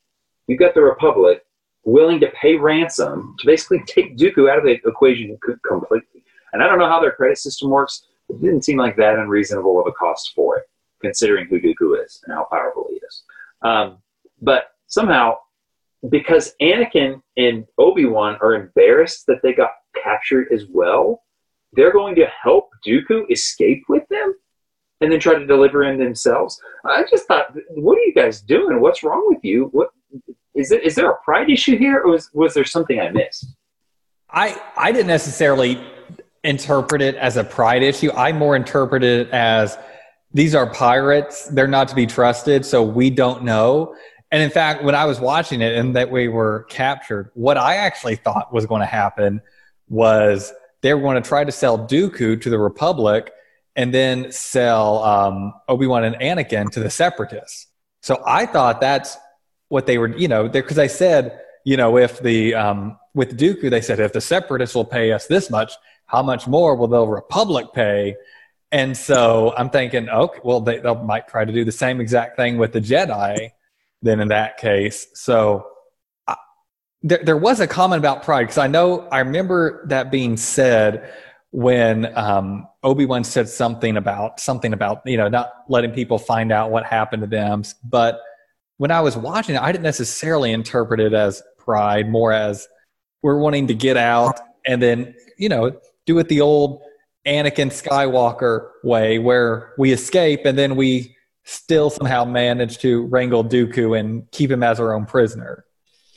You've 0.46 0.58
got 0.58 0.74
the 0.74 0.82
Republic 0.82 1.44
willing 1.84 2.20
to 2.20 2.30
pay 2.30 2.54
ransom 2.56 3.34
to 3.38 3.46
basically 3.46 3.82
take 3.86 4.16
Dooku 4.16 4.50
out 4.50 4.58
of 4.58 4.64
the 4.64 4.78
equation 4.86 5.36
completely. 5.66 6.24
And 6.52 6.62
I 6.62 6.66
don't 6.66 6.78
know 6.78 6.88
how 6.88 7.00
their 7.00 7.12
credit 7.12 7.38
system 7.38 7.70
works. 7.70 8.04
It 8.28 8.40
didn't 8.40 8.64
seem 8.64 8.78
like 8.78 8.96
that 8.96 9.18
unreasonable 9.18 9.80
of 9.80 9.86
a 9.86 9.92
cost 9.92 10.32
for 10.34 10.58
it, 10.58 10.64
considering 11.00 11.46
who 11.46 11.60
Dooku 11.60 12.04
is 12.04 12.22
and 12.24 12.34
how 12.34 12.46
powerful 12.50 12.86
he 12.90 12.96
is. 12.96 13.22
Um, 13.62 13.98
but 14.40 14.72
somehow 14.86 15.36
because 16.08 16.54
Anakin 16.60 17.22
and 17.36 17.64
Obi 17.78 18.06
Wan 18.06 18.36
are 18.40 18.54
embarrassed 18.54 19.26
that 19.26 19.40
they 19.42 19.52
got 19.52 19.70
captured 20.02 20.48
as 20.52 20.66
well, 20.68 21.22
they're 21.72 21.92
going 21.92 22.14
to 22.16 22.26
help 22.42 22.70
Dooku 22.86 23.30
escape 23.30 23.84
with 23.88 24.06
them 24.08 24.34
and 25.02 25.12
then 25.12 25.18
try 25.20 25.34
to 25.34 25.46
deliver 25.46 25.82
in 25.82 25.98
themselves. 25.98 26.60
I 26.84 27.04
just 27.10 27.26
thought, 27.26 27.54
what 27.70 27.98
are 27.98 28.02
you 28.02 28.14
guys 28.14 28.40
doing? 28.40 28.80
What's 28.80 29.02
wrong 29.02 29.24
with 29.28 29.44
you? 29.44 29.68
What 29.72 29.90
is 30.54 30.70
it? 30.70 30.84
Is 30.84 30.94
there 30.94 31.10
a 31.10 31.16
pride 31.22 31.50
issue 31.50 31.76
here, 31.76 32.00
or 32.00 32.12
was, 32.12 32.30
was 32.32 32.54
there 32.54 32.64
something 32.64 33.00
I 33.00 33.10
missed? 33.10 33.46
I 34.30 34.60
I 34.76 34.92
didn't 34.92 35.08
necessarily 35.08 35.82
interpret 36.44 37.02
it 37.02 37.16
as 37.16 37.36
a 37.36 37.44
pride 37.44 37.82
issue. 37.82 38.10
I 38.12 38.32
more 38.32 38.56
interpreted 38.56 39.26
it 39.26 39.32
as 39.32 39.76
these 40.32 40.54
are 40.54 40.72
pirates; 40.72 41.46
they're 41.46 41.66
not 41.68 41.88
to 41.88 41.94
be 41.94 42.06
trusted, 42.06 42.64
so 42.64 42.82
we 42.82 43.10
don't 43.10 43.42
know. 43.42 43.94
And 44.30 44.42
in 44.42 44.50
fact, 44.50 44.82
when 44.82 44.94
I 44.94 45.04
was 45.04 45.20
watching 45.20 45.60
it 45.60 45.74
and 45.74 45.94
that 45.94 46.10
we 46.10 46.28
were 46.28 46.64
captured, 46.70 47.30
what 47.34 47.58
I 47.58 47.76
actually 47.76 48.16
thought 48.16 48.52
was 48.52 48.64
going 48.64 48.80
to 48.80 48.86
happen 48.86 49.42
was 49.88 50.54
they 50.80 50.94
were 50.94 51.02
going 51.02 51.22
to 51.22 51.28
try 51.28 51.44
to 51.44 51.52
sell 51.52 51.78
Dooku 51.78 52.40
to 52.40 52.50
the 52.50 52.58
Republic 52.58 53.30
and 53.76 53.92
then 53.92 54.30
sell 54.32 55.02
um, 55.02 55.54
Obi 55.68 55.86
Wan 55.86 56.04
and 56.04 56.16
Anakin 56.16 56.70
to 56.72 56.80
the 56.80 56.90
Separatists. 56.90 57.68
So 58.02 58.22
I 58.26 58.46
thought 58.46 58.80
that's 58.80 59.16
what 59.68 59.86
they 59.86 59.98
were, 59.98 60.16
you 60.16 60.28
know, 60.28 60.48
because 60.48 60.78
I 60.78 60.88
said, 60.88 61.40
you 61.64 61.76
know, 61.76 61.96
if 61.96 62.20
the 62.20 62.54
um, 62.54 62.98
with 63.14 63.38
Dooku, 63.38 63.70
they 63.70 63.80
said 63.80 64.00
if 64.00 64.12
the 64.12 64.20
Separatists 64.20 64.74
will 64.74 64.84
pay 64.84 65.12
us 65.12 65.26
this 65.26 65.50
much, 65.50 65.72
how 66.06 66.22
much 66.22 66.46
more 66.46 66.76
will 66.76 66.88
the 66.88 67.06
Republic 67.06 67.66
pay? 67.72 68.16
And 68.70 68.96
so 68.96 69.54
I'm 69.56 69.70
thinking, 69.70 70.08
okay, 70.08 70.40
well, 70.42 70.60
they, 70.60 70.78
they 70.78 70.94
might 70.94 71.28
try 71.28 71.44
to 71.44 71.52
do 71.52 71.64
the 71.64 71.72
same 71.72 72.00
exact 72.00 72.36
thing 72.36 72.58
with 72.58 72.72
the 72.72 72.80
Jedi. 72.80 73.50
Then 74.02 74.20
in 74.20 74.28
that 74.28 74.56
case, 74.56 75.06
so 75.14 75.66
there 77.02 77.20
there 77.22 77.36
was 77.36 77.60
a 77.60 77.66
comment 77.66 77.98
about 77.98 78.22
pride 78.22 78.42
because 78.42 78.58
I 78.58 78.66
know 78.66 79.08
I 79.08 79.20
remember 79.20 79.86
that 79.88 80.10
being 80.10 80.36
said 80.36 81.10
when 81.52 82.16
um, 82.16 82.66
Obi 82.82 83.04
Wan 83.06 83.24
said 83.24 83.48
something 83.48 83.96
about 83.96 84.40
something 84.40 84.72
about 84.72 85.02
you 85.04 85.16
know 85.16 85.28
not 85.28 85.52
letting 85.68 85.92
people 85.92 86.18
find 86.18 86.50
out 86.50 86.70
what 86.70 86.84
happened 86.84 87.22
to 87.22 87.28
them. 87.28 87.62
But 87.84 88.20
when 88.78 88.90
I 88.90 89.00
was 89.00 89.16
watching 89.16 89.54
it, 89.54 89.62
I 89.62 89.70
didn't 89.70 89.84
necessarily 89.84 90.52
interpret 90.52 90.98
it 90.98 91.12
as 91.12 91.42
pride, 91.58 92.08
more 92.08 92.32
as 92.32 92.66
we're 93.22 93.38
wanting 93.38 93.68
to 93.68 93.74
get 93.74 93.96
out 93.96 94.40
and 94.66 94.82
then 94.82 95.14
you 95.38 95.48
know 95.48 95.78
do 96.06 96.18
it 96.18 96.28
the 96.28 96.40
old 96.40 96.82
Anakin 97.26 97.70
Skywalker 97.70 98.70
way, 98.82 99.18
where 99.18 99.74
we 99.78 99.92
escape 99.92 100.44
and 100.44 100.58
then 100.58 100.74
we 100.74 101.16
still 101.44 101.90
somehow 101.90 102.24
manage 102.24 102.78
to 102.78 103.06
wrangle 103.06 103.44
Dooku 103.44 103.98
and 103.98 104.28
keep 104.30 104.50
him 104.50 104.62
as 104.62 104.80
our 104.80 104.92
own 104.92 105.06
prisoner. 105.06 105.64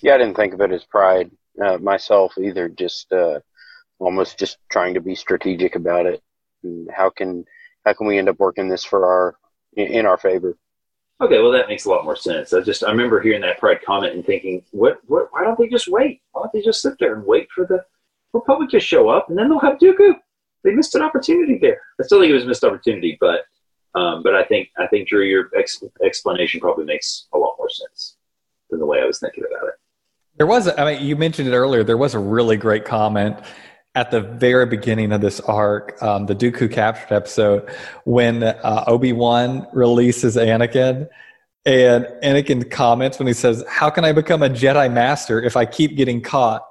Yeah, 0.01 0.15
I 0.15 0.17
didn't 0.17 0.35
think 0.35 0.53
of 0.53 0.61
it 0.61 0.71
as 0.71 0.83
pride 0.83 1.31
uh, 1.63 1.77
myself 1.77 2.33
either. 2.37 2.69
Just 2.69 3.11
uh, 3.11 3.39
almost 3.99 4.37
just 4.37 4.57
trying 4.69 4.93
to 4.93 5.01
be 5.01 5.15
strategic 5.15 5.75
about 5.75 6.05
it. 6.05 6.21
And 6.63 6.89
how 6.91 7.09
can 7.09 7.45
how 7.85 7.93
can 7.93 8.07
we 8.07 8.17
end 8.17 8.29
up 8.29 8.39
working 8.39 8.67
this 8.67 8.83
for 8.83 9.05
our 9.05 9.35
in, 9.73 9.87
in 9.87 10.05
our 10.05 10.17
favor? 10.17 10.57
Okay, 11.21 11.39
well 11.39 11.51
that 11.51 11.69
makes 11.69 11.85
a 11.85 11.89
lot 11.89 12.03
more 12.03 12.15
sense. 12.15 12.53
I 12.53 12.61
just 12.61 12.83
I 12.83 12.91
remember 12.91 13.21
hearing 13.21 13.41
that 13.41 13.59
pride 13.59 13.81
comment 13.85 14.15
and 14.15 14.25
thinking, 14.25 14.63
what, 14.71 14.99
what 15.07 15.29
why 15.31 15.43
don't 15.43 15.57
they 15.57 15.67
just 15.67 15.87
wait? 15.87 16.21
Why 16.31 16.43
don't 16.43 16.53
they 16.53 16.61
just 16.61 16.81
sit 16.81 16.93
there 16.99 17.15
and 17.15 17.25
wait 17.25 17.49
for 17.51 17.65
the 17.65 17.83
Republic 18.33 18.69
to 18.71 18.79
show 18.79 19.09
up 19.09 19.29
and 19.29 19.37
then 19.37 19.49
they'll 19.49 19.59
have 19.59 19.77
Dooku? 19.77 20.15
They 20.63 20.71
missed 20.71 20.95
an 20.95 21.03
opportunity 21.03 21.59
there. 21.59 21.79
I 21.99 22.03
still 22.03 22.19
think 22.19 22.31
it 22.31 22.33
was 22.33 22.43
a 22.43 22.47
missed 22.47 22.63
opportunity, 22.63 23.17
but 23.21 23.45
um, 23.93 24.23
but 24.23 24.35
I 24.35 24.43
think 24.43 24.69
I 24.77 24.87
think 24.87 25.07
Drew, 25.07 25.23
your 25.23 25.49
ex- 25.57 25.81
explanation 26.03 26.59
probably 26.59 26.85
makes 26.85 27.27
a 27.33 27.37
lot 27.37 27.55
more 27.57 27.69
sense 27.69 28.17
than 28.69 28.79
the 28.79 28.85
way 28.85 28.99
I 28.99 29.05
was 29.05 29.19
thinking 29.19 29.45
about 29.49 29.69
it. 29.69 29.75
There 30.37 30.47
was, 30.47 30.67
I 30.67 30.83
mean, 30.83 31.05
you 31.05 31.15
mentioned 31.15 31.47
it 31.47 31.55
earlier. 31.55 31.81
There 31.81 31.95
was 31.95 32.13
a 32.13 32.19
really 32.19 32.57
great 32.57 32.83
comment 32.83 33.37
at 33.95 34.11
the 34.11 34.19
very 34.21 34.65
beginning 34.65 35.11
of 35.13 35.21
this 35.21 35.39
arc, 35.39 36.01
um, 36.03 36.25
the 36.25 36.35
Dooku 36.35 36.71
captured 36.71 37.15
episode, 37.15 37.69
when 38.03 38.43
uh, 38.43 38.83
Obi 38.87 39.13
Wan 39.13 39.65
releases 39.73 40.35
Anakin, 40.35 41.07
and 41.65 42.05
Anakin 42.21 42.69
comments 42.69 43.17
when 43.17 43.27
he 43.27 43.33
says, 43.33 43.63
"How 43.69 43.89
can 43.89 44.05
I 44.05 44.11
become 44.11 44.43
a 44.43 44.49
Jedi 44.49 44.91
Master 44.91 45.41
if 45.41 45.55
I 45.57 45.65
keep 45.65 45.95
getting 45.95 46.21
caught?" 46.21 46.61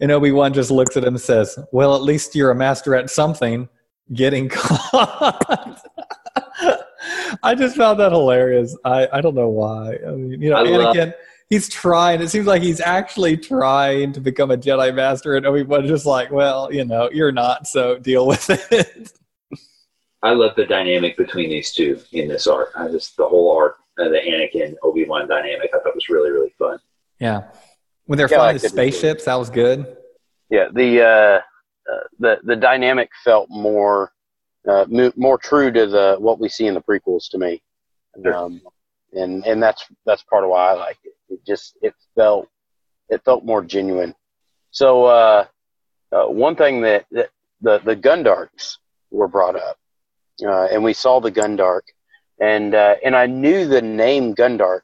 And 0.00 0.10
Obi 0.10 0.32
Wan 0.32 0.52
just 0.52 0.70
looks 0.70 0.96
at 0.96 1.04
him 1.04 1.14
and 1.14 1.20
says, 1.20 1.58
"Well, 1.72 1.94
at 1.94 2.02
least 2.02 2.34
you're 2.34 2.50
a 2.50 2.54
master 2.54 2.94
at 2.94 3.08
something, 3.08 3.68
getting 4.12 4.48
caught." 4.52 5.80
I 7.42 7.54
just 7.54 7.76
found 7.76 8.00
that 8.00 8.12
hilarious. 8.12 8.76
I, 8.84 9.08
I 9.12 9.20
don't 9.20 9.34
know 9.34 9.48
why. 9.48 9.98
I 10.06 10.10
mean, 10.12 10.42
you 10.42 10.50
know, 10.50 10.56
I 10.56 10.62
love- 10.62 10.94
Anakin, 10.96 11.14
he's 11.50 11.68
trying. 11.68 12.20
It 12.20 12.28
seems 12.28 12.46
like 12.46 12.62
he's 12.62 12.80
actually 12.80 13.36
trying 13.36 14.12
to 14.12 14.20
become 14.20 14.50
a 14.50 14.56
Jedi 14.56 14.94
Master, 14.94 15.36
and 15.36 15.46
Obi 15.46 15.62
Wan's 15.62 15.88
just 15.88 16.06
like, 16.06 16.30
well, 16.30 16.72
you 16.72 16.84
know, 16.84 17.10
you're 17.12 17.32
not, 17.32 17.66
so 17.66 17.98
deal 17.98 18.26
with 18.26 18.48
it. 18.72 19.12
I 20.22 20.32
love 20.32 20.56
the 20.56 20.64
dynamic 20.64 21.16
between 21.18 21.50
these 21.50 21.72
two 21.72 22.00
in 22.12 22.28
this 22.28 22.46
arc. 22.46 22.70
I 22.76 22.88
just 22.88 23.16
the 23.16 23.26
whole 23.26 23.54
arc, 23.56 23.76
uh, 23.98 24.08
the 24.08 24.18
Anakin 24.20 24.74
Obi 24.82 25.04
Wan 25.04 25.28
dynamic, 25.28 25.70
I 25.74 25.78
thought 25.80 25.94
was 25.94 26.08
really 26.08 26.30
really 26.30 26.54
fun. 26.58 26.78
yeah. 27.18 27.42
When 28.06 28.18
they're 28.18 28.28
Yeah, 28.30 28.36
flying 28.36 28.56
the 28.56 28.60
could- 28.60 28.70
spaceships, 28.70 29.24
that 29.24 29.34
was 29.36 29.48
good. 29.50 29.96
Yeah, 30.50 30.68
the 30.72 31.00
uh, 31.02 31.40
uh, 31.92 32.00
the 32.18 32.38
the 32.44 32.56
dynamic 32.56 33.10
felt 33.22 33.48
more 33.50 34.12
uh, 34.68 34.84
mo- 34.88 35.12
more 35.16 35.36
true 35.38 35.70
to 35.72 35.86
the 35.86 36.16
what 36.18 36.38
we 36.38 36.48
see 36.48 36.66
in 36.66 36.74
the 36.74 36.82
prequels 36.82 37.28
to 37.30 37.38
me, 37.38 37.62
um, 38.32 38.60
and 39.14 39.44
and 39.46 39.62
that's 39.62 39.84
that's 40.06 40.22
part 40.22 40.44
of 40.44 40.50
why 40.50 40.70
I 40.70 40.72
like 40.74 40.98
it. 41.04 41.13
It 41.28 41.44
just 41.46 41.76
it 41.82 41.94
felt 42.14 42.48
it 43.08 43.22
felt 43.24 43.44
more 43.44 43.62
genuine. 43.62 44.14
So 44.70 45.04
uh, 45.04 45.46
uh, 46.12 46.26
one 46.26 46.56
thing 46.56 46.80
that, 46.82 47.06
that 47.12 47.30
the 47.60 47.78
the 47.84 47.96
Gundarks 47.96 48.78
were 49.10 49.28
brought 49.28 49.56
up, 49.56 49.78
uh, 50.44 50.66
and 50.72 50.82
we 50.82 50.92
saw 50.92 51.20
the 51.20 51.32
Gundark, 51.32 51.82
and 52.40 52.74
uh, 52.74 52.96
and 53.04 53.14
I 53.16 53.26
knew 53.26 53.66
the 53.66 53.82
name 53.82 54.34
Gundark 54.34 54.82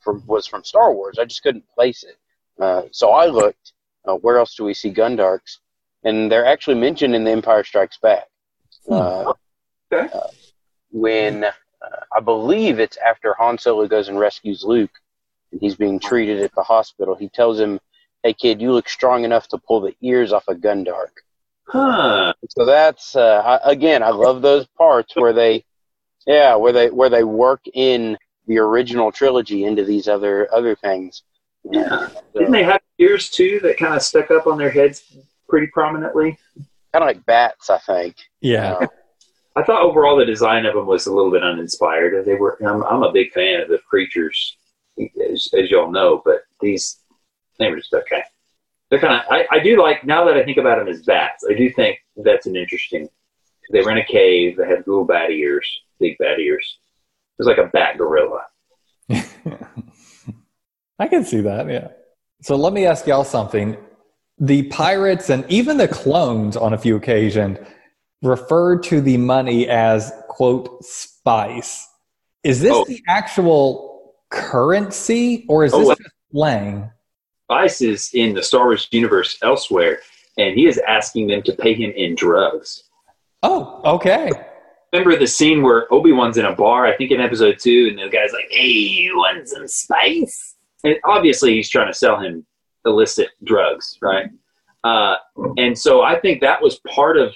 from 0.00 0.22
was 0.26 0.46
from 0.46 0.64
Star 0.64 0.92
Wars. 0.92 1.18
I 1.18 1.24
just 1.24 1.42
couldn't 1.42 1.64
place 1.74 2.04
it. 2.04 2.16
Uh, 2.62 2.82
so 2.92 3.10
I 3.10 3.26
looked. 3.26 3.72
Uh, 4.06 4.16
where 4.16 4.36
else 4.36 4.54
do 4.54 4.64
we 4.64 4.74
see 4.74 4.92
Gundarks? 4.92 5.58
And 6.04 6.30
they're 6.30 6.44
actually 6.44 6.76
mentioned 6.78 7.14
in 7.14 7.24
The 7.24 7.30
Empire 7.30 7.64
Strikes 7.64 7.96
Back. 7.98 8.28
Uh, 8.90 9.32
Okay. 9.90 10.12
uh, 10.14 10.28
when 10.90 11.44
uh, 11.44 11.50
I 12.14 12.20
believe 12.20 12.78
it's 12.78 12.96
after 12.98 13.34
Han 13.38 13.56
Solo 13.58 13.86
goes 13.88 14.08
and 14.08 14.18
rescues 14.18 14.62
Luke, 14.64 14.90
and 15.54 15.60
he's 15.60 15.76
being 15.76 16.00
treated 16.00 16.42
at 16.42 16.54
the 16.54 16.62
hospital. 16.62 17.14
He 17.14 17.28
tells 17.28 17.58
him, 17.58 17.80
"Hey 18.22 18.34
kid, 18.34 18.60
you 18.60 18.72
look 18.72 18.88
strong 18.88 19.24
enough 19.24 19.48
to 19.48 19.58
pull 19.58 19.80
the 19.80 19.94
ears 20.02 20.32
off 20.32 20.44
a 20.48 20.54
Gundark." 20.54 21.12
Huh. 21.66 22.34
So 22.50 22.64
that's 22.64 23.16
uh, 23.16 23.60
I, 23.64 23.70
again, 23.70 24.02
I 24.02 24.10
love 24.10 24.42
those 24.42 24.66
parts 24.66 25.14
where 25.16 25.32
they, 25.32 25.64
yeah, 26.26 26.56
where 26.56 26.72
they 26.72 26.90
where 26.90 27.10
they 27.10 27.24
work 27.24 27.62
in 27.72 28.18
the 28.46 28.58
original 28.58 29.12
trilogy 29.12 29.64
into 29.64 29.84
these 29.84 30.08
other 30.08 30.52
other 30.52 30.74
things. 30.74 31.22
Yeah. 31.70 32.08
So, 32.08 32.22
Didn't 32.34 32.52
they 32.52 32.64
have 32.64 32.82
ears 32.98 33.30
too 33.30 33.60
that 33.62 33.78
kind 33.78 33.94
of 33.94 34.02
stuck 34.02 34.30
up 34.30 34.46
on 34.46 34.58
their 34.58 34.70
heads 34.70 35.16
pretty 35.48 35.68
prominently? 35.68 36.38
kind 36.92 37.02
of 37.02 37.08
like 37.08 37.26
bats, 37.26 37.70
I 37.70 37.78
think. 37.78 38.16
Yeah. 38.40 38.86
I 39.56 39.62
thought 39.62 39.82
overall 39.82 40.16
the 40.16 40.24
design 40.24 40.66
of 40.66 40.74
them 40.74 40.86
was 40.86 41.06
a 41.06 41.12
little 41.12 41.30
bit 41.30 41.42
uninspired. 41.42 42.24
They 42.24 42.34
were. 42.34 42.58
I'm, 42.66 42.82
I'm 42.84 43.02
a 43.02 43.12
big 43.12 43.32
fan 43.32 43.60
of 43.60 43.68
the 43.68 43.78
creatures, 43.78 44.56
as, 44.98 45.48
as 45.58 45.70
y'all 45.70 45.90
know, 45.90 46.22
but 46.24 46.42
these 46.60 46.98
they 47.58 47.70
were 47.70 47.76
just 47.76 47.94
okay. 47.94 48.22
They're 48.90 49.00
kind 49.00 49.14
of. 49.14 49.22
I, 49.30 49.46
I 49.50 49.58
do 49.60 49.80
like 49.80 50.04
now 50.04 50.24
that 50.24 50.36
I 50.36 50.44
think 50.44 50.58
about 50.58 50.78
them 50.78 50.88
as 50.88 51.02
bats. 51.02 51.44
I 51.48 51.54
do 51.54 51.70
think 51.70 51.98
that's 52.16 52.46
an 52.46 52.56
interesting. 52.56 53.08
They 53.72 53.80
were 53.80 53.90
in 53.90 53.98
a 53.98 54.04
cave. 54.04 54.56
They 54.56 54.66
had 54.66 54.86
little 54.86 55.04
bat 55.04 55.30
ears, 55.30 55.66
big 55.98 56.18
bat 56.18 56.38
ears. 56.38 56.78
It 57.38 57.38
was 57.38 57.46
like 57.46 57.58
a 57.58 57.70
bat 57.72 57.96
gorilla. 57.98 58.42
I 60.98 61.08
can 61.08 61.24
see 61.24 61.40
that, 61.40 61.68
yeah. 61.68 61.88
So 62.42 62.56
let 62.56 62.72
me 62.72 62.86
ask 62.86 63.06
y'all 63.06 63.24
something. 63.24 63.76
The 64.38 64.64
pirates 64.64 65.30
and 65.30 65.44
even 65.48 65.76
the 65.76 65.88
clones 65.88 66.56
on 66.56 66.72
a 66.74 66.78
few 66.78 66.96
occasions 66.96 67.58
referred 68.22 68.82
to 68.84 69.00
the 69.00 69.16
money 69.16 69.68
as, 69.68 70.12
quote, 70.28 70.84
spice. 70.84 71.88
Is 72.42 72.60
this 72.60 72.72
Oh. 72.72 72.84
the 72.84 73.02
actual 73.08 73.93
currency 74.34 75.44
or 75.48 75.64
is 75.64 75.72
this 75.72 75.80
Oh, 75.88 75.94
just 75.94 76.10
slang? 76.32 76.90
Spice 77.46 77.80
is 77.82 78.10
in 78.14 78.34
the 78.34 78.42
Star 78.42 78.64
Wars 78.66 78.88
universe 78.90 79.38
elsewhere, 79.42 80.00
and 80.38 80.54
he 80.54 80.66
is 80.66 80.78
asking 80.86 81.26
them 81.28 81.42
to 81.42 81.52
pay 81.52 81.74
him 81.74 81.90
in 81.92 82.14
drugs. 82.14 82.84
Oh, 83.42 83.80
okay. 83.84 84.30
remember 84.92 85.18
the 85.18 85.26
scene 85.26 85.62
where 85.62 85.92
Obi 85.92 86.12
Wan's 86.12 86.38
in 86.38 86.46
a 86.46 86.54
bar, 86.54 86.86
I 86.86 86.96
think 86.96 87.10
in 87.10 87.20
episode 87.20 87.58
two, 87.58 87.88
and 87.90 87.98
the 87.98 88.08
guy's 88.08 88.32
like, 88.32 88.46
"Hey, 88.50 88.66
you 88.68 89.16
want 89.18 89.46
some 89.48 89.68
spice?" 89.68 90.56
And 90.84 90.96
obviously, 91.04 91.54
he's 91.54 91.68
trying 91.68 91.88
to 91.88 91.94
sell 91.94 92.18
him 92.18 92.46
illicit 92.86 93.30
drugs, 93.44 93.98
right? 94.02 94.30
Uh, 94.84 95.16
and 95.56 95.76
so 95.78 96.02
I 96.02 96.18
think 96.20 96.40
that 96.42 96.60
was 96.62 96.78
part 96.86 97.16
of 97.16 97.34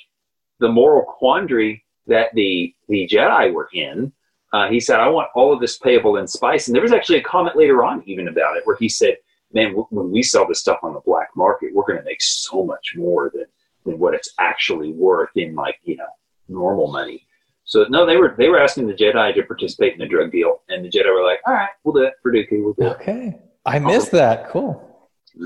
the 0.60 0.68
moral 0.68 1.02
quandary 1.02 1.84
that 2.06 2.32
the 2.34 2.74
the 2.88 3.06
Jedi 3.08 3.52
were 3.52 3.68
in. 3.72 4.12
Uh, 4.52 4.68
he 4.68 4.80
said, 4.80 4.98
"I 5.00 5.08
want 5.08 5.28
all 5.34 5.52
of 5.52 5.60
this 5.60 5.78
payable 5.78 6.16
in 6.16 6.26
spice," 6.26 6.68
and 6.68 6.74
there 6.74 6.82
was 6.82 6.92
actually 6.92 7.18
a 7.18 7.22
comment 7.22 7.56
later 7.56 7.84
on 7.84 8.02
even 8.06 8.28
about 8.28 8.56
it, 8.56 8.66
where 8.66 8.76
he 8.76 8.88
said, 8.88 9.16
"Man, 9.52 9.68
w- 9.68 9.86
when 9.90 10.10
we 10.10 10.22
sell 10.22 10.46
this 10.46 10.60
stuff 10.60 10.78
on 10.82 10.94
the 10.94 11.00
black 11.00 11.28
market, 11.36 11.74
we're 11.74 11.86
going 11.86 11.98
to 11.98 12.04
make 12.04 12.22
so 12.22 12.64
much 12.64 12.94
more 12.96 13.30
than 13.34 13.44
than 13.84 13.98
what 13.98 14.14
it's 14.14 14.32
actually 14.38 14.92
worth 14.92 15.30
in 15.36 15.54
like 15.54 15.76
you 15.84 15.96
know 15.96 16.08
normal 16.48 16.90
money." 16.90 17.26
So 17.64 17.84
no, 17.90 18.06
they 18.06 18.16
were 18.16 18.34
they 18.38 18.48
were 18.48 18.58
asking 18.58 18.86
the 18.86 18.94
Jedi 18.94 19.34
to 19.34 19.42
participate 19.42 19.92
in 19.92 19.98
the 19.98 20.06
drug 20.06 20.32
deal, 20.32 20.62
and 20.70 20.82
the 20.84 20.88
Jedi 20.88 21.12
were 21.12 21.22
like, 21.24 21.40
"All 21.46 21.52
right, 21.52 21.68
we'll 21.84 21.94
do 21.94 22.04
it 22.04 22.14
for 22.22 22.32
Dooku. 22.32 22.64
We'll 22.64 22.72
do 22.72 22.84
it." 22.86 23.00
Okay. 23.00 23.38
I 23.66 23.78
missed 23.78 24.12
that. 24.12 24.48
Cool. 24.48 24.82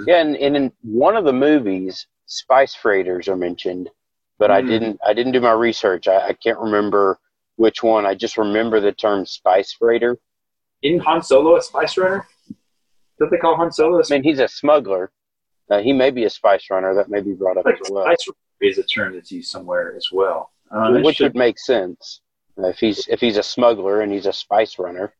Yeah, 0.06 0.20
and, 0.20 0.36
and 0.36 0.56
in 0.56 0.72
one 0.82 1.16
of 1.16 1.24
the 1.24 1.32
movies, 1.32 2.06
spice 2.26 2.72
freighters 2.74 3.26
are 3.26 3.36
mentioned, 3.36 3.90
but 4.38 4.52
I 4.52 4.60
Hmm. 4.60 4.68
didn't 4.68 5.00
I 5.04 5.12
didn't 5.12 5.32
do 5.32 5.40
my 5.40 5.50
research. 5.52 6.06
I, 6.06 6.28
I 6.28 6.32
can't 6.34 6.58
remember 6.60 7.18
which 7.56 7.82
one. 7.82 8.06
I 8.06 8.14
just 8.14 8.36
remember 8.38 8.80
the 8.80 8.92
term 8.92 9.26
spice 9.26 9.72
freighter. 9.72 10.18
Isn't 10.82 11.00
Han 11.00 11.22
Solo 11.22 11.56
a 11.56 11.62
spice 11.62 11.96
runner? 11.96 12.26
Don't 13.18 13.30
they 13.30 13.36
call 13.38 13.56
Han 13.56 13.70
Solo 13.72 13.98
a 13.98 14.00
I 14.00 14.04
mean, 14.10 14.22
he's 14.24 14.40
a 14.40 14.48
smuggler. 14.48 15.12
Uh, 15.70 15.80
he 15.80 15.92
may 15.92 16.10
be 16.10 16.24
a 16.24 16.30
spice 16.30 16.66
runner. 16.70 16.94
That 16.94 17.08
may 17.08 17.20
be 17.20 17.32
brought 17.32 17.56
up 17.56 17.64
like 17.64 17.78
as 17.82 17.90
well. 17.90 18.04
spice 18.04 18.28
is 18.60 18.78
a 18.78 18.82
term 18.82 19.14
that's 19.14 19.30
used 19.30 19.50
somewhere 19.50 19.94
as 19.96 20.08
well. 20.12 20.50
Uh, 20.70 20.98
which 21.00 21.16
should- 21.16 21.24
would 21.34 21.36
make 21.36 21.58
sense 21.58 22.20
uh, 22.58 22.68
if 22.68 22.78
he's 22.78 23.06
if 23.08 23.20
he's 23.20 23.36
a 23.36 23.42
smuggler 23.42 24.00
and 24.00 24.12
he's 24.12 24.26
a 24.26 24.32
spice 24.32 24.78
runner. 24.78 25.14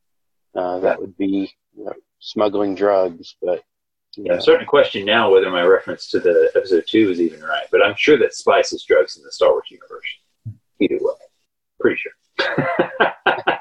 Uh, 0.55 0.81
that 0.81 1.01
would 1.01 1.17
be 1.17 1.53
you 1.77 1.85
know, 1.85 1.93
smuggling 2.19 2.75
drugs, 2.75 3.37
but 3.41 3.63
Yeah, 4.17 4.35
I'm 4.35 4.41
starting 4.43 4.67
to 4.67 4.69
question 4.69 5.07
now 5.07 5.33
whether 5.33 5.51
my 5.51 5.63
reference 5.63 6.09
to 6.11 6.21
the 6.21 6.51
episode 6.55 6.85
two 6.87 7.11
is 7.11 7.21
even 7.21 7.41
right, 7.41 7.65
but 7.71 7.83
I'm 7.83 7.95
sure 7.97 8.19
that 8.19 8.35
spice 8.35 8.73
is 8.73 8.83
drugs 8.85 9.17
in 9.17 9.23
the 9.23 9.33
Star 9.33 9.51
Wars 9.51 9.71
universe. 9.71 10.05
Either 10.81 10.99
way, 11.01 11.15
pretty 11.81 11.97
sure. 11.97 12.13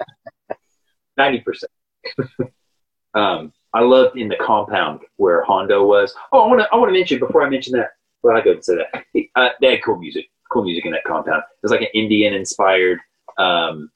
Ninety 1.17 1.39
percent. 1.41 1.71
Um, 3.13 3.53
I 3.73 3.81
loved 3.81 4.17
in 4.17 4.27
the 4.27 4.35
compound 4.35 5.01
where 5.17 5.43
Hondo 5.43 5.85
was. 5.85 6.13
Oh, 6.31 6.41
I 6.41 6.47
want 6.47 6.61
to 6.61 6.67
I 6.71 6.75
want 6.75 6.89
to 6.89 6.93
mention 6.93 7.19
before 7.19 7.43
I 7.43 7.49
mention 7.49 7.73
that. 7.73 7.91
Well, 8.23 8.35
I 8.35 8.41
go 8.41 8.51
and 8.51 8.63
say 8.63 8.75
that. 8.75 9.05
Uh, 9.35 9.49
they 9.59 9.71
had 9.71 9.83
cool 9.83 9.97
music, 9.97 10.29
cool 10.51 10.63
music 10.63 10.85
in 10.85 10.91
that 10.91 11.03
compound. 11.05 11.39
It 11.39 11.63
was 11.63 11.71
like 11.71 11.81
an 11.81 11.87
Indian 11.93 12.33
inspired 12.33 12.99
um, 13.37 13.89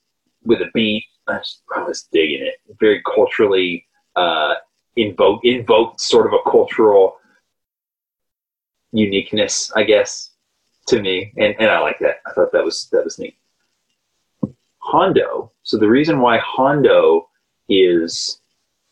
with 0.44 0.62
a 0.62 0.70
beat. 0.74 1.04
I 1.28 1.38
was, 1.38 1.62
I 1.76 1.84
was 1.84 2.08
digging 2.12 2.42
it. 2.42 2.56
Very 2.80 3.02
culturally 3.04 3.86
uh, 4.16 4.56
invoke 4.96 5.44
invoked 5.44 6.00
sort 6.02 6.28
of 6.28 6.34
a 6.34 6.50
cultural 6.50 7.18
uniqueness, 8.92 9.72
I 9.76 9.84
guess, 9.84 10.32
to 10.88 11.02
me, 11.02 11.34
and 11.38 11.56
and 11.60 11.70
I 11.70 11.80
like 11.80 12.00
that. 12.00 12.18
I 12.26 12.32
thought 12.34 12.52
that 12.54 12.64
was 12.64 12.88
that 12.92 13.04
was 13.04 13.20
neat. 13.20 13.38
Hondo. 14.86 15.52
So 15.64 15.78
the 15.78 15.90
reason 15.90 16.20
why 16.20 16.38
Hondo 16.38 17.28
is 17.68 18.40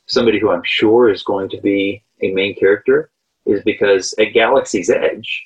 somebody 0.07 0.39
who 0.39 0.51
I'm 0.51 0.63
sure 0.63 1.11
is 1.11 1.21
going 1.21 1.49
to 1.49 1.61
be 1.61 2.03
a 2.21 2.31
main 2.31 2.55
character 2.55 3.11
is 3.45 3.61
because 3.63 4.15
at 4.17 4.33
Galaxy's 4.33 4.89
Edge 4.89 5.45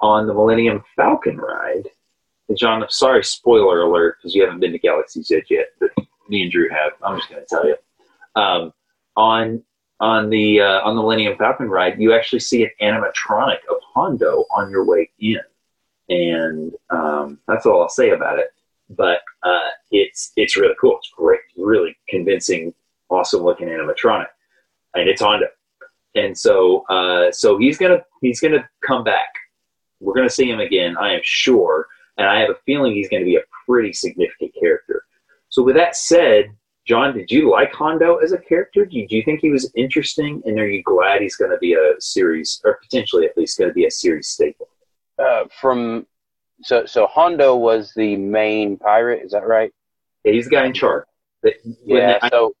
on 0.00 0.26
the 0.26 0.34
Millennium 0.34 0.82
Falcon 0.96 1.36
ride, 1.36 1.88
John, 2.56 2.84
sorry, 2.88 3.22
spoiler 3.22 3.82
alert, 3.82 4.16
because 4.18 4.34
you 4.34 4.42
haven't 4.42 4.60
been 4.60 4.72
to 4.72 4.78
Galaxy's 4.78 5.30
Edge 5.30 5.46
yet, 5.50 5.66
but 5.78 5.90
me 6.28 6.42
and 6.42 6.50
Drew 6.50 6.68
have. 6.68 6.92
I'm 7.02 7.18
just 7.18 7.30
going 7.30 7.42
to 7.42 7.46
tell 7.48 7.66
you. 7.66 7.76
Um, 8.34 8.72
on 9.16 9.62
on 10.00 10.30
the 10.30 10.60
uh, 10.60 10.80
on 10.82 10.96
the 10.96 11.02
Millennium 11.02 11.36
Falcon 11.38 11.68
ride, 11.68 12.00
you 12.00 12.12
actually 12.12 12.40
see 12.40 12.64
an 12.64 12.70
animatronic 12.82 13.58
of 13.70 13.76
Hondo 13.94 14.44
on 14.54 14.70
your 14.70 14.84
way 14.84 15.10
in, 15.18 15.40
and 16.08 16.74
um, 16.90 17.38
that's 17.48 17.66
all 17.66 17.82
I'll 17.82 17.88
say 17.88 18.10
about 18.10 18.38
it. 18.38 18.52
But 18.90 19.20
uh, 19.42 19.68
it's 19.90 20.32
it's 20.36 20.56
really 20.56 20.74
cool. 20.80 20.96
It's 20.98 21.10
great, 21.16 21.40
really 21.56 21.96
convincing, 22.08 22.72
awesome 23.08 23.42
looking 23.42 23.68
animatronic, 23.68 24.28
and 24.94 25.08
it's 25.08 25.20
Hondo. 25.20 25.46
And 26.14 26.36
so 26.36 26.84
uh, 26.88 27.32
so 27.32 27.58
he's 27.58 27.78
gonna 27.78 28.02
he's 28.20 28.40
gonna 28.40 28.68
come 28.86 29.04
back. 29.04 29.28
We're 30.00 30.14
gonna 30.14 30.30
see 30.30 30.48
him 30.48 30.60
again, 30.60 30.96
I 30.96 31.14
am 31.14 31.20
sure, 31.22 31.88
and 32.16 32.26
I 32.26 32.38
have 32.40 32.50
a 32.50 32.58
feeling 32.64 32.92
he's 32.92 33.08
to 33.08 33.24
be 33.24 33.36
a 33.36 33.40
pretty 33.66 33.92
significant 33.92 34.52
character. 34.58 35.04
So 35.48 35.62
with 35.62 35.76
that 35.76 35.96
said, 35.96 36.50
John, 36.86 37.16
did 37.16 37.30
you 37.30 37.50
like 37.50 37.72
Hondo 37.72 38.16
as 38.16 38.32
a 38.32 38.38
character? 38.38 38.84
Do 38.84 38.98
you, 38.98 39.08
do 39.08 39.16
you 39.16 39.22
think 39.24 39.40
he 39.40 39.50
was 39.50 39.70
interesting? 39.74 40.42
And 40.44 40.58
are 40.60 40.68
you 40.68 40.82
glad 40.82 41.22
he's 41.22 41.36
going 41.36 41.50
to 41.50 41.58
be 41.58 41.74
a 41.74 41.94
series, 41.98 42.60
or 42.64 42.78
potentially 42.82 43.26
at 43.26 43.36
least 43.36 43.58
going 43.58 43.70
to 43.70 43.74
be 43.74 43.86
a 43.86 43.90
series 43.90 44.28
staple? 44.28 44.68
uh, 45.18 45.44
from 45.60 46.06
so 46.62 46.86
so 46.86 47.06
Hondo 47.06 47.56
was 47.56 47.92
the 47.94 48.16
main 48.16 48.76
pirate. 48.76 49.22
Is 49.24 49.32
that 49.32 49.46
right? 49.46 49.72
Yeah, 50.24 50.32
he's 50.32 50.44
the 50.46 50.50
guy 50.52 50.66
in 50.66 50.72
charge. 50.72 51.04
Yeah. 51.84 52.18
I- 52.22 52.28
So 52.30 52.54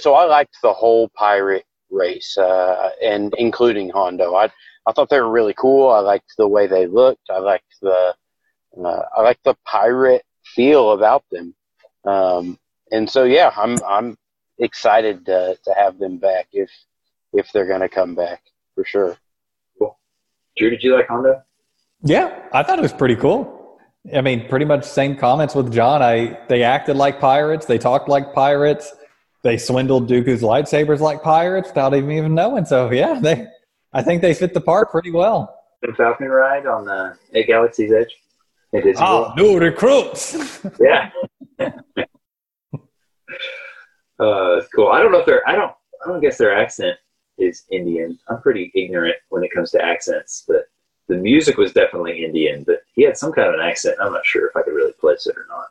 so 0.00 0.14
I 0.14 0.24
liked 0.24 0.56
the 0.62 0.72
whole 0.72 1.08
pirate 1.10 1.64
race, 1.90 2.36
uh, 2.36 2.90
and 3.02 3.34
including 3.38 3.90
Hondo. 3.90 4.34
I 4.34 4.50
I 4.86 4.92
thought 4.92 5.08
they 5.10 5.20
were 5.20 5.30
really 5.30 5.54
cool. 5.54 5.90
I 5.90 6.00
liked 6.00 6.32
the 6.38 6.48
way 6.48 6.66
they 6.66 6.86
looked. 6.86 7.28
I 7.30 7.38
liked 7.38 7.74
the 7.82 8.14
uh, 8.84 9.02
I 9.16 9.22
liked 9.22 9.44
the 9.44 9.54
pirate 9.64 10.24
feel 10.44 10.92
about 10.92 11.24
them. 11.30 11.54
Um, 12.04 12.58
and 12.90 13.08
so 13.08 13.24
yeah, 13.24 13.52
I'm 13.56 13.78
I'm 13.86 14.16
excited 14.58 15.26
to 15.26 15.56
to 15.64 15.74
have 15.74 15.98
them 15.98 16.18
back 16.18 16.48
if 16.52 16.70
if 17.32 17.52
they're 17.52 17.66
gonna 17.68 17.88
come 17.88 18.14
back 18.14 18.42
for 18.74 18.84
sure. 18.84 19.16
Cool. 19.78 19.98
Drew, 20.56 20.70
did 20.70 20.82
you 20.82 20.94
like 20.96 21.08
Hondo? 21.08 21.42
Yeah, 22.02 22.48
I 22.52 22.62
thought 22.62 22.78
it 22.78 22.82
was 22.82 22.92
pretty 22.92 23.16
cool. 23.16 23.78
I 24.14 24.20
mean, 24.20 24.48
pretty 24.48 24.64
much 24.64 24.84
same 24.84 25.16
comments 25.16 25.54
with 25.54 25.72
John. 25.72 26.02
I 26.02 26.38
they 26.48 26.62
acted 26.62 26.96
like 26.96 27.20
pirates, 27.20 27.66
they 27.66 27.78
talked 27.78 28.08
like 28.08 28.32
pirates, 28.32 28.92
they 29.42 29.58
swindled 29.58 30.08
Dooku's 30.08 30.42
lightsabers 30.42 31.00
like 31.00 31.22
pirates 31.22 31.68
without 31.68 31.94
even 31.94 32.10
even 32.12 32.34
knowing. 32.34 32.64
So 32.64 32.90
yeah, 32.90 33.18
they 33.20 33.46
I 33.92 34.02
think 34.02 34.22
they 34.22 34.34
fit 34.34 34.54
the 34.54 34.60
part 34.60 34.90
pretty 34.90 35.10
well. 35.10 35.54
The 35.82 35.92
Falcon 35.94 36.28
ride 36.28 36.66
on 36.66 36.84
the 36.84 37.16
at 37.34 37.46
Galaxy's 37.46 37.92
Edge. 37.92 38.14
It 38.72 38.86
is. 38.86 38.98
Oh, 39.00 39.32
new 39.36 39.58
recruits. 39.58 40.60
Yeah. 40.80 41.10
uh, 44.20 44.60
cool. 44.74 44.88
I 44.88 45.00
don't 45.00 45.12
know 45.12 45.20
if 45.20 45.26
they're. 45.26 45.48
I 45.48 45.54
don't. 45.56 45.72
I 46.04 46.08
don't 46.08 46.20
guess 46.20 46.38
their 46.38 46.56
accent 46.56 46.96
is 47.38 47.64
Indian. 47.70 48.18
I'm 48.28 48.40
pretty 48.40 48.70
ignorant 48.74 49.16
when 49.30 49.42
it 49.42 49.50
comes 49.52 49.70
to 49.72 49.84
accents, 49.84 50.44
but 50.46 50.66
the 51.08 51.16
music 51.16 51.56
was 51.56 51.72
definitely 51.72 52.24
Indian. 52.24 52.62
But 52.62 52.82
he 52.94 53.02
had 53.02 53.16
some 53.16 53.32
kind 53.32 53.48
of 53.48 53.54
an 53.54 53.60
accent. 53.60 53.96
I'm 54.00 54.12
not 54.12 54.24
sure 54.24 54.46
if 54.46 54.56
I 54.56 54.62
could 54.62 54.74
really 54.74 54.92
place 54.92 55.26
it 55.26 55.36
or 55.36 55.46
not. 55.48 55.66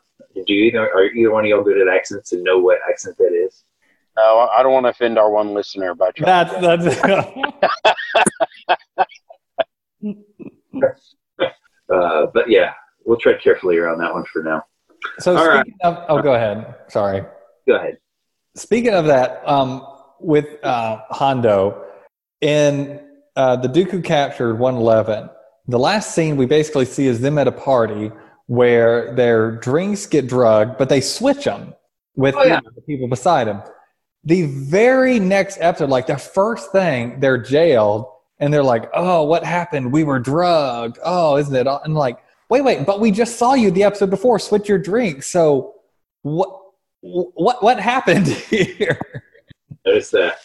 Do 0.46 0.52
you 0.52 0.64
either? 0.64 0.80
Are 0.80 1.04
either 1.04 1.30
one 1.30 1.44
of 1.44 1.48
y'all 1.48 1.64
good 1.64 1.80
at 1.80 1.88
accents 1.92 2.32
and 2.32 2.44
know 2.44 2.58
what 2.58 2.78
accent 2.88 3.16
that 3.18 3.32
is? 3.32 3.64
No, 4.16 4.48
I 4.56 4.62
don't 4.62 4.72
want 4.72 4.84
to 4.84 4.90
offend 4.90 5.18
our 5.18 5.30
one 5.30 5.54
listener 5.54 5.94
by 5.94 6.10
trying. 6.10 6.60
That's 6.60 6.92
that's 6.92 7.58
Uh, 11.90 12.26
but 12.34 12.50
yeah, 12.50 12.74
we'll 13.06 13.16
tread 13.16 13.40
carefully 13.40 13.78
around 13.78 13.98
that 13.98 14.12
one 14.12 14.24
for 14.30 14.42
now. 14.42 14.62
so. 15.18 15.34
All 15.36 15.48
right. 15.48 15.64
Speaking 15.64 15.78
of, 15.84 16.04
oh, 16.08 16.20
go 16.20 16.34
ahead. 16.34 16.74
Sorry. 16.88 17.22
Go 17.66 17.76
ahead. 17.76 17.96
Speaking 18.54 18.92
of 18.92 19.06
that, 19.06 19.42
um, 19.48 19.86
with 20.20 20.62
uh, 20.62 20.98
Hondo 21.08 21.84
in 22.40 23.07
uh, 23.38 23.56
the 23.56 23.68
Dooku 23.68 24.04
captured 24.04 24.58
111, 24.58 25.30
the 25.68 25.78
last 25.78 26.14
scene 26.14 26.36
we 26.36 26.44
basically 26.46 26.84
see 26.84 27.06
is 27.06 27.20
them 27.20 27.38
at 27.38 27.46
a 27.48 27.52
party 27.52 28.10
where 28.46 29.14
their 29.14 29.52
drinks 29.52 30.06
get 30.06 30.26
drugged, 30.26 30.76
but 30.78 30.88
they 30.88 31.00
switch 31.00 31.44
them 31.44 31.74
with 32.16 32.34
Oh, 32.36 32.44
yeah. 32.44 32.60
the 32.74 32.82
people 32.82 33.08
beside 33.08 33.46
them. 33.46 33.62
The 34.24 34.46
very 34.46 35.18
next 35.20 35.58
episode, 35.60 35.90
like 35.90 36.06
the 36.06 36.16
first 36.18 36.72
thing, 36.72 37.20
they're 37.20 37.38
jailed 37.38 38.06
and 38.40 38.52
they're 38.52 38.64
like, 38.64 38.90
"Oh, 38.94 39.22
what 39.24 39.44
happened? 39.44 39.92
We 39.92 40.02
were 40.04 40.18
drugged. 40.18 40.98
Oh, 41.04 41.36
isn't 41.36 41.54
it?" 41.54 41.66
aw-" 41.66 41.80
And 41.84 41.94
like, 41.94 42.18
wait, 42.50 42.62
wait, 42.62 42.84
but 42.86 43.00
we 43.00 43.10
just 43.10 43.36
saw 43.38 43.54
you 43.54 43.70
the 43.70 43.84
episode 43.84 44.10
before. 44.10 44.38
Switch 44.38 44.68
your 44.68 44.78
drink. 44.78 45.22
So 45.22 45.74
what? 46.22 46.50
What 47.00 47.62
what 47.62 47.78
happened 47.78 48.26
here? 48.50 48.98
Notice 49.86 50.10
that. 50.10 50.38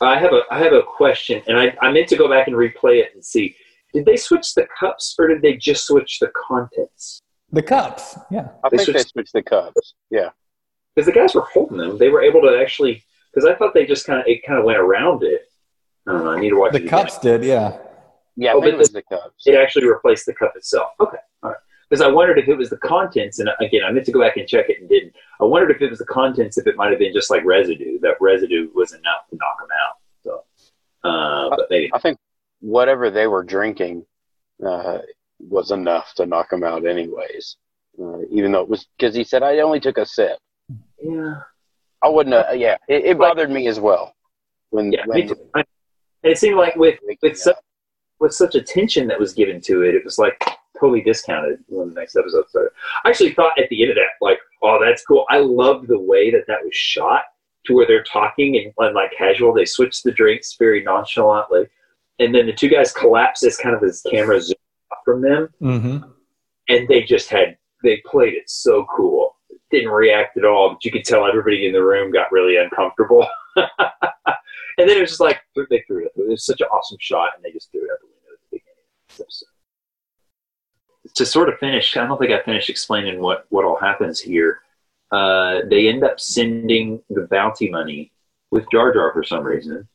I 0.00 0.18
have 0.18 0.32
a 0.32 0.42
I 0.50 0.58
have 0.58 0.72
a 0.72 0.82
question, 0.82 1.42
and 1.46 1.58
I, 1.58 1.76
I 1.80 1.90
meant 1.92 2.08
to 2.08 2.16
go 2.16 2.28
back 2.28 2.46
and 2.48 2.56
replay 2.56 3.00
it 3.00 3.12
and 3.14 3.24
see. 3.24 3.56
Did 3.94 4.04
they 4.04 4.16
switch 4.16 4.54
the 4.54 4.66
cups, 4.78 5.14
or 5.18 5.28
did 5.28 5.40
they 5.42 5.56
just 5.56 5.86
switch 5.86 6.18
the 6.18 6.30
contents? 6.48 7.22
The 7.52 7.62
cups, 7.62 8.18
yeah. 8.30 8.48
I 8.64 8.68
They 8.70 8.76
think 8.78 8.86
they 8.88 8.92
switched- 8.94 9.08
switched 9.10 9.32
the 9.32 9.42
cups. 9.42 9.94
Yeah. 10.10 10.30
Because 10.94 11.06
the 11.06 11.12
guys 11.12 11.34
were 11.34 11.42
holding 11.52 11.78
them, 11.78 11.96
they 11.98 12.08
were 12.08 12.20
able 12.22 12.42
to 12.42 12.58
actually. 12.60 13.02
Because 13.32 13.48
I 13.48 13.54
thought 13.54 13.72
they 13.74 13.86
just 13.86 14.06
kind 14.06 14.20
of 14.20 14.26
it 14.26 14.42
kind 14.46 14.58
of 14.58 14.64
went 14.64 14.78
around 14.78 15.22
it. 15.22 15.42
I 16.08 16.12
don't 16.12 16.24
know. 16.24 16.30
I 16.32 16.40
need 16.40 16.50
to 16.50 16.56
watch 16.58 16.72
The 16.72 16.78
it 16.78 16.82
again. 16.86 16.90
cups 16.90 17.18
did, 17.18 17.44
yeah. 17.44 17.78
Yeah, 18.36 18.52
oh, 18.52 18.56
I 18.56 18.58
Oh, 18.58 18.60
think 18.60 18.68
it 18.68 18.72
but 18.72 18.78
was 18.78 18.92
the 18.92 19.02
cups. 19.02 19.46
It 19.46 19.54
actually 19.54 19.86
replaced 19.86 20.26
the 20.26 20.34
cup 20.34 20.52
itself. 20.56 20.90
Okay, 21.00 21.16
all 21.16 21.16
right. 21.16 21.18
Because 21.88 22.02
I 22.02 22.08
wondered 22.08 22.38
if 22.38 22.48
it 22.48 22.56
was 22.56 22.68
the 22.70 22.78
contents, 22.78 23.38
and 23.38 23.48
again, 23.60 23.82
I 23.86 23.92
meant 23.92 24.06
to 24.06 24.12
go 24.12 24.20
back 24.20 24.36
and 24.36 24.48
check 24.48 24.68
it 24.68 24.80
and 24.80 24.88
didn't. 24.88 25.14
I 25.40 25.44
wondered 25.44 25.70
if 25.70 25.80
it 25.82 25.88
was 25.90 26.00
the 26.00 26.04
contents, 26.06 26.58
if 26.58 26.66
it 26.66 26.76
might 26.76 26.90
have 26.90 26.98
been 26.98 27.12
just 27.12 27.30
like 27.30 27.44
residue. 27.44 28.00
That 28.00 28.16
residue 28.20 28.68
was 28.74 28.92
enough 28.92 29.28
to 29.30 29.36
knock 29.36 29.58
them 29.60 29.68
out. 29.84 29.94
So, 30.24 31.08
uh, 31.08 31.50
but 31.56 31.66
maybe 31.70 31.90
I 31.94 31.98
think 32.00 32.18
whatever 32.60 33.10
they 33.10 33.28
were 33.28 33.44
drinking 33.44 34.04
uh, 34.66 34.98
was 35.38 35.70
enough 35.70 36.12
to 36.16 36.26
knock 36.26 36.50
them 36.50 36.64
out, 36.64 36.84
anyways. 36.86 37.56
Uh, 38.02 38.18
even 38.30 38.50
though 38.52 38.62
it 38.62 38.68
was 38.68 38.86
because 38.98 39.14
he 39.14 39.22
said 39.24 39.42
I 39.42 39.60
only 39.60 39.80
took 39.80 39.96
a 39.98 40.04
sip. 40.06 40.38
yeah. 41.02 41.36
I 42.02 42.08
wouldn't. 42.08 42.34
Uh, 42.34 42.52
yeah, 42.54 42.76
it, 42.88 43.04
it 43.06 43.18
bothered 43.18 43.50
me 43.50 43.68
as 43.68 43.80
well. 43.80 44.14
When, 44.70 44.92
Yeah, 44.92 45.02
when 45.06 45.20
me 45.20 45.28
too. 45.28 45.36
I- 45.54 45.64
it 46.22 46.36
seemed 46.38 46.56
like 46.56 46.74
with 46.76 46.98
with 47.22 47.38
such 47.38 47.56
with 48.18 48.32
such 48.32 48.54
attention 48.56 49.06
that 49.06 49.20
was 49.20 49.32
given 49.32 49.60
to 49.62 49.82
it, 49.82 49.94
it 49.94 50.04
was 50.04 50.18
like 50.18 50.42
totally 50.78 51.00
discounted 51.02 51.58
when 51.68 51.88
the 51.88 51.94
next 52.00 52.16
episode 52.16 52.48
started. 52.48 52.70
I 53.04 53.08
actually 53.10 53.32
thought 53.34 53.58
at 53.58 53.68
the 53.70 53.82
end 53.82 53.90
of 53.92 53.96
that, 53.96 54.24
like, 54.24 54.38
oh, 54.62 54.78
that's 54.84 55.04
cool. 55.04 55.24
I 55.30 55.38
loved 55.38 55.88
the 55.88 55.98
way 55.98 56.30
that 56.30 56.46
that 56.48 56.64
was 56.64 56.74
shot 56.74 57.22
to 57.66 57.74
where 57.74 57.86
they're 57.86 58.04
talking 58.04 58.56
and, 58.56 58.72
and 58.78 58.94
like 58.94 59.12
casual. 59.16 59.52
They 59.52 59.64
switch 59.64 60.02
the 60.02 60.12
drinks 60.12 60.56
very 60.58 60.82
nonchalantly, 60.82 61.66
and 62.18 62.34
then 62.34 62.46
the 62.46 62.52
two 62.52 62.68
guys 62.68 62.92
collapse 62.92 63.42
as 63.44 63.56
kind 63.56 63.74
of 63.74 63.82
as 63.82 64.02
camera 64.10 64.38
zooms 64.38 64.52
out 64.92 64.98
from 65.04 65.20
them, 65.22 65.48
Mm-hmm. 65.62 66.08
and 66.68 66.88
they 66.88 67.02
just 67.02 67.28
had 67.30 67.56
they 67.82 68.02
played 68.06 68.34
it 68.34 68.48
so 68.48 68.86
cool. 68.96 69.36
Didn't 69.70 69.90
react 69.90 70.36
at 70.36 70.44
all, 70.44 70.70
but 70.70 70.84
you 70.84 70.92
could 70.92 71.04
tell 71.04 71.26
everybody 71.26 71.66
in 71.66 71.72
the 71.72 71.82
room 71.82 72.12
got 72.12 72.30
really 72.30 72.56
uncomfortable. 72.56 73.26
and 73.56 73.68
then 74.88 74.90
it 74.96 75.00
was 75.00 75.10
just 75.10 75.20
like 75.20 75.40
they 75.56 75.82
threw 75.86 76.06
it. 76.06 76.12
It 76.16 76.28
was 76.28 76.44
such 76.46 76.60
an 76.60 76.68
awesome 76.68 76.98
shot, 77.00 77.30
and 77.34 77.44
they 77.44 77.50
just 77.50 77.70
threw 77.72 77.82
it 77.82 77.90
out 77.92 77.98
the 78.00 78.06
window 78.06 78.32
at 78.32 78.38
the 78.50 78.56
beginning. 78.58 78.74
of 79.10 79.16
this 79.16 79.20
episode. 79.20 79.46
To 81.14 81.26
sort 81.26 81.48
of 81.48 81.58
finish, 81.58 81.96
I 81.96 82.06
don't 82.06 82.18
think 82.18 82.32
I 82.32 82.42
finished 82.42 82.70
explaining 82.70 83.20
what 83.20 83.46
what 83.50 83.64
all 83.64 83.76
happens 83.76 84.20
here. 84.20 84.60
Uh, 85.10 85.60
they 85.68 85.88
end 85.88 86.04
up 86.04 86.18
sending 86.18 87.00
the 87.10 87.22
bounty 87.30 87.70
money 87.70 88.12
with 88.50 88.70
Jar 88.70 88.92
Jar 88.92 89.12
for 89.12 89.22
some 89.22 89.44
reason. 89.44 89.88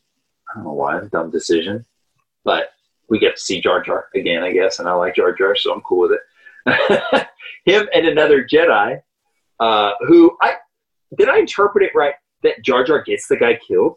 I 0.49 0.55
don't 0.55 0.63
know 0.63 0.73
why, 0.73 0.99
dumb 1.11 1.31
decision, 1.31 1.85
but 2.43 2.71
we 3.09 3.19
get 3.19 3.35
to 3.35 3.41
see 3.41 3.61
Jar 3.61 3.81
Jar 3.81 4.07
again, 4.15 4.43
I 4.43 4.51
guess, 4.51 4.79
and 4.79 4.87
I 4.87 4.93
like 4.93 5.15
Jar 5.15 5.33
Jar, 5.33 5.55
so 5.55 5.73
I'm 5.73 5.81
cool 5.81 6.09
with 6.09 6.13
it. 6.13 7.27
Him 7.65 7.89
and 7.93 8.07
another 8.07 8.45
Jedi, 8.45 9.01
uh, 9.59 9.91
who 10.07 10.37
I 10.41 10.55
did 11.17 11.29
I 11.29 11.39
interpret 11.39 11.83
it 11.83 11.91
right 11.93 12.15
that 12.43 12.63
Jar 12.63 12.83
Jar 12.83 13.01
gets 13.03 13.27
the 13.27 13.37
guy 13.37 13.59
killed? 13.67 13.95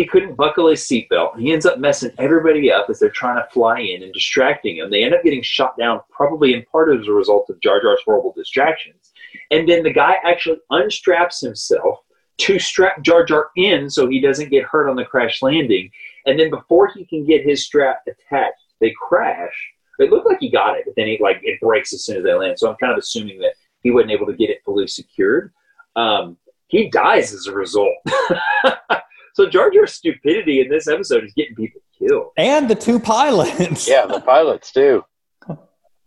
He 0.00 0.06
couldn't 0.06 0.34
buckle 0.34 0.68
his 0.68 0.80
seatbelt. 0.80 1.38
He 1.38 1.52
ends 1.52 1.66
up 1.66 1.78
messing 1.78 2.12
everybody 2.16 2.72
up 2.72 2.88
as 2.88 2.98
they're 2.98 3.10
trying 3.10 3.36
to 3.36 3.46
fly 3.52 3.80
in 3.80 4.02
and 4.02 4.14
distracting 4.14 4.78
him. 4.78 4.88
They 4.88 5.04
end 5.04 5.12
up 5.12 5.22
getting 5.22 5.42
shot 5.42 5.76
down, 5.76 6.00
probably 6.08 6.54
in 6.54 6.64
part 6.72 6.98
as 6.98 7.06
a 7.06 7.12
result 7.12 7.50
of 7.50 7.60
Jar 7.60 7.82
Jar's 7.82 8.00
horrible 8.02 8.32
distractions. 8.34 9.12
And 9.50 9.68
then 9.68 9.82
the 9.82 9.92
guy 9.92 10.16
actually 10.24 10.56
unstraps 10.72 11.42
himself 11.42 11.98
to 12.38 12.58
strap 12.58 13.02
Jar 13.02 13.26
Jar 13.26 13.50
in 13.56 13.90
so 13.90 14.08
he 14.08 14.22
doesn't 14.22 14.48
get 14.48 14.64
hurt 14.64 14.88
on 14.88 14.96
the 14.96 15.04
crash 15.04 15.42
landing. 15.42 15.90
And 16.24 16.40
then 16.40 16.48
before 16.48 16.88
he 16.88 17.04
can 17.04 17.26
get 17.26 17.44
his 17.44 17.66
strap 17.66 18.00
attached, 18.08 18.56
they 18.80 18.94
crash. 19.06 19.52
It 19.98 20.10
looked 20.10 20.26
like 20.26 20.40
he 20.40 20.50
got 20.50 20.78
it, 20.78 20.84
but 20.86 20.94
then 20.96 21.08
he 21.08 21.18
like 21.20 21.40
it 21.42 21.60
breaks 21.60 21.92
as 21.92 22.06
soon 22.06 22.16
as 22.16 22.24
they 22.24 22.32
land. 22.32 22.58
So 22.58 22.70
I'm 22.70 22.76
kind 22.76 22.92
of 22.94 22.98
assuming 22.98 23.38
that 23.40 23.52
he 23.82 23.90
wasn't 23.90 24.12
able 24.12 24.28
to 24.28 24.32
get 24.32 24.48
it 24.48 24.62
fully 24.64 24.86
secured. 24.86 25.52
Um, 25.94 26.38
he 26.68 26.88
dies 26.88 27.34
as 27.34 27.48
a 27.48 27.52
result. 27.52 27.92
so 29.34 29.48
Jar 29.48 29.70
Jar's 29.70 29.94
stupidity 29.94 30.60
in 30.60 30.68
this 30.68 30.88
episode 30.88 31.24
is 31.24 31.32
getting 31.34 31.54
people 31.54 31.80
killed. 31.98 32.32
And 32.36 32.68
the 32.68 32.74
two 32.74 32.98
pilots. 32.98 33.88
Yeah, 33.88 34.06
the 34.06 34.20
pilots 34.20 34.72
too. 34.72 35.04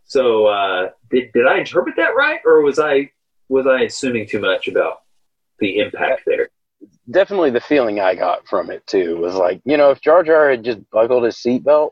So 0.06 0.48
uh, 0.48 0.90
did 1.10 1.32
did 1.34 1.48
I 1.48 1.60
interpret 1.60 1.96
that 1.98 2.16
right, 2.16 2.40
or 2.46 2.62
was 2.62 2.80
I 2.80 3.10
was 3.50 3.66
I 3.68 3.82
assuming 3.82 4.28
too 4.28 4.40
much 4.40 4.68
about 4.68 5.02
the 5.60 5.80
impact 5.80 6.24
there? 6.26 6.50
Definitely 7.10 7.52
the 7.52 7.62
feeling 7.62 8.00
I 8.00 8.16
got 8.16 8.48
from 8.48 8.70
it 8.70 8.86
too 8.88 9.18
was 9.18 9.36
like, 9.36 9.62
you 9.66 9.78
know, 9.78 9.92
if 9.92 10.02
Jar 10.02 10.24
Jar 10.24 10.52
had 10.52 10.64
just 10.64 10.80
buckled 10.92 11.24
his 11.24 11.36
seatbelt, 11.38 11.92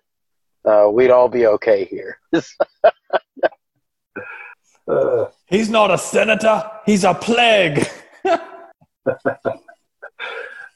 uh, 0.65 0.89
we'd 0.91 1.11
all 1.11 1.29
be 1.29 1.47
okay 1.47 1.85
here. 1.85 2.19
Uh, 4.87 5.25
He's 5.45 5.69
not 5.69 5.91
a 5.91 5.97
senator. 5.97 6.63
He's 6.85 7.03
a 7.03 7.13
plague. 7.13 7.87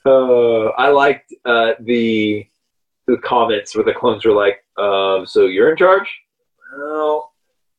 uh, 0.05 0.65
I 0.77 0.89
liked 0.89 1.33
uh, 1.45 1.73
the 1.79 2.47
the 3.07 3.17
comments 3.17 3.75
where 3.75 3.85
the 3.85 3.93
clones 3.93 4.25
were 4.25 4.33
like, 4.33 4.63
um, 4.77 5.25
"So 5.25 5.45
you're 5.45 5.71
in 5.71 5.77
charge?" 5.77 6.09
Well, 6.77 7.33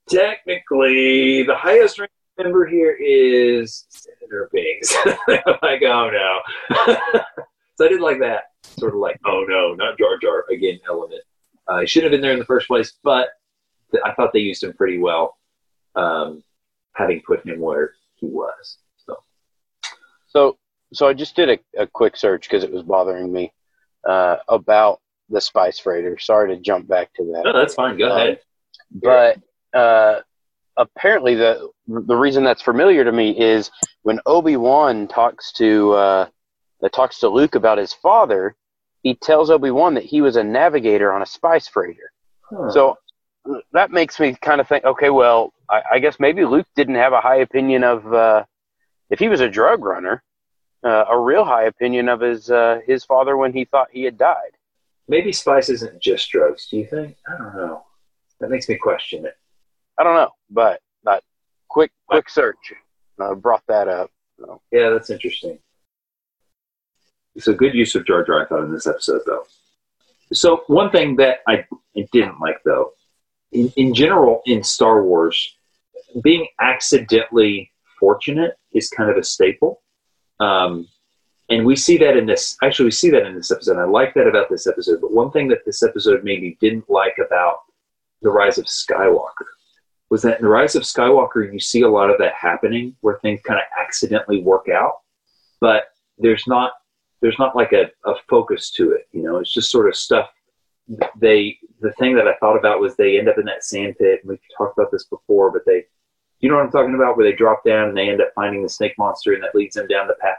technically, 0.09 1.43
the 1.43 1.57
highest 1.57 1.99
rank 1.99 2.11
member 2.39 2.66
here 2.66 2.93
is 2.93 3.87
Senator 3.89 4.51
Binks. 4.53 4.95
like, 5.62 5.83
oh 5.83 6.11
no. 6.11 6.41
so 7.77 7.85
I 7.85 7.89
did 7.89 8.01
like 8.01 8.20
that 8.20 8.45
sort 8.79 8.95
of 8.95 9.01
like, 9.01 9.20
oh 9.24 9.45
no, 9.49 9.74
not 9.74 9.99
Jar 9.99 10.18
Jar 10.20 10.45
again 10.51 10.79
element. 10.89 11.22
Uh, 11.68 11.81
he 11.81 11.87
should 11.87 12.05
have 12.05 12.12
been 12.12 12.20
there 12.20 12.33
in 12.33 12.39
the 12.39 12.45
first 12.45 12.68
place, 12.68 12.93
but 13.03 13.31
th- 13.91 14.03
I 14.05 14.12
thought 14.12 14.33
they 14.33 14.41
used 14.41 14.62
him 14.62 14.72
pretty 14.74 14.99
well, 14.99 15.37
um, 15.95 16.45
having 16.95 17.22
put 17.27 17.45
him 17.45 17.61
where 17.61 17.93
he 18.14 18.27
was. 18.27 18.79
So 19.05 19.16
So, 20.29 20.59
so 20.97 21.07
I 21.09 21.12
just 21.12 21.36
did 21.36 21.51
a, 21.51 21.82
a 21.82 21.86
quick 21.86 22.16
search 22.16 22.42
because 22.49 22.64
it 22.64 22.72
was 22.72 22.82
bothering 22.82 23.32
me 23.32 23.53
uh, 24.09 24.36
about 24.49 25.01
the 25.28 25.40
spice 25.40 25.78
freighter. 25.78 26.18
Sorry 26.18 26.55
to 26.55 26.61
jump 26.61 26.86
back 26.88 27.12
to 27.14 27.24
that. 27.24 27.42
no, 27.44 27.53
that's 27.53 27.74
fine. 27.74 27.97
Go 27.99 28.07
Um, 28.11 28.12
ahead. 28.16 28.40
but 28.92 29.38
uh, 29.78 30.20
apparently 30.76 31.34
the 31.34 31.68
the 31.88 32.16
reason 32.16 32.44
that's 32.44 32.62
familiar 32.62 33.05
to 33.05 33.12
me 33.12 33.30
is 33.38 33.70
when 34.03 34.20
Obi 34.26 34.57
Wan 34.57 35.07
talks 35.09 35.53
to 35.53 35.92
uh, 35.92 36.26
talks 36.92 37.18
to 37.20 37.28
Luke 37.28 37.55
about 37.55 37.78
his 37.78 37.92
father, 37.92 38.55
he 39.03 39.14
tells 39.14 39.51
Obi 39.51 39.70
Wan 39.70 39.94
that 39.94 40.05
he 40.05 40.20
was 40.20 40.36
a 40.36 40.44
navigator 40.44 41.12
on 41.12 41.22
a 41.22 41.26
spice 41.26 41.66
freighter. 41.68 42.11
Huh. 42.51 42.70
So 42.70 42.99
that 43.72 43.90
makes 43.92 44.18
me 44.20 44.36
kind 44.40 44.61
of 44.61 44.68
think, 44.68 44.84
okay, 44.84 45.11
well, 45.11 45.53
I, 45.70 45.82
I 45.94 45.99
guess 46.01 46.18
maybe 46.18 46.44
Luke 46.44 46.66
didn't 46.74 46.97
have 46.97 47.12
a 47.12 47.20
high 47.20 47.36
opinion 47.36 47.84
of 47.84 48.12
uh, 48.12 48.44
if 49.11 49.18
he 49.18 49.28
was 49.28 49.40
a 49.40 49.49
drug 49.49 49.84
runner, 49.84 50.22
uh, 50.87 51.05
a 51.11 51.18
real 51.18 51.45
high 51.45 51.64
opinion 51.64 52.09
of 52.09 52.20
his 52.20 52.51
uh, 52.51 52.80
his 52.87 53.05
father 53.05 53.37
when 53.37 53.53
he 53.53 53.64
thought 53.64 53.89
he 53.91 54.05
had 54.05 54.16
died. 54.16 54.53
Maybe 55.09 55.32
spice 55.32 55.68
isn't 55.68 56.01
just 56.01 56.30
drugs. 56.30 56.68
Do 56.68 56.76
you 56.76 56.87
think? 56.87 57.16
I 57.28 57.37
don't 57.39 57.57
know. 57.57 57.84
That 58.41 58.51
makes 58.51 58.68
me 58.68 58.76
question 58.76 59.26
it. 59.26 59.37
I 59.99 60.05
don't 60.05 60.14
know, 60.14 60.30
but 60.51 60.80
that 61.05 61.22
quick 61.68 61.91
quick 62.07 62.28
search 62.28 62.72
uh, 63.20 63.34
brought 63.34 63.64
that 63.68 63.89
up. 63.89 64.11
So. 64.39 64.61
Yeah, 64.70 64.91
that's 64.91 65.11
interesting. 65.11 65.59
It's 67.34 67.49
a 67.49 67.55
good 67.55 67.74
use 67.74 67.95
of 67.95 68.07
Jar 68.07 68.24
Jar, 68.24 68.45
I 68.45 68.47
thought, 68.49 68.64
in 68.64 68.72
this 68.72 68.87
episode, 68.87 69.22
though. 69.26 69.45
So, 70.32 70.64
one 70.68 70.91
thing 70.91 71.16
that 71.16 71.39
I 71.47 71.66
didn't 72.12 72.41
like, 72.41 72.57
though, 72.64 72.93
in, 73.53 73.72
in 73.76 73.95
general, 73.95 74.43
in 74.47 74.62
Star 74.62 75.03
Wars, 75.03 75.55
being 76.22 76.47
accidentally 76.61 77.72
fortunate 78.01 78.55
is 78.72 78.89
kind 78.89 79.11
of 79.11 79.16
a 79.16 79.22
staple. 79.22 79.82
Um, 80.41 80.89
and 81.49 81.64
we 81.64 81.76
see 81.76 81.97
that 81.99 82.16
in 82.16 82.26
this, 82.26 82.57
actually, 82.62 82.87
we 82.87 82.91
see 82.91 83.11
that 83.11 83.24
in 83.24 83.34
this 83.34 83.51
episode. 83.51 83.78
I 83.78 83.84
like 83.84 84.14
that 84.14 84.26
about 84.26 84.51
this 84.51 84.66
episode. 84.66 85.01
But 85.01 85.12
one 85.12 85.30
thing 85.30 85.49
that 85.49 85.64
this 85.64 85.82
episode 85.82 86.24
maybe 86.24 86.59
didn't 86.61 86.91
like 86.91 87.16
about 87.24 87.59
The 88.22 88.30
Rise 88.30 88.59
of 88.59 88.64
Skywalker 88.64 89.47
was 90.11 90.22
that 90.22 90.39
in 90.39 90.45
The 90.45 90.51
Rise 90.51 90.74
of 90.74 90.82
Skywalker, 90.82 91.53
you 91.53 91.61
see 91.61 91.82
a 91.82 91.89
lot 91.89 92.11
of 92.11 92.18
that 92.18 92.34
happening 92.34 92.97
where 93.01 93.18
things 93.18 93.41
kind 93.43 93.61
of 93.61 93.66
accidentally 93.80 94.43
work 94.43 94.68
out, 94.68 95.01
but 95.61 95.84
there's 96.18 96.45
not 96.47 96.72
there's 97.22 97.39
not 97.39 97.57
like 97.57 97.72
a, 97.72 97.87
a 98.09 98.14
focus 98.28 98.70
to 98.70 98.93
it. 98.93 99.09
You 99.12 99.22
know, 99.22 99.39
it's 99.39 99.53
just 99.53 99.70
sort 99.70 99.89
of 99.89 99.97
stuff. 99.97 100.28
They 101.18 101.59
the 101.80 101.93
thing 101.93 102.14
that 102.16 102.28
I 102.28 102.34
thought 102.37 102.57
about 102.57 102.80
was 102.80 102.97
they 102.97 103.18
end 103.18 103.28
up 103.28 103.39
in 103.39 103.45
that 103.47 103.64
sand 103.64 103.97
pit. 103.99 104.20
And 104.22 104.30
we 104.30 104.39
talked 104.57 104.78
about 104.78 104.91
this 104.93 105.05
before, 105.05 105.51
but 105.51 105.62
they, 105.66 105.87
you 106.47 106.53
know 106.53 106.59
what 106.59 106.64
I'm 106.66 106.70
talking 106.70 106.94
about, 106.94 107.16
where 107.16 107.28
they 107.28 107.36
drop 107.36 107.64
down 107.64 107.88
and 107.88 107.97
they 107.97 108.09
end 108.09 108.20
up 108.20 108.30
finding 108.34 108.62
the 108.62 108.68
snake 108.68 108.94
monster, 108.99 109.34
and 109.34 109.42
that 109.42 109.55
leads 109.55 109.74
them 109.74 109.88
down 109.88 110.07
the 110.07 110.14
path. 110.20 110.38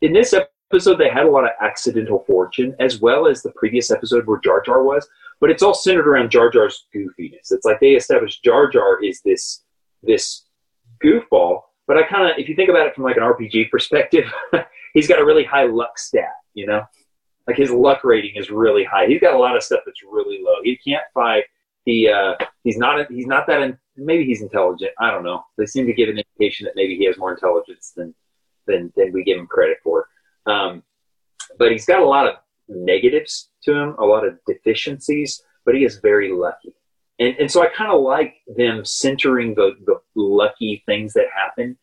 In 0.00 0.12
this 0.12 0.34
episode, 0.34 0.96
they 0.96 1.10
had 1.10 1.26
a 1.26 1.30
lot 1.30 1.44
of 1.44 1.50
accidental 1.60 2.24
fortune, 2.26 2.74
as 2.80 3.00
well 3.00 3.26
as 3.26 3.42
the 3.42 3.52
previous 3.52 3.90
episode 3.90 4.26
where 4.26 4.40
Jar 4.40 4.62
Jar 4.64 4.82
was 4.82 5.08
but 5.40 5.50
it's 5.50 5.62
all 5.62 5.74
centered 5.74 6.08
around 6.08 6.30
Jar 6.30 6.50
Jar's 6.50 6.86
goofiness. 6.94 7.50
It's 7.50 7.64
like 7.64 7.80
they 7.80 7.90
established 7.90 8.42
Jar 8.42 8.66
Jar 8.66 9.02
is 9.04 9.20
this 9.26 9.62
this 10.02 10.46
goofball, 11.04 11.60
but 11.86 11.96
I 11.96 12.02
kind 12.04 12.30
of, 12.30 12.38
if 12.38 12.48
you 12.48 12.54
think 12.54 12.70
about 12.70 12.86
it 12.86 12.94
from 12.94 13.04
like 13.04 13.16
an 13.16 13.22
RPG 13.22 13.70
perspective, 13.70 14.24
he's 14.94 15.06
got 15.06 15.20
a 15.20 15.24
really 15.24 15.44
high 15.44 15.64
luck 15.64 15.98
stat. 15.98 16.32
You 16.54 16.66
know, 16.66 16.84
like 17.46 17.56
his 17.56 17.70
luck 17.70 18.04
rating 18.04 18.36
is 18.36 18.50
really 18.50 18.84
high. 18.84 19.06
He's 19.06 19.20
got 19.20 19.34
a 19.34 19.38
lot 19.38 19.56
of 19.56 19.62
stuff 19.62 19.80
that's 19.84 20.02
really 20.02 20.40
low. 20.42 20.56
He 20.62 20.76
can't 20.76 21.04
fight. 21.12 21.44
He 21.84 22.08
uh, 22.08 22.36
he's 22.62 22.78
not 22.78 23.10
he's 23.10 23.26
not 23.26 23.46
that. 23.48 23.76
Maybe 23.96 24.24
he's 24.24 24.42
intelligent. 24.42 24.92
I 24.98 25.10
don't 25.10 25.24
know. 25.24 25.44
They 25.56 25.66
seem 25.66 25.86
to 25.86 25.92
give 25.92 26.08
an 26.08 26.18
indication 26.18 26.64
that 26.64 26.76
maybe 26.76 26.96
he 26.96 27.04
has 27.06 27.18
more 27.18 27.32
intelligence 27.32 27.92
than 27.96 28.14
than 28.66 28.92
than 28.96 29.12
we 29.12 29.24
give 29.24 29.38
him 29.38 29.46
credit 29.46 29.78
for. 29.82 30.08
Um, 30.46 30.82
but 31.58 31.72
he's 31.72 31.86
got 31.86 32.02
a 32.02 32.06
lot 32.06 32.26
of 32.26 32.36
negatives 32.68 33.50
to 33.64 33.74
him, 33.74 33.94
a 33.98 34.04
lot 34.04 34.26
of 34.26 34.38
deficiencies, 34.46 35.42
but 35.64 35.74
he 35.74 35.84
is 35.84 35.98
very 35.98 36.32
lucky. 36.32 36.74
And, 37.18 37.36
and 37.38 37.50
so 37.50 37.62
I 37.62 37.66
kind 37.68 37.92
of 37.92 38.00
like 38.00 38.36
them 38.56 38.84
centering 38.84 39.54
the, 39.54 39.76
the 39.86 40.00
lucky 40.14 40.82
things 40.86 41.12
that 41.12 41.26
happen 41.34 41.76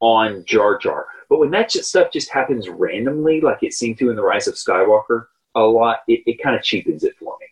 on 0.00 0.44
Jar 0.44 0.78
Jar. 0.78 1.06
But 1.28 1.38
when 1.38 1.50
that 1.50 1.70
just, 1.70 1.88
stuff 1.88 2.12
just 2.12 2.30
happens 2.30 2.68
randomly, 2.68 3.40
like 3.40 3.62
it 3.62 3.72
seemed 3.74 3.98
to 3.98 4.10
in 4.10 4.16
The 4.16 4.22
Rise 4.22 4.46
of 4.46 4.54
Skywalker, 4.54 5.26
a 5.54 5.60
lot, 5.62 6.00
it, 6.06 6.22
it 6.26 6.42
kind 6.42 6.54
of 6.54 6.62
cheapens 6.62 7.02
it 7.02 7.16
for 7.18 7.36
me. 7.40 7.46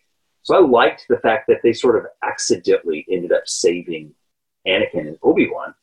So 0.47 0.55
I 0.55 0.65
liked 0.65 1.07
the 1.09 1.17
fact 1.17 1.47
that 1.49 1.59
they 1.61 1.73
sort 1.73 1.97
of 1.97 2.05
accidentally 2.23 3.05
ended 3.11 3.33
up 3.33 3.49
saving 3.49 4.13
Anakin 4.65 5.05
and 5.05 5.17
Obi 5.21 5.49
Wan 5.51 5.75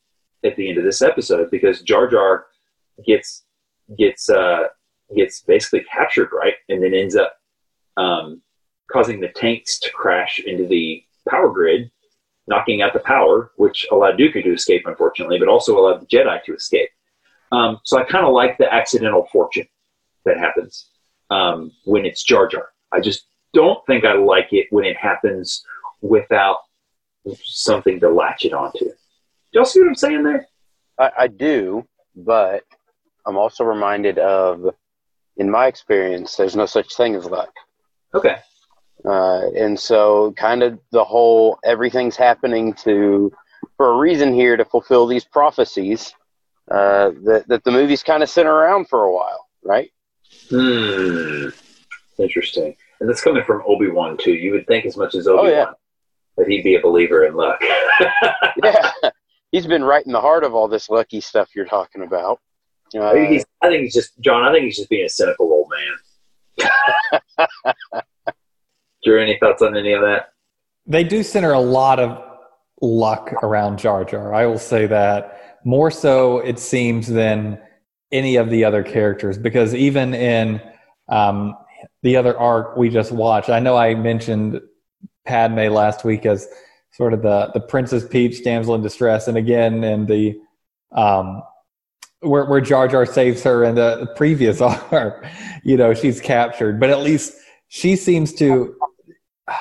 at 0.42 0.56
the 0.56 0.70
end 0.70 0.78
of 0.78 0.84
this 0.84 1.02
episode 1.02 1.50
because 1.50 1.82
Jar 1.82 2.08
Jar 2.08 2.46
gets 3.06 3.42
gets 3.98 4.30
uh, 4.30 4.68
gets 5.14 5.42
basically 5.42 5.84
captured, 5.84 6.30
right, 6.32 6.54
and 6.70 6.82
then 6.82 6.94
ends 6.94 7.14
up 7.14 7.36
um, 7.98 8.40
causing 8.90 9.20
the 9.20 9.28
tanks 9.28 9.78
to 9.80 9.90
crash 9.90 10.38
into 10.38 10.66
the 10.66 11.04
power 11.28 11.50
grid, 11.50 11.90
knocking 12.46 12.80
out 12.80 12.94
the 12.94 13.00
power, 13.00 13.50
which 13.56 13.86
allowed 13.92 14.16
Dooku 14.16 14.42
to 14.44 14.54
escape, 14.54 14.84
unfortunately, 14.86 15.38
but 15.38 15.48
also 15.48 15.78
allowed 15.78 16.00
the 16.00 16.06
Jedi 16.06 16.42
to 16.42 16.54
escape. 16.54 16.88
Um, 17.52 17.80
so 17.84 17.98
I 17.98 18.04
kind 18.04 18.24
of 18.24 18.32
like 18.32 18.56
the 18.56 18.72
accidental 18.72 19.28
fortune 19.30 19.68
that 20.24 20.38
happens 20.38 20.88
um, 21.28 21.70
when 21.84 22.06
it's 22.06 22.24
Jar 22.24 22.46
Jar. 22.46 22.70
I 22.90 23.00
just 23.00 23.26
don't 23.54 23.84
think 23.86 24.04
I 24.04 24.14
like 24.14 24.52
it 24.52 24.66
when 24.70 24.84
it 24.84 24.96
happens 24.96 25.64
without 26.02 26.58
something 27.42 27.98
to 28.00 28.10
latch 28.10 28.44
it 28.44 28.52
onto. 28.52 28.84
Do 28.84 28.92
y'all 29.52 29.64
see 29.64 29.80
what 29.80 29.88
I'm 29.88 29.94
saying 29.94 30.24
there? 30.24 30.46
I, 30.98 31.10
I 31.20 31.26
do, 31.28 31.86
but 32.14 32.64
I'm 33.26 33.36
also 33.36 33.64
reminded 33.64 34.18
of, 34.18 34.74
in 35.36 35.50
my 35.50 35.66
experience, 35.66 36.36
there's 36.36 36.56
no 36.56 36.66
such 36.66 36.94
thing 36.96 37.14
as 37.14 37.24
luck. 37.24 37.52
Okay. 38.14 38.36
Uh, 39.04 39.50
and 39.56 39.78
so, 39.78 40.32
kind 40.32 40.62
of 40.62 40.78
the 40.92 41.04
whole 41.04 41.58
everything's 41.64 42.16
happening 42.16 42.72
to 42.72 43.32
for 43.76 43.92
a 43.92 43.98
reason 43.98 44.32
here 44.32 44.56
to 44.56 44.64
fulfill 44.64 45.06
these 45.06 45.24
prophecies 45.24 46.14
uh, 46.70 47.10
that 47.24 47.44
that 47.48 47.64
the 47.64 47.70
movies 47.70 48.02
kind 48.02 48.22
of 48.22 48.30
sent 48.30 48.48
around 48.48 48.88
for 48.88 49.02
a 49.04 49.12
while, 49.12 49.46
right? 49.62 49.90
Hmm. 50.48 51.48
Interesting. 52.18 52.76
And 53.04 53.10
that's 53.10 53.20
coming 53.20 53.44
from 53.44 53.62
Obi 53.66 53.90
Wan 53.90 54.16
too. 54.16 54.32
You 54.32 54.52
would 54.52 54.66
think 54.66 54.86
as 54.86 54.96
much 54.96 55.14
as 55.14 55.28
Obi 55.28 55.36
Wan 55.36 55.46
Oh, 55.46 55.50
yeah. 55.50 55.66
that 56.38 56.46
he'd 56.48 56.64
be 56.64 56.74
a 56.76 56.80
believer 56.80 57.26
in 57.26 57.34
luck. 57.34 57.60
yeah, 58.64 58.92
he's 59.52 59.66
been 59.66 59.84
right 59.84 60.06
in 60.06 60.12
the 60.12 60.22
heart 60.22 60.42
of 60.42 60.54
all 60.54 60.68
this 60.68 60.88
lucky 60.88 61.20
stuff 61.20 61.50
you're 61.54 61.66
talking 61.66 62.02
about. 62.02 62.40
I 62.94 62.98
Uh, 62.98 63.12
think 63.12 63.28
he's. 63.28 63.44
I 63.60 63.68
think 63.68 63.82
he's 63.82 63.92
just 63.92 64.18
John. 64.20 64.42
I 64.42 64.52
think 64.52 64.64
he's 64.64 64.78
just 64.78 64.88
being 64.88 65.04
a 65.04 65.08
cynical 65.10 65.52
old 65.52 65.70
man. 65.70 67.46
Drew, 69.04 69.20
any 69.22 69.36
thoughts 69.38 69.60
on 69.60 69.76
any 69.76 69.92
of 69.92 70.00
that? 70.00 70.30
They 70.86 71.04
do 71.04 71.22
center 71.22 71.52
a 71.52 71.60
lot 71.60 72.00
of 72.00 72.22
luck 72.80 73.34
around 73.42 73.78
Jar 73.78 74.02
Jar. 74.06 74.32
I 74.32 74.46
will 74.46 74.56
say 74.58 74.86
that 74.86 75.58
more 75.66 75.90
so, 75.90 76.38
it 76.38 76.58
seems, 76.58 77.06
than 77.06 77.60
any 78.12 78.36
of 78.36 78.48
the 78.48 78.64
other 78.64 78.82
characters. 78.82 79.36
Because 79.36 79.74
even 79.74 80.14
in 80.14 80.58
um, 81.10 81.54
the 82.02 82.16
other 82.16 82.38
arc 82.38 82.76
we 82.76 82.88
just 82.88 83.12
watched, 83.12 83.50
I 83.50 83.60
know 83.60 83.76
I 83.76 83.94
mentioned 83.94 84.60
Padme 85.24 85.72
last 85.72 86.04
week 86.04 86.26
as 86.26 86.48
sort 86.92 87.12
of 87.12 87.22
the 87.22 87.50
the 87.54 87.60
Princess 87.60 88.06
Peach 88.06 88.44
damsel 88.44 88.74
in 88.74 88.82
distress, 88.82 89.28
and 89.28 89.36
again 89.36 89.82
in 89.84 90.06
the 90.06 90.38
um, 90.92 91.42
where 92.20 92.44
where 92.46 92.60
Jar 92.60 92.88
Jar 92.88 93.06
saves 93.06 93.42
her 93.42 93.64
in 93.64 93.74
the, 93.74 93.96
the 93.96 94.06
previous 94.14 94.60
arc, 94.60 95.26
you 95.62 95.76
know, 95.76 95.94
she's 95.94 96.20
captured, 96.20 96.80
but 96.80 96.90
at 96.90 97.00
least 97.00 97.34
she 97.68 97.96
seems 97.96 98.32
to. 98.34 98.76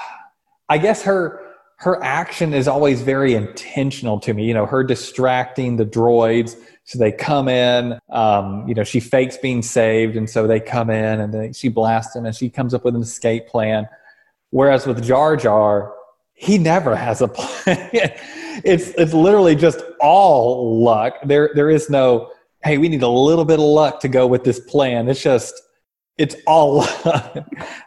I 0.70 0.78
guess 0.78 1.04
her 1.04 1.43
her 1.78 2.02
action 2.04 2.54
is 2.54 2.68
always 2.68 3.02
very 3.02 3.34
intentional 3.34 4.20
to 4.22 4.34
me. 4.34 4.46
You 4.46 4.54
know, 4.54 4.66
her 4.66 4.84
distracting 4.84 5.76
the 5.78 5.86
droids, 5.86 6.56
so 6.86 6.98
they 6.98 7.12
come 7.12 7.48
in. 7.48 8.00
Um, 8.10 8.68
you 8.68 8.74
know, 8.74 8.84
she 8.84 9.00
fakes 9.00 9.38
being 9.38 9.62
saved, 9.62 10.16
and 10.16 10.30
so 10.30 10.48
they 10.48 10.60
come 10.60 10.90
in, 10.90 11.20
and 11.20 11.34
they, 11.34 11.52
she 11.52 11.70
blasts 11.70 12.14
them, 12.14 12.26
and 12.26 12.36
she 12.36 12.50
comes 12.50 12.74
up 12.74 12.86
with 12.86 12.96
an 12.96 13.02
escape 13.02 13.48
plan. 13.48 13.88
Whereas 14.52 14.86
with 14.86 15.04
Jar 15.04 15.36
Jar, 15.36 15.94
he 16.34 16.58
never 16.58 16.96
has 16.96 17.22
a 17.22 17.28
plan. 17.30 17.90
it's 18.64 18.90
it's 18.90 19.14
literally 19.14 19.56
just 19.56 19.82
all 20.00 20.84
luck. 20.84 21.16
There 21.26 21.52
there 21.56 21.70
is 21.70 21.90
no 21.90 22.32
hey, 22.64 22.78
we 22.78 22.88
need 22.88 23.04
a 23.04 23.08
little 23.08 23.46
bit 23.46 23.60
of 23.60 23.66
luck 23.66 24.00
to 24.00 24.08
go 24.08 24.26
with 24.26 24.44
this 24.44 24.60
plan. 24.60 25.10
It's 25.10 25.22
just 25.22 25.62
it's 26.18 26.36
all 26.48 26.78
luck. 27.06 27.38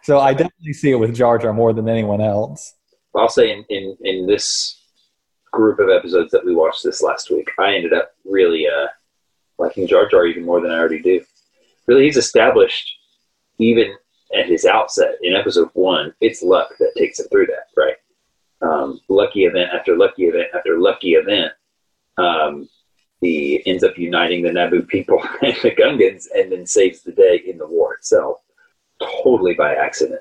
so 0.02 0.18
I 0.18 0.32
definitely 0.32 0.72
see 0.72 0.90
it 0.90 0.96
with 0.96 1.14
Jar 1.14 1.38
Jar 1.38 1.52
more 1.52 1.72
than 1.72 1.88
anyone 1.88 2.20
else. 2.20 2.74
I'll 3.16 3.28
say 3.28 3.52
in, 3.52 3.64
in, 3.68 3.96
in 4.00 4.26
this 4.26 4.80
group 5.52 5.78
of 5.78 5.88
episodes 5.88 6.30
that 6.32 6.44
we 6.44 6.54
watched 6.54 6.82
this 6.82 7.02
last 7.02 7.30
week, 7.30 7.50
I 7.58 7.74
ended 7.74 7.92
up 7.92 8.12
really 8.24 8.66
uh, 8.66 8.88
liking 9.58 9.86
Jar 9.86 10.08
Jar 10.08 10.26
even 10.26 10.44
more 10.44 10.60
than 10.60 10.70
I 10.70 10.78
already 10.78 11.00
do. 11.00 11.22
Really, 11.86 12.04
he's 12.04 12.16
established 12.16 12.98
even 13.58 13.94
at 14.36 14.46
his 14.46 14.64
outset 14.64 15.16
in 15.22 15.34
episode 15.34 15.70
one. 15.74 16.12
It's 16.20 16.42
luck 16.42 16.70
that 16.78 16.92
takes 16.96 17.20
him 17.20 17.26
through 17.30 17.46
that, 17.46 17.68
right? 17.76 17.96
Um, 18.62 19.00
lucky 19.08 19.44
event 19.44 19.70
after 19.72 19.96
lucky 19.96 20.24
event 20.24 20.48
after 20.54 20.78
lucky 20.78 21.14
event. 21.14 21.52
Um, 22.18 22.68
he 23.20 23.62
ends 23.66 23.84
up 23.84 23.96
uniting 23.96 24.42
the 24.42 24.50
Naboo 24.50 24.86
people 24.88 25.22
and 25.42 25.56
the 25.62 25.70
Gungans, 25.70 26.26
and 26.34 26.52
then 26.52 26.66
saves 26.66 27.02
the 27.02 27.12
day 27.12 27.42
in 27.46 27.58
the 27.58 27.66
war 27.66 27.94
itself, 27.94 28.40
totally 29.00 29.54
by 29.54 29.74
accident. 29.74 30.20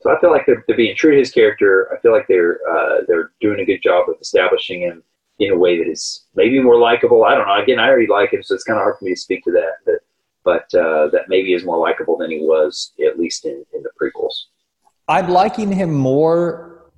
So 0.00 0.10
I 0.10 0.18
feel 0.20 0.30
like 0.30 0.46
they're, 0.46 0.64
they're 0.66 0.76
being 0.76 0.96
true 0.96 1.12
to 1.12 1.18
his 1.18 1.30
character. 1.30 1.92
I 1.92 2.00
feel 2.00 2.12
like 2.12 2.26
they're 2.26 2.58
uh, 2.68 3.02
they're 3.06 3.32
doing 3.40 3.60
a 3.60 3.64
good 3.64 3.82
job 3.82 4.08
of 4.08 4.16
establishing 4.20 4.80
him 4.80 5.02
in 5.38 5.52
a 5.52 5.58
way 5.58 5.78
that 5.78 5.90
is 5.90 6.26
maybe 6.34 6.60
more 6.60 6.78
likable. 6.78 7.24
I 7.24 7.34
don't 7.34 7.46
know. 7.46 7.62
Again, 7.62 7.78
I 7.78 7.88
already 7.88 8.06
like 8.06 8.32
him, 8.32 8.42
so 8.42 8.54
it's 8.54 8.64
kind 8.64 8.78
of 8.78 8.82
hard 8.82 8.96
for 8.98 9.04
me 9.04 9.14
to 9.14 9.20
speak 9.20 9.44
to 9.44 9.52
that. 9.52 9.72
But 9.84 9.96
but 10.42 10.78
uh, 10.78 11.08
that 11.08 11.24
maybe 11.28 11.52
is 11.52 11.64
more 11.64 11.78
likable 11.78 12.16
than 12.16 12.30
he 12.30 12.38
was 12.38 12.92
at 13.06 13.18
least 13.18 13.44
in, 13.44 13.64
in 13.74 13.82
the 13.82 13.90
prequels. 14.00 14.46
I'm 15.08 15.28
liking 15.28 15.70
him 15.70 15.92
more 15.92 16.90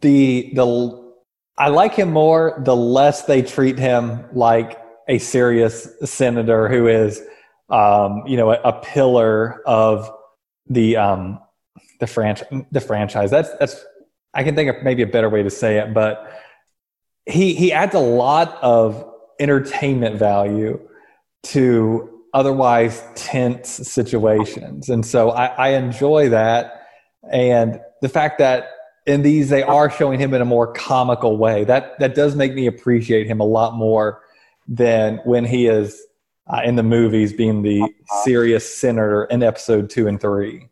the 0.00 0.50
the 0.54 1.12
I 1.56 1.68
like 1.68 1.94
him 1.94 2.10
more 2.10 2.60
the 2.64 2.76
less 2.76 3.22
they 3.22 3.42
treat 3.42 3.78
him 3.78 4.24
like 4.32 4.78
a 5.08 5.18
serious 5.18 5.88
senator 6.04 6.68
who 6.68 6.88
is 6.88 7.22
um, 7.70 8.22
you 8.26 8.36
know 8.36 8.50
a, 8.50 8.60
a 8.64 8.72
pillar 8.80 9.62
of 9.66 10.10
the 10.68 10.96
um, 10.96 11.40
the 11.98 12.06
franchise 12.06 12.64
the 12.70 12.80
franchise. 12.80 13.30
That's 13.30 13.50
that's 13.58 13.84
I 14.34 14.44
can 14.44 14.54
think 14.54 14.70
of 14.70 14.82
maybe 14.82 15.02
a 15.02 15.06
better 15.06 15.28
way 15.28 15.42
to 15.42 15.50
say 15.50 15.78
it, 15.78 15.92
but 15.94 16.40
he 17.26 17.54
he 17.54 17.72
adds 17.72 17.94
a 17.94 18.00
lot 18.00 18.58
of 18.62 19.06
entertainment 19.38 20.18
value 20.18 20.80
to 21.42 22.20
otherwise 22.32 23.02
tense 23.14 23.68
situations, 23.68 24.88
and 24.88 25.04
so 25.04 25.30
I, 25.30 25.46
I 25.46 25.68
enjoy 25.70 26.28
that. 26.30 26.86
And 27.30 27.80
the 28.00 28.08
fact 28.08 28.38
that 28.38 28.70
in 29.06 29.22
these 29.22 29.48
they 29.48 29.62
are 29.62 29.90
showing 29.90 30.20
him 30.20 30.32
in 30.34 30.40
a 30.40 30.44
more 30.44 30.72
comical 30.72 31.36
way 31.36 31.64
that 31.64 31.98
that 31.98 32.14
does 32.14 32.34
make 32.36 32.54
me 32.54 32.66
appreciate 32.66 33.26
him 33.26 33.40
a 33.40 33.44
lot 33.44 33.74
more 33.74 34.22
than 34.68 35.18
when 35.24 35.44
he 35.44 35.66
is 35.66 36.00
uh, 36.46 36.62
in 36.64 36.76
the 36.76 36.82
movies 36.82 37.32
being 37.32 37.62
the 37.62 37.82
serious 38.22 38.76
senator 38.76 39.24
in 39.24 39.42
episode 39.42 39.90
two 39.90 40.06
and 40.06 40.20
three. 40.20 40.69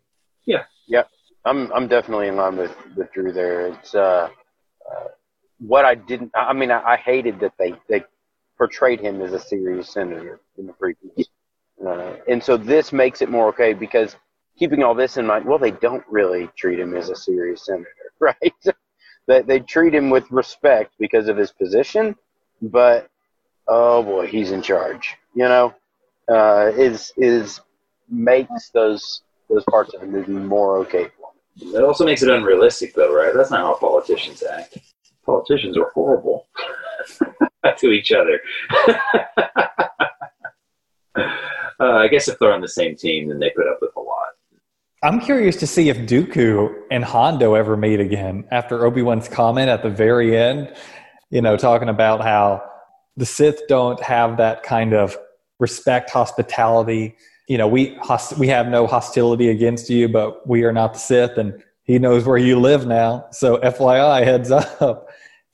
I'm 1.48 1.72
I'm 1.72 1.88
definitely 1.88 2.28
in 2.28 2.36
line 2.36 2.56
with, 2.56 2.74
with 2.94 3.10
Drew 3.12 3.32
there. 3.32 3.68
It's 3.68 3.94
uh, 3.94 4.28
uh, 4.90 5.08
what 5.58 5.84
I 5.84 5.94
didn't. 5.94 6.30
I 6.34 6.52
mean, 6.52 6.70
I, 6.70 6.82
I 6.82 6.96
hated 6.96 7.40
that 7.40 7.54
they 7.58 7.74
they 7.88 8.04
portrayed 8.58 9.00
him 9.00 9.22
as 9.22 9.32
a 9.32 9.38
serious 9.38 9.90
senator 9.90 10.40
in 10.58 10.66
the 10.66 10.74
prequels, 10.74 11.26
uh, 11.86 12.16
and 12.28 12.42
so 12.42 12.56
this 12.56 12.92
makes 12.92 13.22
it 13.22 13.30
more 13.30 13.48
okay 13.48 13.72
because 13.72 14.16
keeping 14.58 14.82
all 14.82 14.94
this 14.94 15.16
in 15.16 15.26
mind, 15.26 15.46
well, 15.46 15.58
they 15.58 15.70
don't 15.70 16.04
really 16.10 16.50
treat 16.56 16.78
him 16.78 16.94
as 16.94 17.08
a 17.08 17.16
serious 17.16 17.64
senator, 17.64 17.88
right? 18.20 18.54
they 19.26 19.42
they 19.42 19.60
treat 19.60 19.94
him 19.94 20.10
with 20.10 20.30
respect 20.30 20.92
because 20.98 21.28
of 21.28 21.36
his 21.38 21.50
position, 21.50 22.14
but 22.60 23.08
oh 23.66 24.02
boy, 24.02 24.26
he's 24.26 24.50
in 24.50 24.60
charge. 24.60 25.16
You 25.34 25.44
know, 25.44 25.74
uh, 26.28 26.72
is 26.76 27.10
is 27.16 27.60
makes 28.10 28.68
those 28.70 29.22
those 29.48 29.64
parts 29.70 29.94
of 29.94 30.02
the 30.02 30.06
movie 30.06 30.32
more 30.32 30.76
okay 30.78 31.08
It 31.60 31.82
also 31.82 32.04
makes 32.04 32.22
it 32.22 32.30
unrealistic, 32.30 32.94
though, 32.94 33.14
right? 33.14 33.32
That's 33.34 33.50
not 33.50 33.60
how 33.60 33.74
politicians 33.74 34.42
act. 34.42 34.78
Politicians 35.24 35.76
are 35.76 35.90
horrible 35.94 36.46
to 37.78 37.90
each 37.90 38.12
other. 38.12 38.40
uh, 41.16 41.22
I 41.80 42.08
guess 42.08 42.28
if 42.28 42.38
they're 42.38 42.52
on 42.52 42.60
the 42.60 42.68
same 42.68 42.96
team, 42.96 43.28
then 43.28 43.38
they 43.38 43.50
put 43.50 43.66
up 43.68 43.78
with 43.80 43.90
a 43.96 44.00
lot. 44.00 44.28
I'm 45.02 45.20
curious 45.20 45.56
to 45.56 45.66
see 45.66 45.90
if 45.90 45.96
Dooku 45.98 46.74
and 46.90 47.04
Hondo 47.04 47.54
ever 47.54 47.76
meet 47.76 48.00
again 48.00 48.46
after 48.50 48.84
Obi 48.84 49.02
Wan's 49.02 49.28
comment 49.28 49.68
at 49.68 49.82
the 49.82 49.90
very 49.90 50.36
end. 50.36 50.74
You 51.30 51.42
know, 51.42 51.56
talking 51.56 51.88
about 51.88 52.22
how 52.22 52.62
the 53.16 53.26
Sith 53.26 53.62
don't 53.68 54.02
have 54.02 54.38
that 54.38 54.62
kind 54.62 54.94
of 54.94 55.16
respect, 55.60 56.10
hospitality. 56.10 57.16
You 57.48 57.58
know, 57.58 57.66
we 57.66 57.96
host- 58.02 58.38
we 58.38 58.48
have 58.48 58.68
no 58.68 58.86
hostility 58.86 59.48
against 59.48 59.90
you, 59.90 60.08
but 60.08 60.46
we 60.46 60.64
are 60.64 60.72
not 60.72 60.92
the 60.92 60.98
Sith, 60.98 61.36
and 61.38 61.62
he 61.82 61.98
knows 61.98 62.24
where 62.24 62.36
you 62.36 62.60
live 62.60 62.86
now. 62.86 63.26
So, 63.32 63.56
FYI, 63.58 64.22
heads 64.22 64.50
up. 64.50 65.08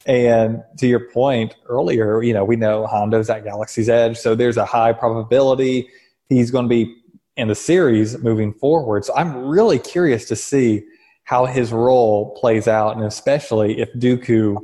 And 0.07 0.63
to 0.79 0.87
your 0.87 1.09
point 1.09 1.55
earlier, 1.67 2.23
you 2.23 2.35
know, 2.35 2.45
we 2.45 2.57
know 2.57 2.87
Hondo's 2.87 3.31
at 3.31 3.45
Galaxy's 3.45 3.89
Edge, 3.89 4.19
so 4.19 4.35
there's 4.35 4.59
a 4.59 4.65
high 4.67 4.93
probability 4.93 5.89
he's 6.29 6.51
going 6.51 6.67
to 6.67 6.69
be 6.69 6.95
in 7.37 7.49
the 7.49 7.55
series 7.55 8.19
moving 8.19 8.53
forward. 8.53 9.05
So 9.05 9.15
I'm 9.17 9.47
really 9.47 9.79
curious 9.79 10.27
to 10.27 10.37
see 10.37 10.85
how 11.25 11.47
his 11.47 11.73
role 11.73 12.35
plays 12.35 12.69
out, 12.69 12.97
and 12.97 13.05
especially 13.05 13.81
if 13.81 13.93
Dooku 13.95 14.59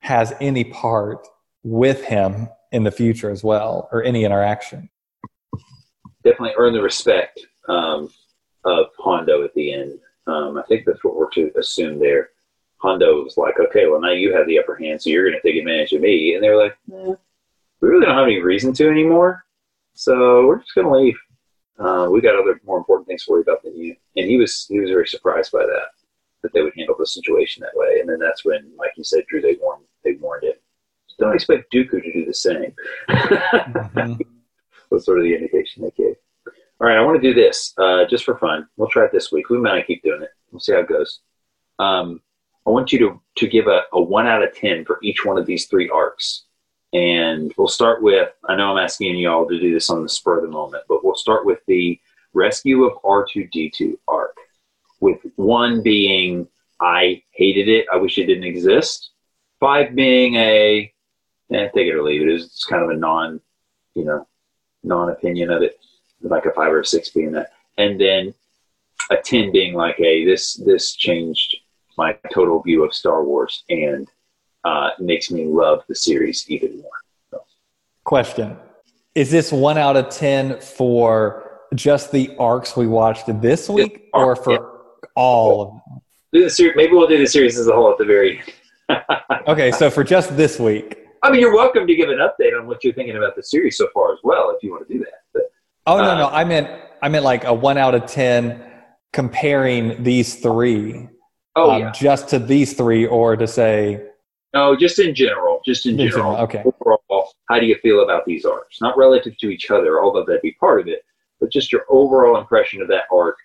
has 0.00 0.34
any 0.40 0.64
part 0.64 1.26
with 1.62 2.04
him 2.04 2.48
in 2.72 2.82
the 2.82 2.90
future 2.90 3.30
as 3.30 3.44
well, 3.44 3.88
or 3.92 4.02
any 4.02 4.24
interaction. 4.24 4.88
Definitely 6.24 6.54
earn 6.56 6.72
the 6.72 6.82
respect 6.82 7.40
um, 7.68 8.10
of 8.64 8.86
Hondo 8.98 9.44
at 9.44 9.54
the 9.54 9.72
end. 9.72 9.98
Um, 10.26 10.56
I 10.56 10.62
think 10.68 10.84
that's 10.86 11.02
what 11.02 11.16
we're 11.16 11.30
to 11.30 11.50
assume 11.58 11.98
there. 11.98 12.30
Hondo 12.78 13.22
was 13.22 13.36
like, 13.36 13.58
okay, 13.60 13.86
well, 13.86 14.00
now 14.00 14.10
you 14.10 14.34
have 14.34 14.46
the 14.46 14.58
upper 14.58 14.74
hand, 14.76 15.00
so 15.00 15.10
you're 15.10 15.28
going 15.28 15.40
to 15.40 15.48
take 15.48 15.58
advantage 15.58 15.92
of 15.92 16.00
me. 16.00 16.34
And 16.34 16.42
they 16.42 16.48
were 16.48 16.62
like, 16.64 16.76
eh, 16.92 17.14
we 17.80 17.88
really 17.88 18.06
don't 18.06 18.16
have 18.16 18.24
any 18.26 18.40
reason 18.40 18.72
to 18.74 18.88
anymore, 18.88 19.44
so 19.94 20.46
we're 20.46 20.58
just 20.58 20.74
going 20.74 20.86
to 20.86 20.92
leave. 20.92 21.18
Uh, 21.78 22.08
we 22.10 22.20
got 22.20 22.36
other 22.36 22.60
more 22.64 22.78
important 22.78 23.08
things 23.08 23.24
to 23.24 23.32
worry 23.32 23.42
about 23.42 23.62
than 23.62 23.76
you. 23.76 23.96
And 24.16 24.28
he 24.28 24.36
was 24.36 24.66
he 24.68 24.78
was 24.78 24.90
very 24.90 25.06
surprised 25.06 25.50
by 25.52 25.64
that 25.64 25.88
that 26.42 26.52
they 26.52 26.62
would 26.62 26.74
handle 26.76 26.94
the 26.98 27.06
situation 27.06 27.60
that 27.62 27.76
way. 27.78 27.98
And 28.00 28.08
then 28.08 28.18
that's 28.18 28.44
when, 28.44 28.70
like 28.76 28.92
you 28.96 29.04
said, 29.04 29.24
Drew, 29.28 29.40
they 29.40 29.56
warned 29.60 29.84
they 30.04 30.12
warned 30.14 30.44
him. 30.44 30.54
Don't 31.18 31.34
expect 31.34 31.72
Dooku 31.72 32.02
to 32.02 32.12
do 32.12 32.24
the 32.24 32.34
same. 32.34 32.72
Mhm. 33.08 34.20
was 34.92 35.04
sort 35.04 35.18
of 35.18 35.24
the 35.24 35.34
indication 35.34 35.82
they 35.82 35.90
gave. 35.90 36.16
All 36.80 36.88
right, 36.88 36.98
I 36.98 37.02
want 37.02 37.20
to 37.20 37.28
do 37.28 37.34
this 37.34 37.74
uh, 37.78 38.04
just 38.06 38.24
for 38.24 38.36
fun. 38.36 38.66
We'll 38.76 38.88
try 38.88 39.04
it 39.04 39.12
this 39.12 39.30
week. 39.30 39.48
We 39.48 39.58
might 39.58 39.86
keep 39.86 40.02
doing 40.02 40.22
it. 40.22 40.30
We'll 40.50 40.60
see 40.60 40.72
how 40.72 40.80
it 40.80 40.88
goes. 40.88 41.20
Um, 41.78 42.20
I 42.66 42.70
want 42.70 42.92
you 42.92 42.98
to 43.00 43.20
to 43.36 43.48
give 43.48 43.66
a, 43.66 43.82
a 43.92 44.00
one 44.00 44.26
out 44.26 44.42
of 44.42 44.54
ten 44.54 44.84
for 44.84 44.98
each 45.02 45.24
one 45.24 45.38
of 45.38 45.46
these 45.46 45.66
three 45.66 45.88
arcs. 45.88 46.44
And 46.92 47.52
we'll 47.56 47.68
start 47.68 48.02
with 48.02 48.30
I 48.48 48.56
know 48.56 48.72
I'm 48.72 48.84
asking 48.84 49.16
you 49.16 49.30
all 49.30 49.48
to 49.48 49.58
do 49.58 49.72
this 49.72 49.90
on 49.90 50.02
the 50.02 50.08
spur 50.08 50.38
of 50.38 50.42
the 50.42 50.50
moment, 50.50 50.84
but 50.88 51.04
we'll 51.04 51.14
start 51.14 51.46
with 51.46 51.60
the 51.66 51.98
rescue 52.34 52.84
of 52.84 53.00
R2D2 53.02 53.98
arc. 54.08 54.36
With 55.00 55.20
one 55.36 55.82
being 55.82 56.48
I 56.80 57.22
hated 57.30 57.68
it, 57.68 57.86
I 57.92 57.96
wish 57.96 58.18
it 58.18 58.26
didn't 58.26 58.44
exist. 58.44 59.10
Five 59.60 59.94
being 59.94 60.34
a 60.34 60.92
eh, 61.52 61.68
take 61.68 61.86
it 61.86 61.94
or 61.94 62.02
leave 62.02 62.22
it. 62.22 62.28
It's 62.28 62.64
kind 62.64 62.82
of 62.82 62.90
a 62.90 62.96
non, 62.96 63.40
you 63.94 64.04
know, 64.04 64.26
non 64.82 65.10
opinion 65.10 65.50
of 65.50 65.62
it, 65.62 65.78
like 66.22 66.44
a 66.44 66.52
five 66.52 66.72
or 66.72 66.80
a 66.80 66.86
six 66.86 67.10
being 67.10 67.32
that. 67.32 67.52
And 67.78 68.00
then 68.00 68.34
a 69.10 69.16
10 69.16 69.52
being 69.52 69.74
like 69.74 69.98
a 70.00 70.24
this 70.24 70.54
this 70.54 70.94
changed 70.94 71.56
my 71.98 72.16
total 72.32 72.62
view 72.62 72.84
of 72.84 72.94
Star 72.94 73.24
Wars 73.24 73.64
and 73.68 74.08
uh, 74.64 74.90
makes 74.98 75.30
me 75.30 75.46
love 75.46 75.82
the 75.88 75.94
series 75.94 76.48
even 76.48 76.76
more. 76.80 76.90
So. 77.30 77.44
Question: 78.04 78.56
Is 79.14 79.30
this 79.30 79.52
one 79.52 79.78
out 79.78 79.96
of 79.96 80.08
ten 80.08 80.60
for 80.60 81.60
just 81.74 82.12
the 82.12 82.34
arcs 82.38 82.76
we 82.76 82.86
watched 82.86 83.26
this 83.42 83.68
week, 83.68 84.08
or 84.14 84.36
for 84.36 84.52
yeah. 84.52 85.08
all 85.16 85.62
of 85.62 85.68
them? 85.68 86.00
Do 86.32 86.44
the 86.44 86.50
series, 86.50 86.76
maybe 86.76 86.92
we'll 86.92 87.08
do 87.08 87.18
the 87.18 87.26
series 87.26 87.58
as 87.58 87.66
a 87.66 87.72
whole 87.72 87.90
at 87.90 87.98
the 87.98 88.04
very. 88.04 88.42
end. 88.88 89.02
okay, 89.48 89.70
so 89.72 89.90
for 89.90 90.04
just 90.04 90.36
this 90.36 90.58
week. 90.58 91.01
I 91.22 91.30
mean, 91.30 91.40
you're 91.40 91.54
welcome 91.54 91.86
to 91.86 91.94
give 91.94 92.08
an 92.08 92.18
update 92.18 92.58
on 92.58 92.66
what 92.66 92.82
you're 92.82 92.92
thinking 92.92 93.16
about 93.16 93.36
the 93.36 93.42
series 93.42 93.76
so 93.76 93.88
far 93.94 94.12
as 94.12 94.18
well, 94.24 94.50
if 94.50 94.62
you 94.62 94.72
want 94.72 94.88
to 94.88 94.92
do 94.92 95.00
that. 95.00 95.22
But, 95.32 95.42
oh 95.86 95.98
no, 95.98 96.10
uh, 96.10 96.18
no, 96.18 96.28
I 96.28 96.44
meant 96.44 96.68
I 97.00 97.08
meant 97.08 97.24
like 97.24 97.44
a 97.44 97.54
one 97.54 97.78
out 97.78 97.94
of 97.94 98.06
ten 98.06 98.60
comparing 99.12 100.02
these 100.02 100.36
three. 100.36 101.08
Oh 101.54 101.70
um, 101.70 101.80
yeah. 101.80 101.92
Just 101.92 102.28
to 102.30 102.38
these 102.38 102.74
three, 102.74 103.06
or 103.06 103.36
to 103.36 103.46
say. 103.46 104.02
No, 104.54 104.76
just 104.76 104.98
in 104.98 105.14
general. 105.14 105.60
Just 105.64 105.86
in, 105.86 105.96
general. 105.96 106.36
Okay. 106.36 106.62
Overall, 106.64 107.32
how 107.48 107.58
do 107.58 107.66
you 107.66 107.76
feel 107.76 108.02
about 108.02 108.24
these 108.26 108.44
arcs? 108.44 108.80
Not 108.80 108.98
relative 108.98 109.36
to 109.38 109.48
each 109.48 109.70
other, 109.70 110.02
although 110.02 110.24
that'd 110.24 110.42
be 110.42 110.52
part 110.52 110.80
of 110.80 110.88
it, 110.88 111.04
but 111.40 111.50
just 111.50 111.72
your 111.72 111.84
overall 111.88 112.38
impression 112.38 112.82
of 112.82 112.88
that 112.88 113.04
arc. 113.12 113.36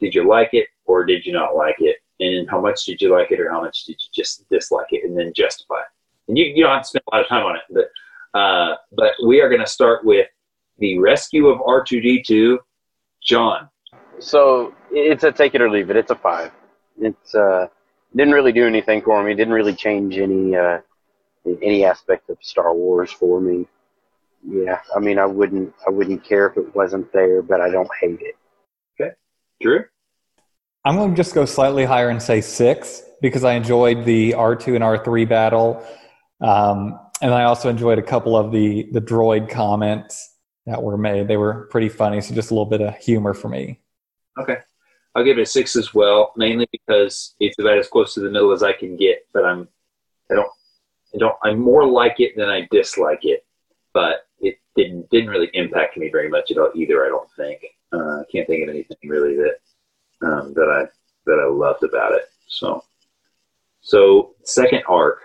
Did 0.00 0.14
you 0.14 0.28
like 0.28 0.50
it 0.52 0.68
or 0.84 1.04
did 1.04 1.26
you 1.26 1.32
not 1.32 1.56
like 1.56 1.76
it? 1.78 1.96
And 2.20 2.48
how 2.48 2.60
much 2.60 2.84
did 2.84 3.00
you 3.00 3.10
like 3.10 3.32
it 3.32 3.40
or 3.40 3.50
how 3.50 3.60
much 3.62 3.84
did 3.84 3.96
you 4.00 4.08
just 4.14 4.48
dislike 4.48 4.88
it? 4.90 5.04
And 5.04 5.18
then 5.18 5.32
justify 5.34 5.80
it. 5.80 5.86
And 6.28 6.36
you, 6.36 6.44
you 6.46 6.64
don't 6.64 6.72
have 6.72 6.82
to 6.82 6.88
spend 6.88 7.02
a 7.10 7.16
lot 7.16 7.22
of 7.22 7.28
time 7.28 7.44
on 7.44 7.56
it, 7.56 7.62
but 7.70 8.38
uh, 8.38 8.76
but 8.92 9.12
we 9.26 9.40
are 9.40 9.48
going 9.48 9.60
to 9.60 9.66
start 9.66 10.04
with 10.04 10.28
the 10.78 10.98
rescue 10.98 11.46
of 11.48 11.58
R2D2. 11.60 12.58
John. 13.26 13.68
So 14.20 14.72
it's 14.90 15.24
a 15.24 15.32
take 15.32 15.54
it 15.54 15.60
or 15.60 15.68
leave 15.68 15.90
it. 15.90 15.96
It's 15.96 16.10
a 16.10 16.14
five. 16.14 16.52
It's 16.98 17.34
uh, 17.34 17.66
didn't 18.14 18.34
really 18.34 18.52
do 18.52 18.66
anything 18.66 19.02
for 19.02 19.22
me. 19.22 19.34
Didn't 19.34 19.52
really 19.52 19.74
change 19.74 20.16
any 20.16 20.56
uh, 20.56 20.78
any 21.44 21.84
aspect 21.84 22.30
of 22.30 22.38
Star 22.40 22.72
Wars 22.74 23.12
for 23.12 23.40
me. 23.40 23.66
Yeah, 24.48 24.80
I 24.94 25.00
mean, 25.00 25.18
I 25.18 25.26
wouldn't 25.26 25.74
I 25.86 25.90
wouldn't 25.90 26.24
care 26.24 26.46
if 26.46 26.56
it 26.56 26.74
wasn't 26.74 27.12
there, 27.12 27.42
but 27.42 27.60
I 27.60 27.68
don't 27.68 27.90
hate 28.00 28.20
it. 28.22 28.36
Okay, 28.98 29.12
Drew. 29.60 29.84
I'm 30.84 30.94
going 30.94 31.10
to 31.10 31.16
just 31.16 31.34
go 31.34 31.44
slightly 31.44 31.84
higher 31.84 32.10
and 32.10 32.22
say 32.22 32.40
six 32.40 33.02
because 33.20 33.42
I 33.42 33.54
enjoyed 33.54 34.04
the 34.04 34.32
R2 34.32 34.76
and 34.76 34.84
R3 34.84 35.28
battle. 35.28 35.84
Um, 36.40 36.98
and 37.22 37.32
I 37.32 37.44
also 37.44 37.68
enjoyed 37.68 37.98
a 37.98 38.02
couple 38.02 38.36
of 38.36 38.52
the, 38.52 38.88
the 38.92 39.00
droid 39.00 39.48
comments 39.48 40.34
that 40.66 40.82
were 40.82 40.98
made. 40.98 41.28
They 41.28 41.36
were 41.36 41.66
pretty 41.70 41.88
funny. 41.88 42.20
So 42.20 42.34
just 42.34 42.50
a 42.50 42.54
little 42.54 42.66
bit 42.66 42.82
of 42.82 42.96
humor 42.96 43.34
for 43.34 43.48
me. 43.48 43.80
Okay. 44.38 44.58
I'll 45.14 45.24
give 45.24 45.38
it 45.38 45.42
a 45.42 45.46
six 45.46 45.76
as 45.76 45.94
well, 45.94 46.34
mainly 46.36 46.68
because 46.70 47.34
it's 47.40 47.58
about 47.58 47.78
as 47.78 47.88
close 47.88 48.12
to 48.14 48.20
the 48.20 48.30
middle 48.30 48.52
as 48.52 48.62
I 48.62 48.74
can 48.74 48.96
get, 48.96 49.26
but 49.32 49.46
I'm, 49.46 49.66
I 50.30 50.34
don't, 50.34 50.50
I 51.14 51.18
don't, 51.18 51.36
I'm 51.42 51.58
more 51.58 51.86
like 51.86 52.20
it 52.20 52.36
than 52.36 52.50
I 52.50 52.68
dislike 52.70 53.20
it, 53.22 53.46
but 53.94 54.26
it 54.40 54.58
didn't, 54.76 55.08
didn't 55.08 55.30
really 55.30 55.48
impact 55.54 55.96
me 55.96 56.10
very 56.10 56.28
much 56.28 56.50
at 56.50 56.58
all 56.58 56.70
either. 56.74 57.06
I 57.06 57.08
don't 57.08 57.30
think, 57.34 57.64
uh, 57.94 58.20
I 58.20 58.24
can't 58.30 58.46
think 58.46 58.64
of 58.64 58.68
anything 58.68 58.98
really 59.04 59.36
that, 59.36 59.56
um, 60.26 60.52
that 60.52 60.68
I, 60.68 60.84
that 61.24 61.40
I 61.40 61.48
loved 61.48 61.82
about 61.82 62.12
it. 62.12 62.24
So, 62.46 62.84
so 63.80 64.34
second 64.44 64.82
arc, 64.86 65.20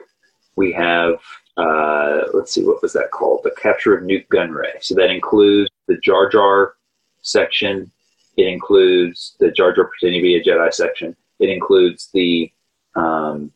we 0.61 0.71
have, 0.73 1.15
uh, 1.57 2.21
let's 2.33 2.51
see, 2.53 2.63
what 2.63 2.81
was 2.81 2.93
that 2.93 3.11
called? 3.11 3.41
The 3.43 3.55
capture 3.65 3.95
of 3.95 4.03
Nute 4.03 4.29
Gunray. 4.29 4.75
So 4.81 4.95
that 4.95 5.09
includes 5.09 5.69
the 5.87 5.97
Jar 5.97 6.29
Jar 6.29 6.75
section 7.21 7.91
it 8.37 8.47
includes 8.47 9.35
the 9.39 9.51
Jar 9.51 9.73
Jar 9.73 9.85
pretending 9.85 10.21
to 10.21 10.23
be 10.23 10.35
a 10.35 10.43
Jedi 10.43 10.73
section. 10.73 11.15
It 11.39 11.49
includes 11.49 12.09
the 12.13 12.51
um, 12.95 13.51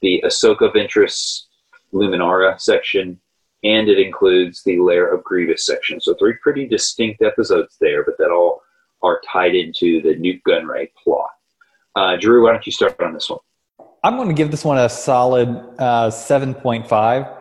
the 0.00 0.22
Ahsoka 0.24 0.72
Ventress 0.72 1.46
Luminara 1.92 2.60
section, 2.60 3.18
and 3.64 3.88
it 3.88 3.98
includes 3.98 4.62
the 4.62 4.78
Lair 4.78 5.12
of 5.12 5.24
Grievous 5.24 5.66
section. 5.66 6.00
So 6.00 6.14
three 6.14 6.34
pretty 6.42 6.66
distinct 6.66 7.22
episodes 7.22 7.76
there, 7.80 8.04
but 8.04 8.16
that 8.18 8.30
all 8.30 8.62
are 9.02 9.20
tied 9.30 9.54
into 9.54 10.02
the 10.02 10.16
Nute 10.16 10.42
Gunray 10.46 10.90
plot. 11.02 11.30
Uh, 11.96 12.16
Drew, 12.16 12.44
why 12.44 12.52
don't 12.52 12.66
you 12.66 12.72
start 12.72 13.00
on 13.00 13.14
this 13.14 13.28
one? 13.28 13.40
I'm 14.02 14.16
going 14.16 14.28
to 14.28 14.34
give 14.34 14.50
this 14.50 14.64
one 14.64 14.78
a 14.78 14.88
solid 14.88 15.48
uh, 15.78 16.10
7.5. 16.10 17.36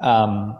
Um, 0.00 0.58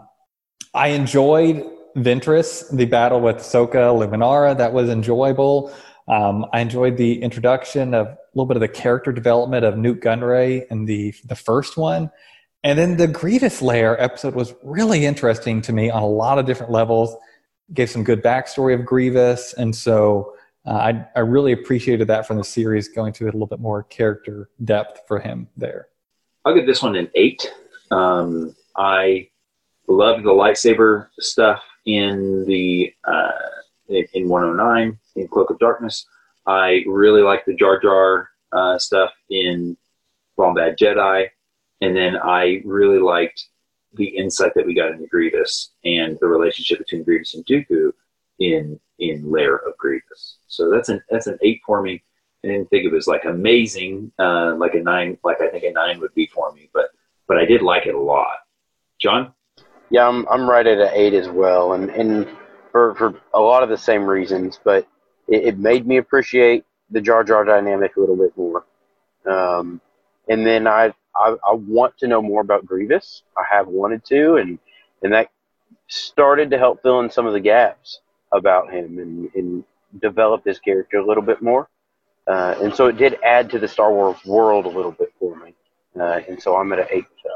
I 0.73 0.89
enjoyed 0.89 1.63
Ventress, 1.95 2.75
the 2.75 2.85
battle 2.85 3.21
with 3.21 3.37
Ahsoka 3.37 3.93
Luminara, 3.93 4.57
that 4.57 4.73
was 4.73 4.89
enjoyable. 4.89 5.71
Um, 6.07 6.45
I 6.51 6.59
enjoyed 6.59 6.97
the 6.97 7.21
introduction 7.21 7.93
of 7.93 8.07
a 8.07 8.17
little 8.33 8.47
bit 8.47 8.57
of 8.57 8.61
the 8.61 8.67
character 8.67 9.11
development 9.11 9.63
of 9.63 9.77
Nute 9.77 10.01
Gunray 10.01 10.65
in 10.69 10.85
the 10.85 11.13
the 11.25 11.35
first 11.35 11.77
one, 11.77 12.11
and 12.63 12.77
then 12.77 12.97
the 12.97 13.07
Grievous 13.07 13.61
Lair 13.61 14.01
episode 14.01 14.35
was 14.35 14.53
really 14.63 15.05
interesting 15.05 15.61
to 15.61 15.71
me 15.71 15.89
on 15.89 16.03
a 16.03 16.07
lot 16.07 16.39
of 16.39 16.45
different 16.45 16.71
levels. 16.71 17.15
Gave 17.73 17.89
some 17.89 18.03
good 18.03 18.21
backstory 18.21 18.77
of 18.77 18.85
Grievous, 18.85 19.53
and 19.53 19.73
so 19.73 20.33
uh, 20.65 20.71
I 20.71 21.05
I 21.15 21.19
really 21.19 21.51
appreciated 21.51 22.07
that 22.07 22.25
from 22.25 22.37
the 22.37 22.43
series, 22.43 22.87
going 22.87 23.13
to 23.13 23.25
a 23.25 23.25
little 23.25 23.47
bit 23.47 23.59
more 23.59 23.83
character 23.83 24.49
depth 24.63 25.01
for 25.07 25.19
him 25.19 25.47
there. 25.57 25.87
I'll 26.45 26.55
give 26.55 26.65
this 26.65 26.81
one 26.81 26.95
an 26.95 27.09
eight. 27.15 27.51
Um, 27.91 28.55
I 28.75 29.29
loved 29.87 30.23
the 30.23 30.31
lightsaber 30.31 31.07
stuff 31.19 31.61
in 31.85 32.45
the 32.45 32.93
uh, 33.03 33.31
in 33.89 34.27
109 34.29 34.97
in 35.15 35.27
Cloak 35.27 35.49
of 35.49 35.59
Darkness. 35.59 36.05
I 36.45 36.83
really 36.87 37.21
like 37.21 37.45
the 37.45 37.55
Jar 37.55 37.79
Jar 37.79 38.29
uh, 38.51 38.77
stuff 38.79 39.11
in 39.29 39.77
Bombad 40.37 40.77
Jedi, 40.77 41.27
and 41.81 41.95
then 41.95 42.17
I 42.17 42.61
really 42.65 42.99
liked 42.99 43.47
the 43.93 44.05
insight 44.05 44.53
that 44.55 44.65
we 44.65 44.73
got 44.73 44.91
into 44.91 45.07
Grievous 45.07 45.71
and 45.85 46.17
the 46.19 46.27
relationship 46.27 46.79
between 46.79 47.03
Grievous 47.03 47.35
and 47.35 47.45
Dooku 47.45 47.91
in 48.39 48.79
in 49.11 49.25
of 49.25 49.77
Grievous. 49.77 50.37
So 50.47 50.69
that's 50.69 50.89
an 50.89 51.01
that's 51.09 51.27
an 51.27 51.37
eight 51.41 51.61
for 51.65 51.81
me. 51.81 52.03
I 52.43 52.49
didn't 52.49 52.69
think 52.69 52.85
it 52.85 52.91
was 52.91 53.07
like 53.07 53.25
amazing, 53.25 54.11
uh, 54.19 54.55
like 54.55 54.73
a 54.73 54.81
nine, 54.81 55.17
like 55.23 55.39
I 55.41 55.47
think 55.47 55.63
a 55.63 55.71
nine 55.71 55.99
would 56.01 56.13
be 56.13 56.27
for 56.27 56.51
me, 56.51 56.69
but 56.73 56.89
but 57.27 57.37
I 57.37 57.45
did 57.45 57.61
like 57.61 57.85
it 57.85 57.95
a 57.95 57.99
lot. 57.99 58.37
John. 58.99 59.33
Yeah, 59.89 60.07
I'm 60.07 60.27
I'm 60.29 60.49
right 60.49 60.65
at 60.65 60.79
an 60.79 60.89
eight 60.93 61.13
as 61.13 61.29
well, 61.29 61.73
and 61.73 61.89
and 61.89 62.27
for 62.71 62.95
for 62.95 63.13
a 63.33 63.39
lot 63.39 63.63
of 63.63 63.69
the 63.69 63.77
same 63.77 64.05
reasons, 64.05 64.59
but 64.63 64.87
it, 65.27 65.45
it 65.45 65.57
made 65.57 65.87
me 65.87 65.97
appreciate 65.97 66.65
the 66.89 67.01
Jar 67.01 67.23
Jar 67.23 67.45
dynamic 67.45 67.95
a 67.95 67.99
little 67.99 68.17
bit 68.17 68.35
more. 68.35 68.65
Um, 69.29 69.79
and 70.27 70.45
then 70.45 70.67
I, 70.67 70.93
I 71.15 71.35
I 71.45 71.53
want 71.53 71.97
to 71.99 72.07
know 72.07 72.21
more 72.21 72.41
about 72.41 72.65
Grievous. 72.65 73.23
I 73.37 73.43
have 73.49 73.67
wanted 73.67 74.03
to, 74.05 74.35
and 74.35 74.59
and 75.01 75.13
that 75.13 75.29
started 75.87 76.49
to 76.51 76.57
help 76.57 76.81
fill 76.81 76.99
in 77.01 77.09
some 77.09 77.27
of 77.27 77.33
the 77.33 77.39
gaps 77.39 77.99
about 78.33 78.71
him 78.71 78.99
and, 78.99 79.29
and 79.35 79.63
develop 80.01 80.43
this 80.43 80.59
character 80.59 80.97
a 80.97 81.05
little 81.05 81.23
bit 81.23 81.41
more. 81.41 81.69
Uh, 82.27 82.55
and 82.61 82.73
so 82.73 82.87
it 82.87 82.97
did 82.97 83.17
add 83.23 83.49
to 83.49 83.59
the 83.59 83.67
Star 83.67 83.93
Wars 83.93 84.17
world 84.25 84.65
a 84.65 84.69
little 84.69 84.91
bit 84.91 85.13
for 85.19 85.35
me. 85.37 85.53
Uh, 85.99 86.21
and 86.27 86.41
so 86.41 86.55
I'm 86.55 86.71
at 86.73 86.79
an 86.79 86.87
eight. 86.91 87.05
So. 87.21 87.29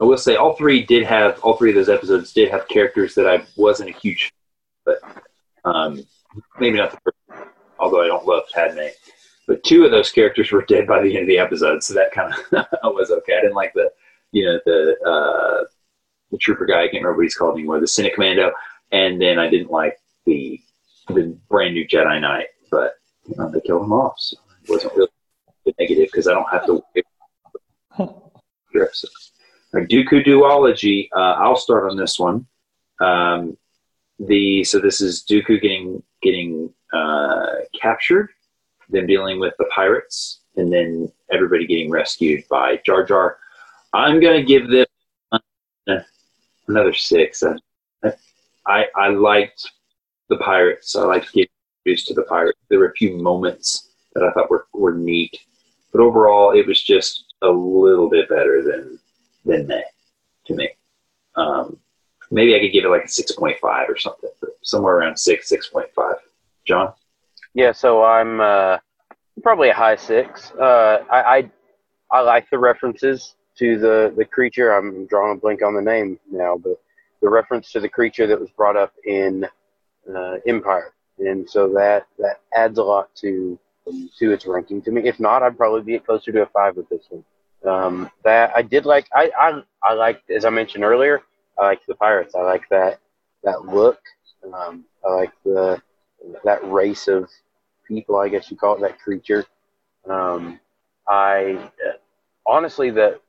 I 0.00 0.04
will 0.04 0.18
say 0.18 0.36
all 0.36 0.54
three 0.56 0.84
did 0.84 1.04
have 1.04 1.38
all 1.40 1.56
three 1.56 1.70
of 1.70 1.76
those 1.76 1.88
episodes 1.88 2.32
did 2.32 2.50
have 2.50 2.66
characters 2.68 3.14
that 3.14 3.26
I 3.26 3.44
wasn't 3.56 3.90
a 3.90 3.92
huge, 3.92 4.32
but 4.84 4.98
um, 5.64 6.04
maybe 6.58 6.78
not 6.78 6.90
the 6.90 6.98
first. 7.04 7.48
Although 7.78 8.02
I 8.02 8.06
don't 8.06 8.26
love 8.26 8.44
Padme, 8.52 8.88
but 9.46 9.62
two 9.62 9.84
of 9.84 9.90
those 9.90 10.10
characters 10.10 10.50
were 10.50 10.64
dead 10.64 10.86
by 10.86 11.02
the 11.02 11.16
end 11.16 11.22
of 11.22 11.28
the 11.28 11.38
episode, 11.38 11.82
so 11.82 11.94
that 11.94 12.12
kind 12.12 12.32
of 12.32 12.66
was 12.94 13.10
okay. 13.10 13.36
I 13.36 13.40
didn't 13.40 13.54
like 13.54 13.72
the, 13.74 13.90
you 14.32 14.44
know, 14.44 14.58
the 14.64 14.96
uh, 15.06 15.64
the 16.30 16.38
trooper 16.38 16.66
guy. 16.66 16.80
I 16.80 16.88
can't 16.88 17.04
remember 17.04 17.16
what 17.16 17.24
he's 17.24 17.36
called 17.36 17.56
anymore. 17.56 17.80
The 17.80 17.86
Senate 17.86 18.14
Commando, 18.14 18.52
and 18.90 19.20
then 19.20 19.38
I 19.38 19.48
didn't 19.48 19.70
like 19.70 19.98
the 20.26 20.60
the 21.08 21.36
brand 21.48 21.74
new 21.74 21.86
Jedi 21.86 22.20
Knight, 22.20 22.46
but 22.70 22.94
you 23.26 23.34
know, 23.36 23.50
they 23.50 23.60
killed 23.60 23.82
him 23.82 23.92
off, 23.92 24.14
so 24.18 24.36
it 24.62 24.70
wasn't 24.70 24.94
really 24.94 25.08
negative 25.78 26.08
because 26.10 26.28
I 26.28 26.32
don't 26.32 26.48
have 26.50 26.66
to. 26.66 26.82
episodes. 28.74 29.32
Dooku 29.74 30.24
duology. 30.24 31.08
Uh, 31.14 31.34
I'll 31.38 31.56
start 31.56 31.90
on 31.90 31.96
this 31.96 32.18
one. 32.18 32.46
Um, 33.00 33.56
the 34.18 34.62
so 34.64 34.78
this 34.78 35.00
is 35.00 35.24
Dooku 35.28 35.60
getting 35.60 36.02
getting 36.22 36.72
uh, 36.92 37.46
captured, 37.80 38.30
then 38.88 39.06
dealing 39.06 39.40
with 39.40 39.54
the 39.58 39.66
pirates 39.74 40.40
and 40.56 40.72
then 40.72 41.10
everybody 41.32 41.66
getting 41.66 41.90
rescued 41.90 42.44
by 42.48 42.80
Jar 42.86 43.04
Jar. 43.04 43.38
I'm 43.92 44.20
to 44.20 44.42
give 44.42 44.68
this 44.68 44.86
another 46.68 46.94
six. 46.94 47.42
I, 48.66 48.86
I 48.96 49.08
liked 49.08 49.70
the 50.28 50.36
pirates. 50.38 50.96
I 50.96 51.02
like 51.04 51.26
to 51.26 51.32
getting 51.32 51.50
introduced 51.84 52.08
to 52.08 52.14
the 52.14 52.22
pirates. 52.22 52.58
There 52.68 52.78
were 52.78 52.88
a 52.88 52.94
few 52.94 53.16
moments 53.16 53.90
that 54.14 54.24
I 54.24 54.30
thought 54.32 54.50
were, 54.50 54.66
were 54.72 54.94
neat, 54.94 55.38
but 55.92 56.00
overall, 56.00 56.52
it 56.52 56.66
was 56.66 56.82
just 56.82 57.34
a 57.42 57.48
little 57.48 58.08
bit 58.08 58.28
better 58.28 58.62
than 58.62 58.98
than 59.44 59.66
May 59.66 59.84
to 60.46 60.54
me. 60.54 60.70
Um, 61.36 61.78
maybe 62.30 62.54
I 62.54 62.60
could 62.60 62.72
give 62.72 62.84
it 62.84 62.88
like 62.88 63.04
a 63.04 63.08
six 63.08 63.32
point 63.32 63.58
five 63.60 63.88
or 63.88 63.96
something, 63.96 64.30
somewhere 64.62 64.96
around 64.96 65.18
six, 65.18 65.48
six 65.48 65.68
point 65.68 65.88
five. 65.94 66.16
John. 66.64 66.92
Yeah, 67.54 67.72
so 67.72 68.02
I'm 68.02 68.40
uh, 68.40 68.78
probably 69.42 69.68
a 69.68 69.74
high 69.74 69.96
six. 69.96 70.52
Uh, 70.52 71.04
I, 71.10 71.36
I 71.36 71.50
I 72.10 72.20
like 72.20 72.48
the 72.50 72.58
references 72.58 73.34
to 73.58 73.78
the 73.78 74.14
the 74.16 74.24
creature. 74.24 74.72
I'm 74.72 75.06
drawing 75.06 75.36
a 75.36 75.40
blank 75.40 75.62
on 75.62 75.74
the 75.74 75.82
name 75.82 76.18
now, 76.30 76.56
but 76.56 76.80
the 77.20 77.28
reference 77.28 77.70
to 77.72 77.80
the 77.80 77.88
creature 77.88 78.26
that 78.26 78.40
was 78.40 78.50
brought 78.50 78.76
up 78.76 78.92
in 79.04 79.46
uh, 80.14 80.36
Empire, 80.46 80.92
and 81.18 81.48
so 81.48 81.68
that 81.74 82.06
that 82.18 82.40
adds 82.54 82.78
a 82.78 82.82
lot 82.82 83.14
to 83.16 83.58
to 84.18 84.32
its 84.32 84.46
ranking 84.46 84.80
to 84.82 84.90
me. 84.90 85.06
If 85.06 85.20
not, 85.20 85.42
I'd 85.42 85.56
probably 85.56 85.82
be 85.82 85.98
closer 85.98 86.32
to 86.32 86.42
a 86.42 86.46
five 86.46 86.76
with 86.76 86.88
this 86.88 87.06
one. 87.10 87.24
Um, 87.66 88.10
that 88.24 88.52
I 88.54 88.62
did 88.62 88.84
like. 88.84 89.06
I 89.14 89.30
I 89.38 89.62
I 89.82 89.92
liked, 89.94 90.30
as 90.30 90.44
I 90.44 90.50
mentioned 90.50 90.84
earlier, 90.84 91.22
I 91.58 91.64
like 91.64 91.86
the 91.86 91.94
pirates. 91.94 92.34
I 92.34 92.42
like 92.42 92.68
that 92.70 93.00
that 93.42 93.66
look. 93.66 94.00
Um, 94.52 94.84
I 95.06 95.12
like 95.14 95.32
the 95.44 95.80
that 96.44 96.70
race 96.70 97.08
of 97.08 97.28
people, 97.86 98.16
I 98.16 98.28
guess 98.28 98.50
you 98.50 98.56
call 98.56 98.76
it, 98.76 98.80
that 98.80 98.98
creature. 98.98 99.44
Um, 100.08 100.60
I 101.08 101.70
honestly, 102.46 102.90
the, 102.90 103.20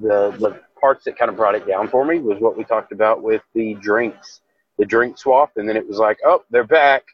the 0.00 0.30
the 0.38 0.60
parts 0.80 1.04
that 1.04 1.18
kind 1.18 1.30
of 1.30 1.36
brought 1.36 1.54
it 1.54 1.66
down 1.66 1.88
for 1.88 2.04
me 2.04 2.18
was 2.18 2.40
what 2.40 2.56
we 2.56 2.64
talked 2.64 2.92
about 2.92 3.22
with 3.22 3.42
the 3.54 3.74
drinks, 3.74 4.40
the 4.78 4.84
drink 4.84 5.18
swap, 5.18 5.52
and 5.56 5.68
then 5.68 5.76
it 5.76 5.88
was 5.88 5.98
like, 5.98 6.18
oh, 6.24 6.44
they're 6.50 6.64
back, 6.64 7.04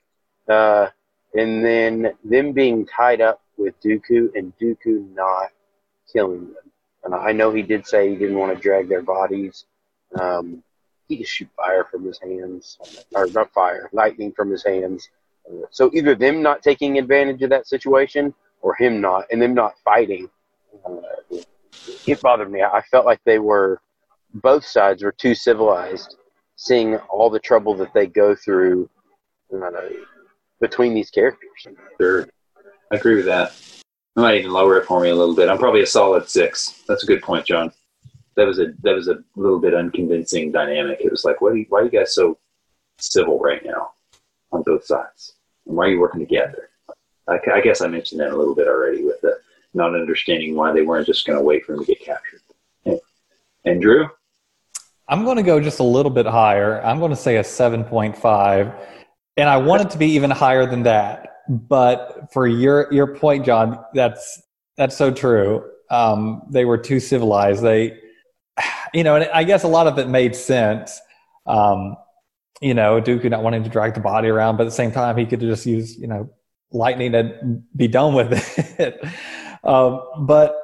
uh, 0.48 0.88
and 1.34 1.64
then 1.64 2.12
them 2.24 2.52
being 2.52 2.86
tied 2.86 3.20
up 3.20 3.40
with 3.56 3.80
Dooku 3.80 4.34
and 4.34 4.52
Dooku 4.60 5.14
not 5.14 5.50
killing 6.12 6.46
them. 6.46 6.72
And 7.04 7.14
I 7.14 7.32
know 7.32 7.52
he 7.52 7.62
did 7.62 7.86
say 7.86 8.10
he 8.10 8.16
didn't 8.16 8.38
want 8.38 8.54
to 8.54 8.60
drag 8.60 8.88
their 8.88 9.02
bodies. 9.02 9.64
Um, 10.20 10.62
he 11.08 11.16
could 11.18 11.28
shoot 11.28 11.48
fire 11.56 11.84
from 11.90 12.04
his 12.04 12.18
hands, 12.18 12.78
or 13.14 13.26
not 13.26 13.52
fire, 13.52 13.88
lightning 13.92 14.32
from 14.32 14.50
his 14.50 14.64
hands. 14.64 15.08
So 15.70 15.90
either 15.94 16.14
them 16.14 16.42
not 16.42 16.62
taking 16.62 16.98
advantage 16.98 17.42
of 17.42 17.50
that 17.50 17.66
situation 17.66 18.34
or 18.60 18.74
him 18.76 19.00
not, 19.00 19.26
and 19.30 19.42
them 19.42 19.54
not 19.54 19.74
fighting. 19.84 20.30
Uh, 20.84 21.00
it 22.06 22.20
bothered 22.20 22.50
me. 22.50 22.62
I 22.62 22.82
felt 22.90 23.04
like 23.04 23.20
they 23.24 23.38
were, 23.38 23.80
both 24.34 24.64
sides 24.64 25.02
were 25.02 25.12
too 25.12 25.34
civilized, 25.34 26.16
seeing 26.62 26.96
all 27.08 27.28
the 27.28 27.40
trouble 27.40 27.74
that 27.74 27.92
they 27.92 28.06
go 28.06 28.34
through 28.34 28.88
between 30.60 30.94
these 30.94 31.10
characters. 31.10 31.66
Sure. 32.00 32.28
I 32.92 32.96
agree 32.96 33.16
with 33.16 33.26
that. 33.26 33.54
I 34.16 34.20
might 34.20 34.34
even 34.36 34.52
lower 34.52 34.78
it 34.78 34.86
for 34.86 35.00
me 35.00 35.08
a 35.08 35.14
little 35.14 35.34
bit. 35.34 35.48
I'm 35.48 35.58
probably 35.58 35.82
a 35.82 35.86
solid 35.86 36.28
six. 36.28 36.82
That's 36.86 37.02
a 37.02 37.06
good 37.06 37.22
point, 37.22 37.46
John. 37.46 37.72
That 38.36 38.46
was 38.46 38.60
a 38.60 38.72
that 38.82 38.94
was 38.94 39.08
a 39.08 39.22
little 39.36 39.58
bit 39.58 39.74
unconvincing 39.74 40.52
dynamic. 40.52 41.00
It 41.00 41.10
was 41.10 41.24
like, 41.24 41.40
what? 41.40 41.52
Are 41.52 41.56
you, 41.56 41.66
why 41.68 41.80
are 41.80 41.84
you 41.84 41.90
guys 41.90 42.14
so 42.14 42.38
civil 42.98 43.38
right 43.38 43.64
now? 43.64 43.92
on 44.52 44.62
both 44.62 44.84
sides? 44.84 45.34
And 45.66 45.76
why 45.76 45.86
are 45.86 45.90
you 45.90 46.00
working 46.00 46.20
together? 46.20 46.68
I, 47.28 47.38
I 47.54 47.60
guess 47.60 47.80
I 47.80 47.88
mentioned 47.88 48.20
that 48.20 48.32
a 48.32 48.36
little 48.36 48.54
bit 48.54 48.68
already 48.68 49.04
with 49.04 49.20
the 49.20 49.38
not 49.74 49.94
understanding 49.94 50.54
why 50.54 50.72
they 50.72 50.82
weren't 50.82 51.06
just 51.06 51.26
going 51.26 51.38
to 51.38 51.44
wait 51.44 51.64
for 51.64 51.74
him 51.74 51.80
to 51.80 51.86
get 51.86 52.04
captured. 52.04 52.40
And 53.64 53.80
Drew? 53.80 54.08
I'm 55.08 55.24
going 55.24 55.36
to 55.36 55.42
go 55.42 55.60
just 55.60 55.80
a 55.80 55.84
little 55.84 56.10
bit 56.10 56.26
higher. 56.26 56.80
I'm 56.84 56.98
going 56.98 57.10
to 57.10 57.16
say 57.16 57.36
a 57.36 57.42
7.5. 57.42 58.86
And 59.36 59.48
I 59.48 59.56
want 59.56 59.82
it 59.82 59.90
to 59.90 59.98
be 59.98 60.06
even 60.12 60.30
higher 60.30 60.66
than 60.66 60.82
that. 60.84 61.28
But 61.48 62.32
for 62.32 62.46
your 62.46 62.92
your 62.92 63.16
point, 63.16 63.44
John, 63.44 63.78
that's 63.94 64.40
that's 64.76 64.96
so 64.96 65.10
true. 65.10 65.64
Um, 65.90 66.42
they 66.50 66.64
were 66.64 66.78
too 66.78 67.00
civilized. 67.00 67.62
They, 67.62 67.98
you 68.94 69.02
know, 69.04 69.16
and 69.16 69.28
I 69.34 69.44
guess 69.44 69.64
a 69.64 69.68
lot 69.68 69.86
of 69.86 69.98
it 69.98 70.08
made 70.08 70.36
sense. 70.36 71.00
Um, 71.46 71.96
you 72.60 72.74
know, 72.74 73.00
Dooku 73.00 73.28
not 73.28 73.42
wanting 73.42 73.64
to 73.64 73.70
drag 73.70 73.94
the 73.94 74.00
body 74.00 74.28
around, 74.28 74.56
but 74.56 74.62
at 74.62 74.66
the 74.66 74.76
same 74.76 74.92
time, 74.92 75.16
he 75.16 75.26
could 75.26 75.40
just 75.40 75.66
use, 75.66 75.98
you 75.98 76.06
know, 76.06 76.30
lightning 76.70 77.14
and 77.14 77.64
be 77.74 77.88
done 77.88 78.14
with 78.14 78.32
it. 78.78 79.04
um, 79.64 80.00
but 80.20 80.56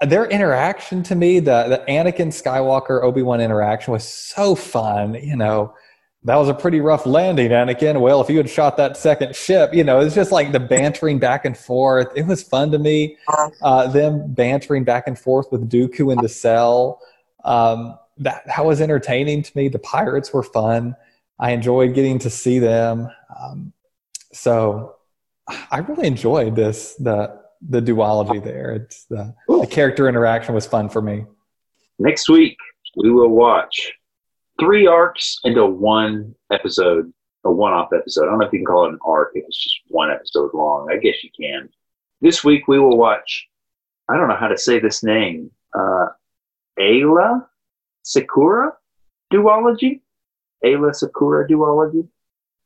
their 0.00 0.26
interaction 0.26 1.02
to 1.04 1.14
me, 1.14 1.40
the, 1.40 1.64
the 1.68 1.84
Anakin 1.92 2.28
Skywalker 2.28 3.02
Obi 3.02 3.22
Wan 3.22 3.40
interaction 3.40 3.92
was 3.92 4.06
so 4.06 4.54
fun. 4.54 5.14
You 5.14 5.36
know, 5.36 5.74
that 6.24 6.36
was 6.36 6.48
a 6.48 6.54
pretty 6.54 6.80
rough 6.80 7.06
landing, 7.06 7.50
Anakin. 7.50 8.00
Well, 8.00 8.20
if 8.20 8.30
you 8.30 8.36
had 8.38 8.48
shot 8.48 8.76
that 8.78 8.96
second 8.96 9.36
ship, 9.36 9.74
you 9.74 9.84
know, 9.84 10.00
it's 10.00 10.14
just 10.14 10.32
like 10.32 10.52
the 10.52 10.60
bantering 10.60 11.18
back 11.18 11.44
and 11.44 11.56
forth. 11.56 12.08
It 12.14 12.26
was 12.26 12.42
fun 12.42 12.70
to 12.72 12.78
me. 12.78 13.16
Uh, 13.62 13.86
them 13.88 14.32
bantering 14.32 14.84
back 14.84 15.04
and 15.06 15.18
forth 15.18 15.52
with 15.52 15.70
Dooku 15.70 16.12
in 16.12 16.18
the 16.18 16.28
cell. 16.28 17.00
Um, 17.44 17.98
that, 18.18 18.42
that 18.46 18.64
was 18.64 18.80
entertaining 18.80 19.42
to 19.42 19.56
me. 19.56 19.68
The 19.68 19.78
pirates 19.78 20.32
were 20.32 20.42
fun. 20.42 20.94
I 21.38 21.52
enjoyed 21.52 21.94
getting 21.94 22.18
to 22.20 22.30
see 22.30 22.58
them. 22.58 23.08
Um, 23.38 23.72
so 24.32 24.96
I 25.70 25.78
really 25.78 26.06
enjoyed 26.06 26.54
this 26.54 26.94
the 26.96 27.39
the 27.68 27.80
duology 27.80 28.42
there. 28.42 28.72
It's 28.72 29.04
the, 29.04 29.34
the 29.48 29.66
character 29.66 30.08
interaction 30.08 30.54
was 30.54 30.66
fun 30.66 30.88
for 30.88 31.02
me. 31.02 31.26
Next 31.98 32.28
week 32.28 32.56
we 32.96 33.10
will 33.10 33.28
watch 33.28 33.92
three 34.58 34.86
arcs 34.86 35.38
into 35.44 35.64
one 35.66 36.34
episode, 36.50 37.12
a 37.44 37.50
one-off 37.50 37.90
episode. 37.94 38.22
I 38.22 38.26
don't 38.26 38.38
know 38.38 38.46
if 38.46 38.52
you 38.52 38.60
can 38.60 38.66
call 38.66 38.86
it 38.86 38.92
an 38.92 38.98
arc 39.04 39.32
if 39.34 39.44
it's 39.46 39.62
just 39.62 39.80
one 39.88 40.10
episode 40.10 40.52
long. 40.54 40.90
I 40.90 40.96
guess 40.96 41.22
you 41.22 41.30
can. 41.38 41.68
This 42.20 42.44
week 42.44 42.68
we 42.68 42.78
will 42.78 42.96
watch. 42.96 43.46
I 44.08 44.16
don't 44.16 44.28
know 44.28 44.36
how 44.36 44.48
to 44.48 44.58
say 44.58 44.78
this 44.78 45.02
name. 45.02 45.50
Uh, 45.74 46.06
Aayla 46.78 47.46
Secura 48.04 48.72
duology. 49.32 50.00
Aayla 50.64 50.94
Sakura 50.94 51.48
duology, 51.48 52.06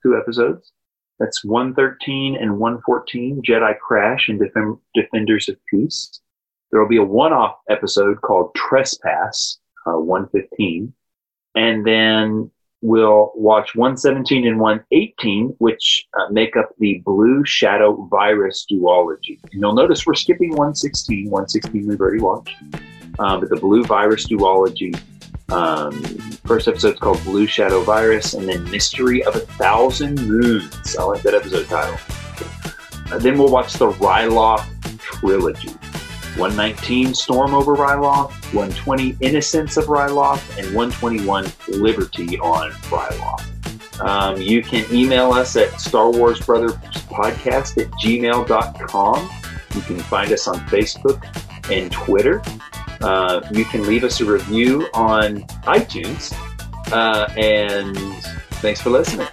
two 0.03 0.17
episodes. 0.17 0.73
That's 1.21 1.45
113 1.45 2.37
and 2.37 2.59
114, 2.59 3.43
Jedi 3.43 3.79
Crash 3.79 4.29
and 4.29 4.39
Defend- 4.39 4.79
Defenders 4.95 5.49
of 5.49 5.57
Peace. 5.71 6.21
There 6.71 6.81
will 6.81 6.89
be 6.89 6.97
a 6.97 7.05
one-off 7.05 7.57
episode 7.71 8.21
called 8.21 8.55
Trespass, 8.55 9.59
uh, 9.87 9.99
115. 9.99 10.93
And 11.55 11.87
then 11.87 12.51
we'll 12.81 13.33
watch 13.37 13.77
117 13.77 14.47
and 14.47 14.59
118, 14.59 15.55
which 15.59 16.07
uh, 16.19 16.29
make 16.31 16.57
up 16.57 16.71
the 16.79 17.01
Blue 17.05 17.45
Shadow 17.45 18.09
Virus 18.11 18.67
duology. 18.71 19.39
And 19.53 19.63
you'll 19.63 19.75
notice 19.75 20.05
we're 20.05 20.15
skipping 20.15 20.51
116. 20.51 21.31
116 21.31 21.87
we've 21.87 22.01
already 22.01 22.21
watched. 22.21 22.57
Uh, 23.21 23.39
but 23.39 23.49
the 23.51 23.57
Blue 23.57 23.85
Virus 23.85 24.27
duology 24.27 25.01
um, 25.51 25.93
first 26.45 26.69
episode's 26.69 26.99
called 26.99 27.23
Blue 27.25 27.47
Shadow 27.47 27.83
Virus, 27.83 28.35
and 28.35 28.49
then 28.49 28.69
Mystery 28.71 29.23
of 29.25 29.37
a 29.37 29.41
Thousand 29.41 30.21
Moons. 30.27 30.97
I 30.97 31.05
like 31.05 31.23
that 31.23 31.35
episode 31.35 31.67
title. 31.67 31.99
Uh, 33.13 33.19
then 33.19 33.39
we'll 33.39 33.51
watch 33.51 33.75
the 33.75 33.91
Ryloth 33.93 34.67
trilogy. 34.99 35.71
119 36.37 37.15
Storm 37.15 37.55
over 37.55 37.77
Ryloth, 37.77 38.31
120 38.53 39.17
Innocents 39.21 39.77
of 39.77 39.85
Ryloth, 39.85 40.43
and 40.59 40.75
121 40.75 41.47
Liberty 41.69 42.39
on 42.41 42.73
Ryloth. 42.73 44.01
Um, 44.01 44.41
you 44.41 44.61
can 44.63 44.85
email 44.93 45.31
us 45.31 45.55
at 45.55 45.81
Star 45.81 46.11
Wars 46.11 46.41
Brothers 46.41 46.73
Podcast 46.73 47.81
at 47.81 47.89
gmail.com. 47.93 49.31
You 49.75 49.81
can 49.83 50.01
find 50.01 50.33
us 50.33 50.49
on 50.49 50.57
Facebook 50.67 51.25
and 51.71 51.93
Twitter. 51.93 52.43
Uh, 53.05 53.47
you 53.53 53.67
can 53.67 53.83
leave 53.87 54.03
us 54.03 54.23
a 54.23 54.25
review 54.25 54.89
on 54.95 55.43
iTunes. 55.65 56.33
Uh, 56.91 57.31
and 57.37 57.95
thanks 58.63 58.81
for 58.81 58.89
listening. 58.89 59.29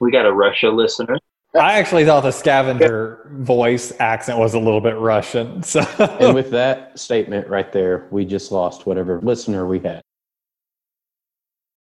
We 0.00 0.10
got 0.10 0.24
a 0.24 0.32
Russia 0.32 0.70
listener. 0.70 1.18
I 1.54 1.78
actually 1.78 2.06
thought 2.06 2.22
the 2.22 2.30
scavenger 2.30 3.28
voice 3.30 3.92
accent 4.00 4.38
was 4.38 4.54
a 4.54 4.58
little 4.58 4.80
bit 4.80 4.96
Russian. 4.96 5.62
So, 5.62 5.80
and 5.98 6.34
with 6.34 6.50
that 6.52 6.98
statement 6.98 7.46
right 7.48 7.70
there, 7.70 8.06
we 8.10 8.24
just 8.24 8.50
lost 8.50 8.86
whatever 8.86 9.20
listener 9.20 9.66
we 9.66 9.80
had. 9.80 10.00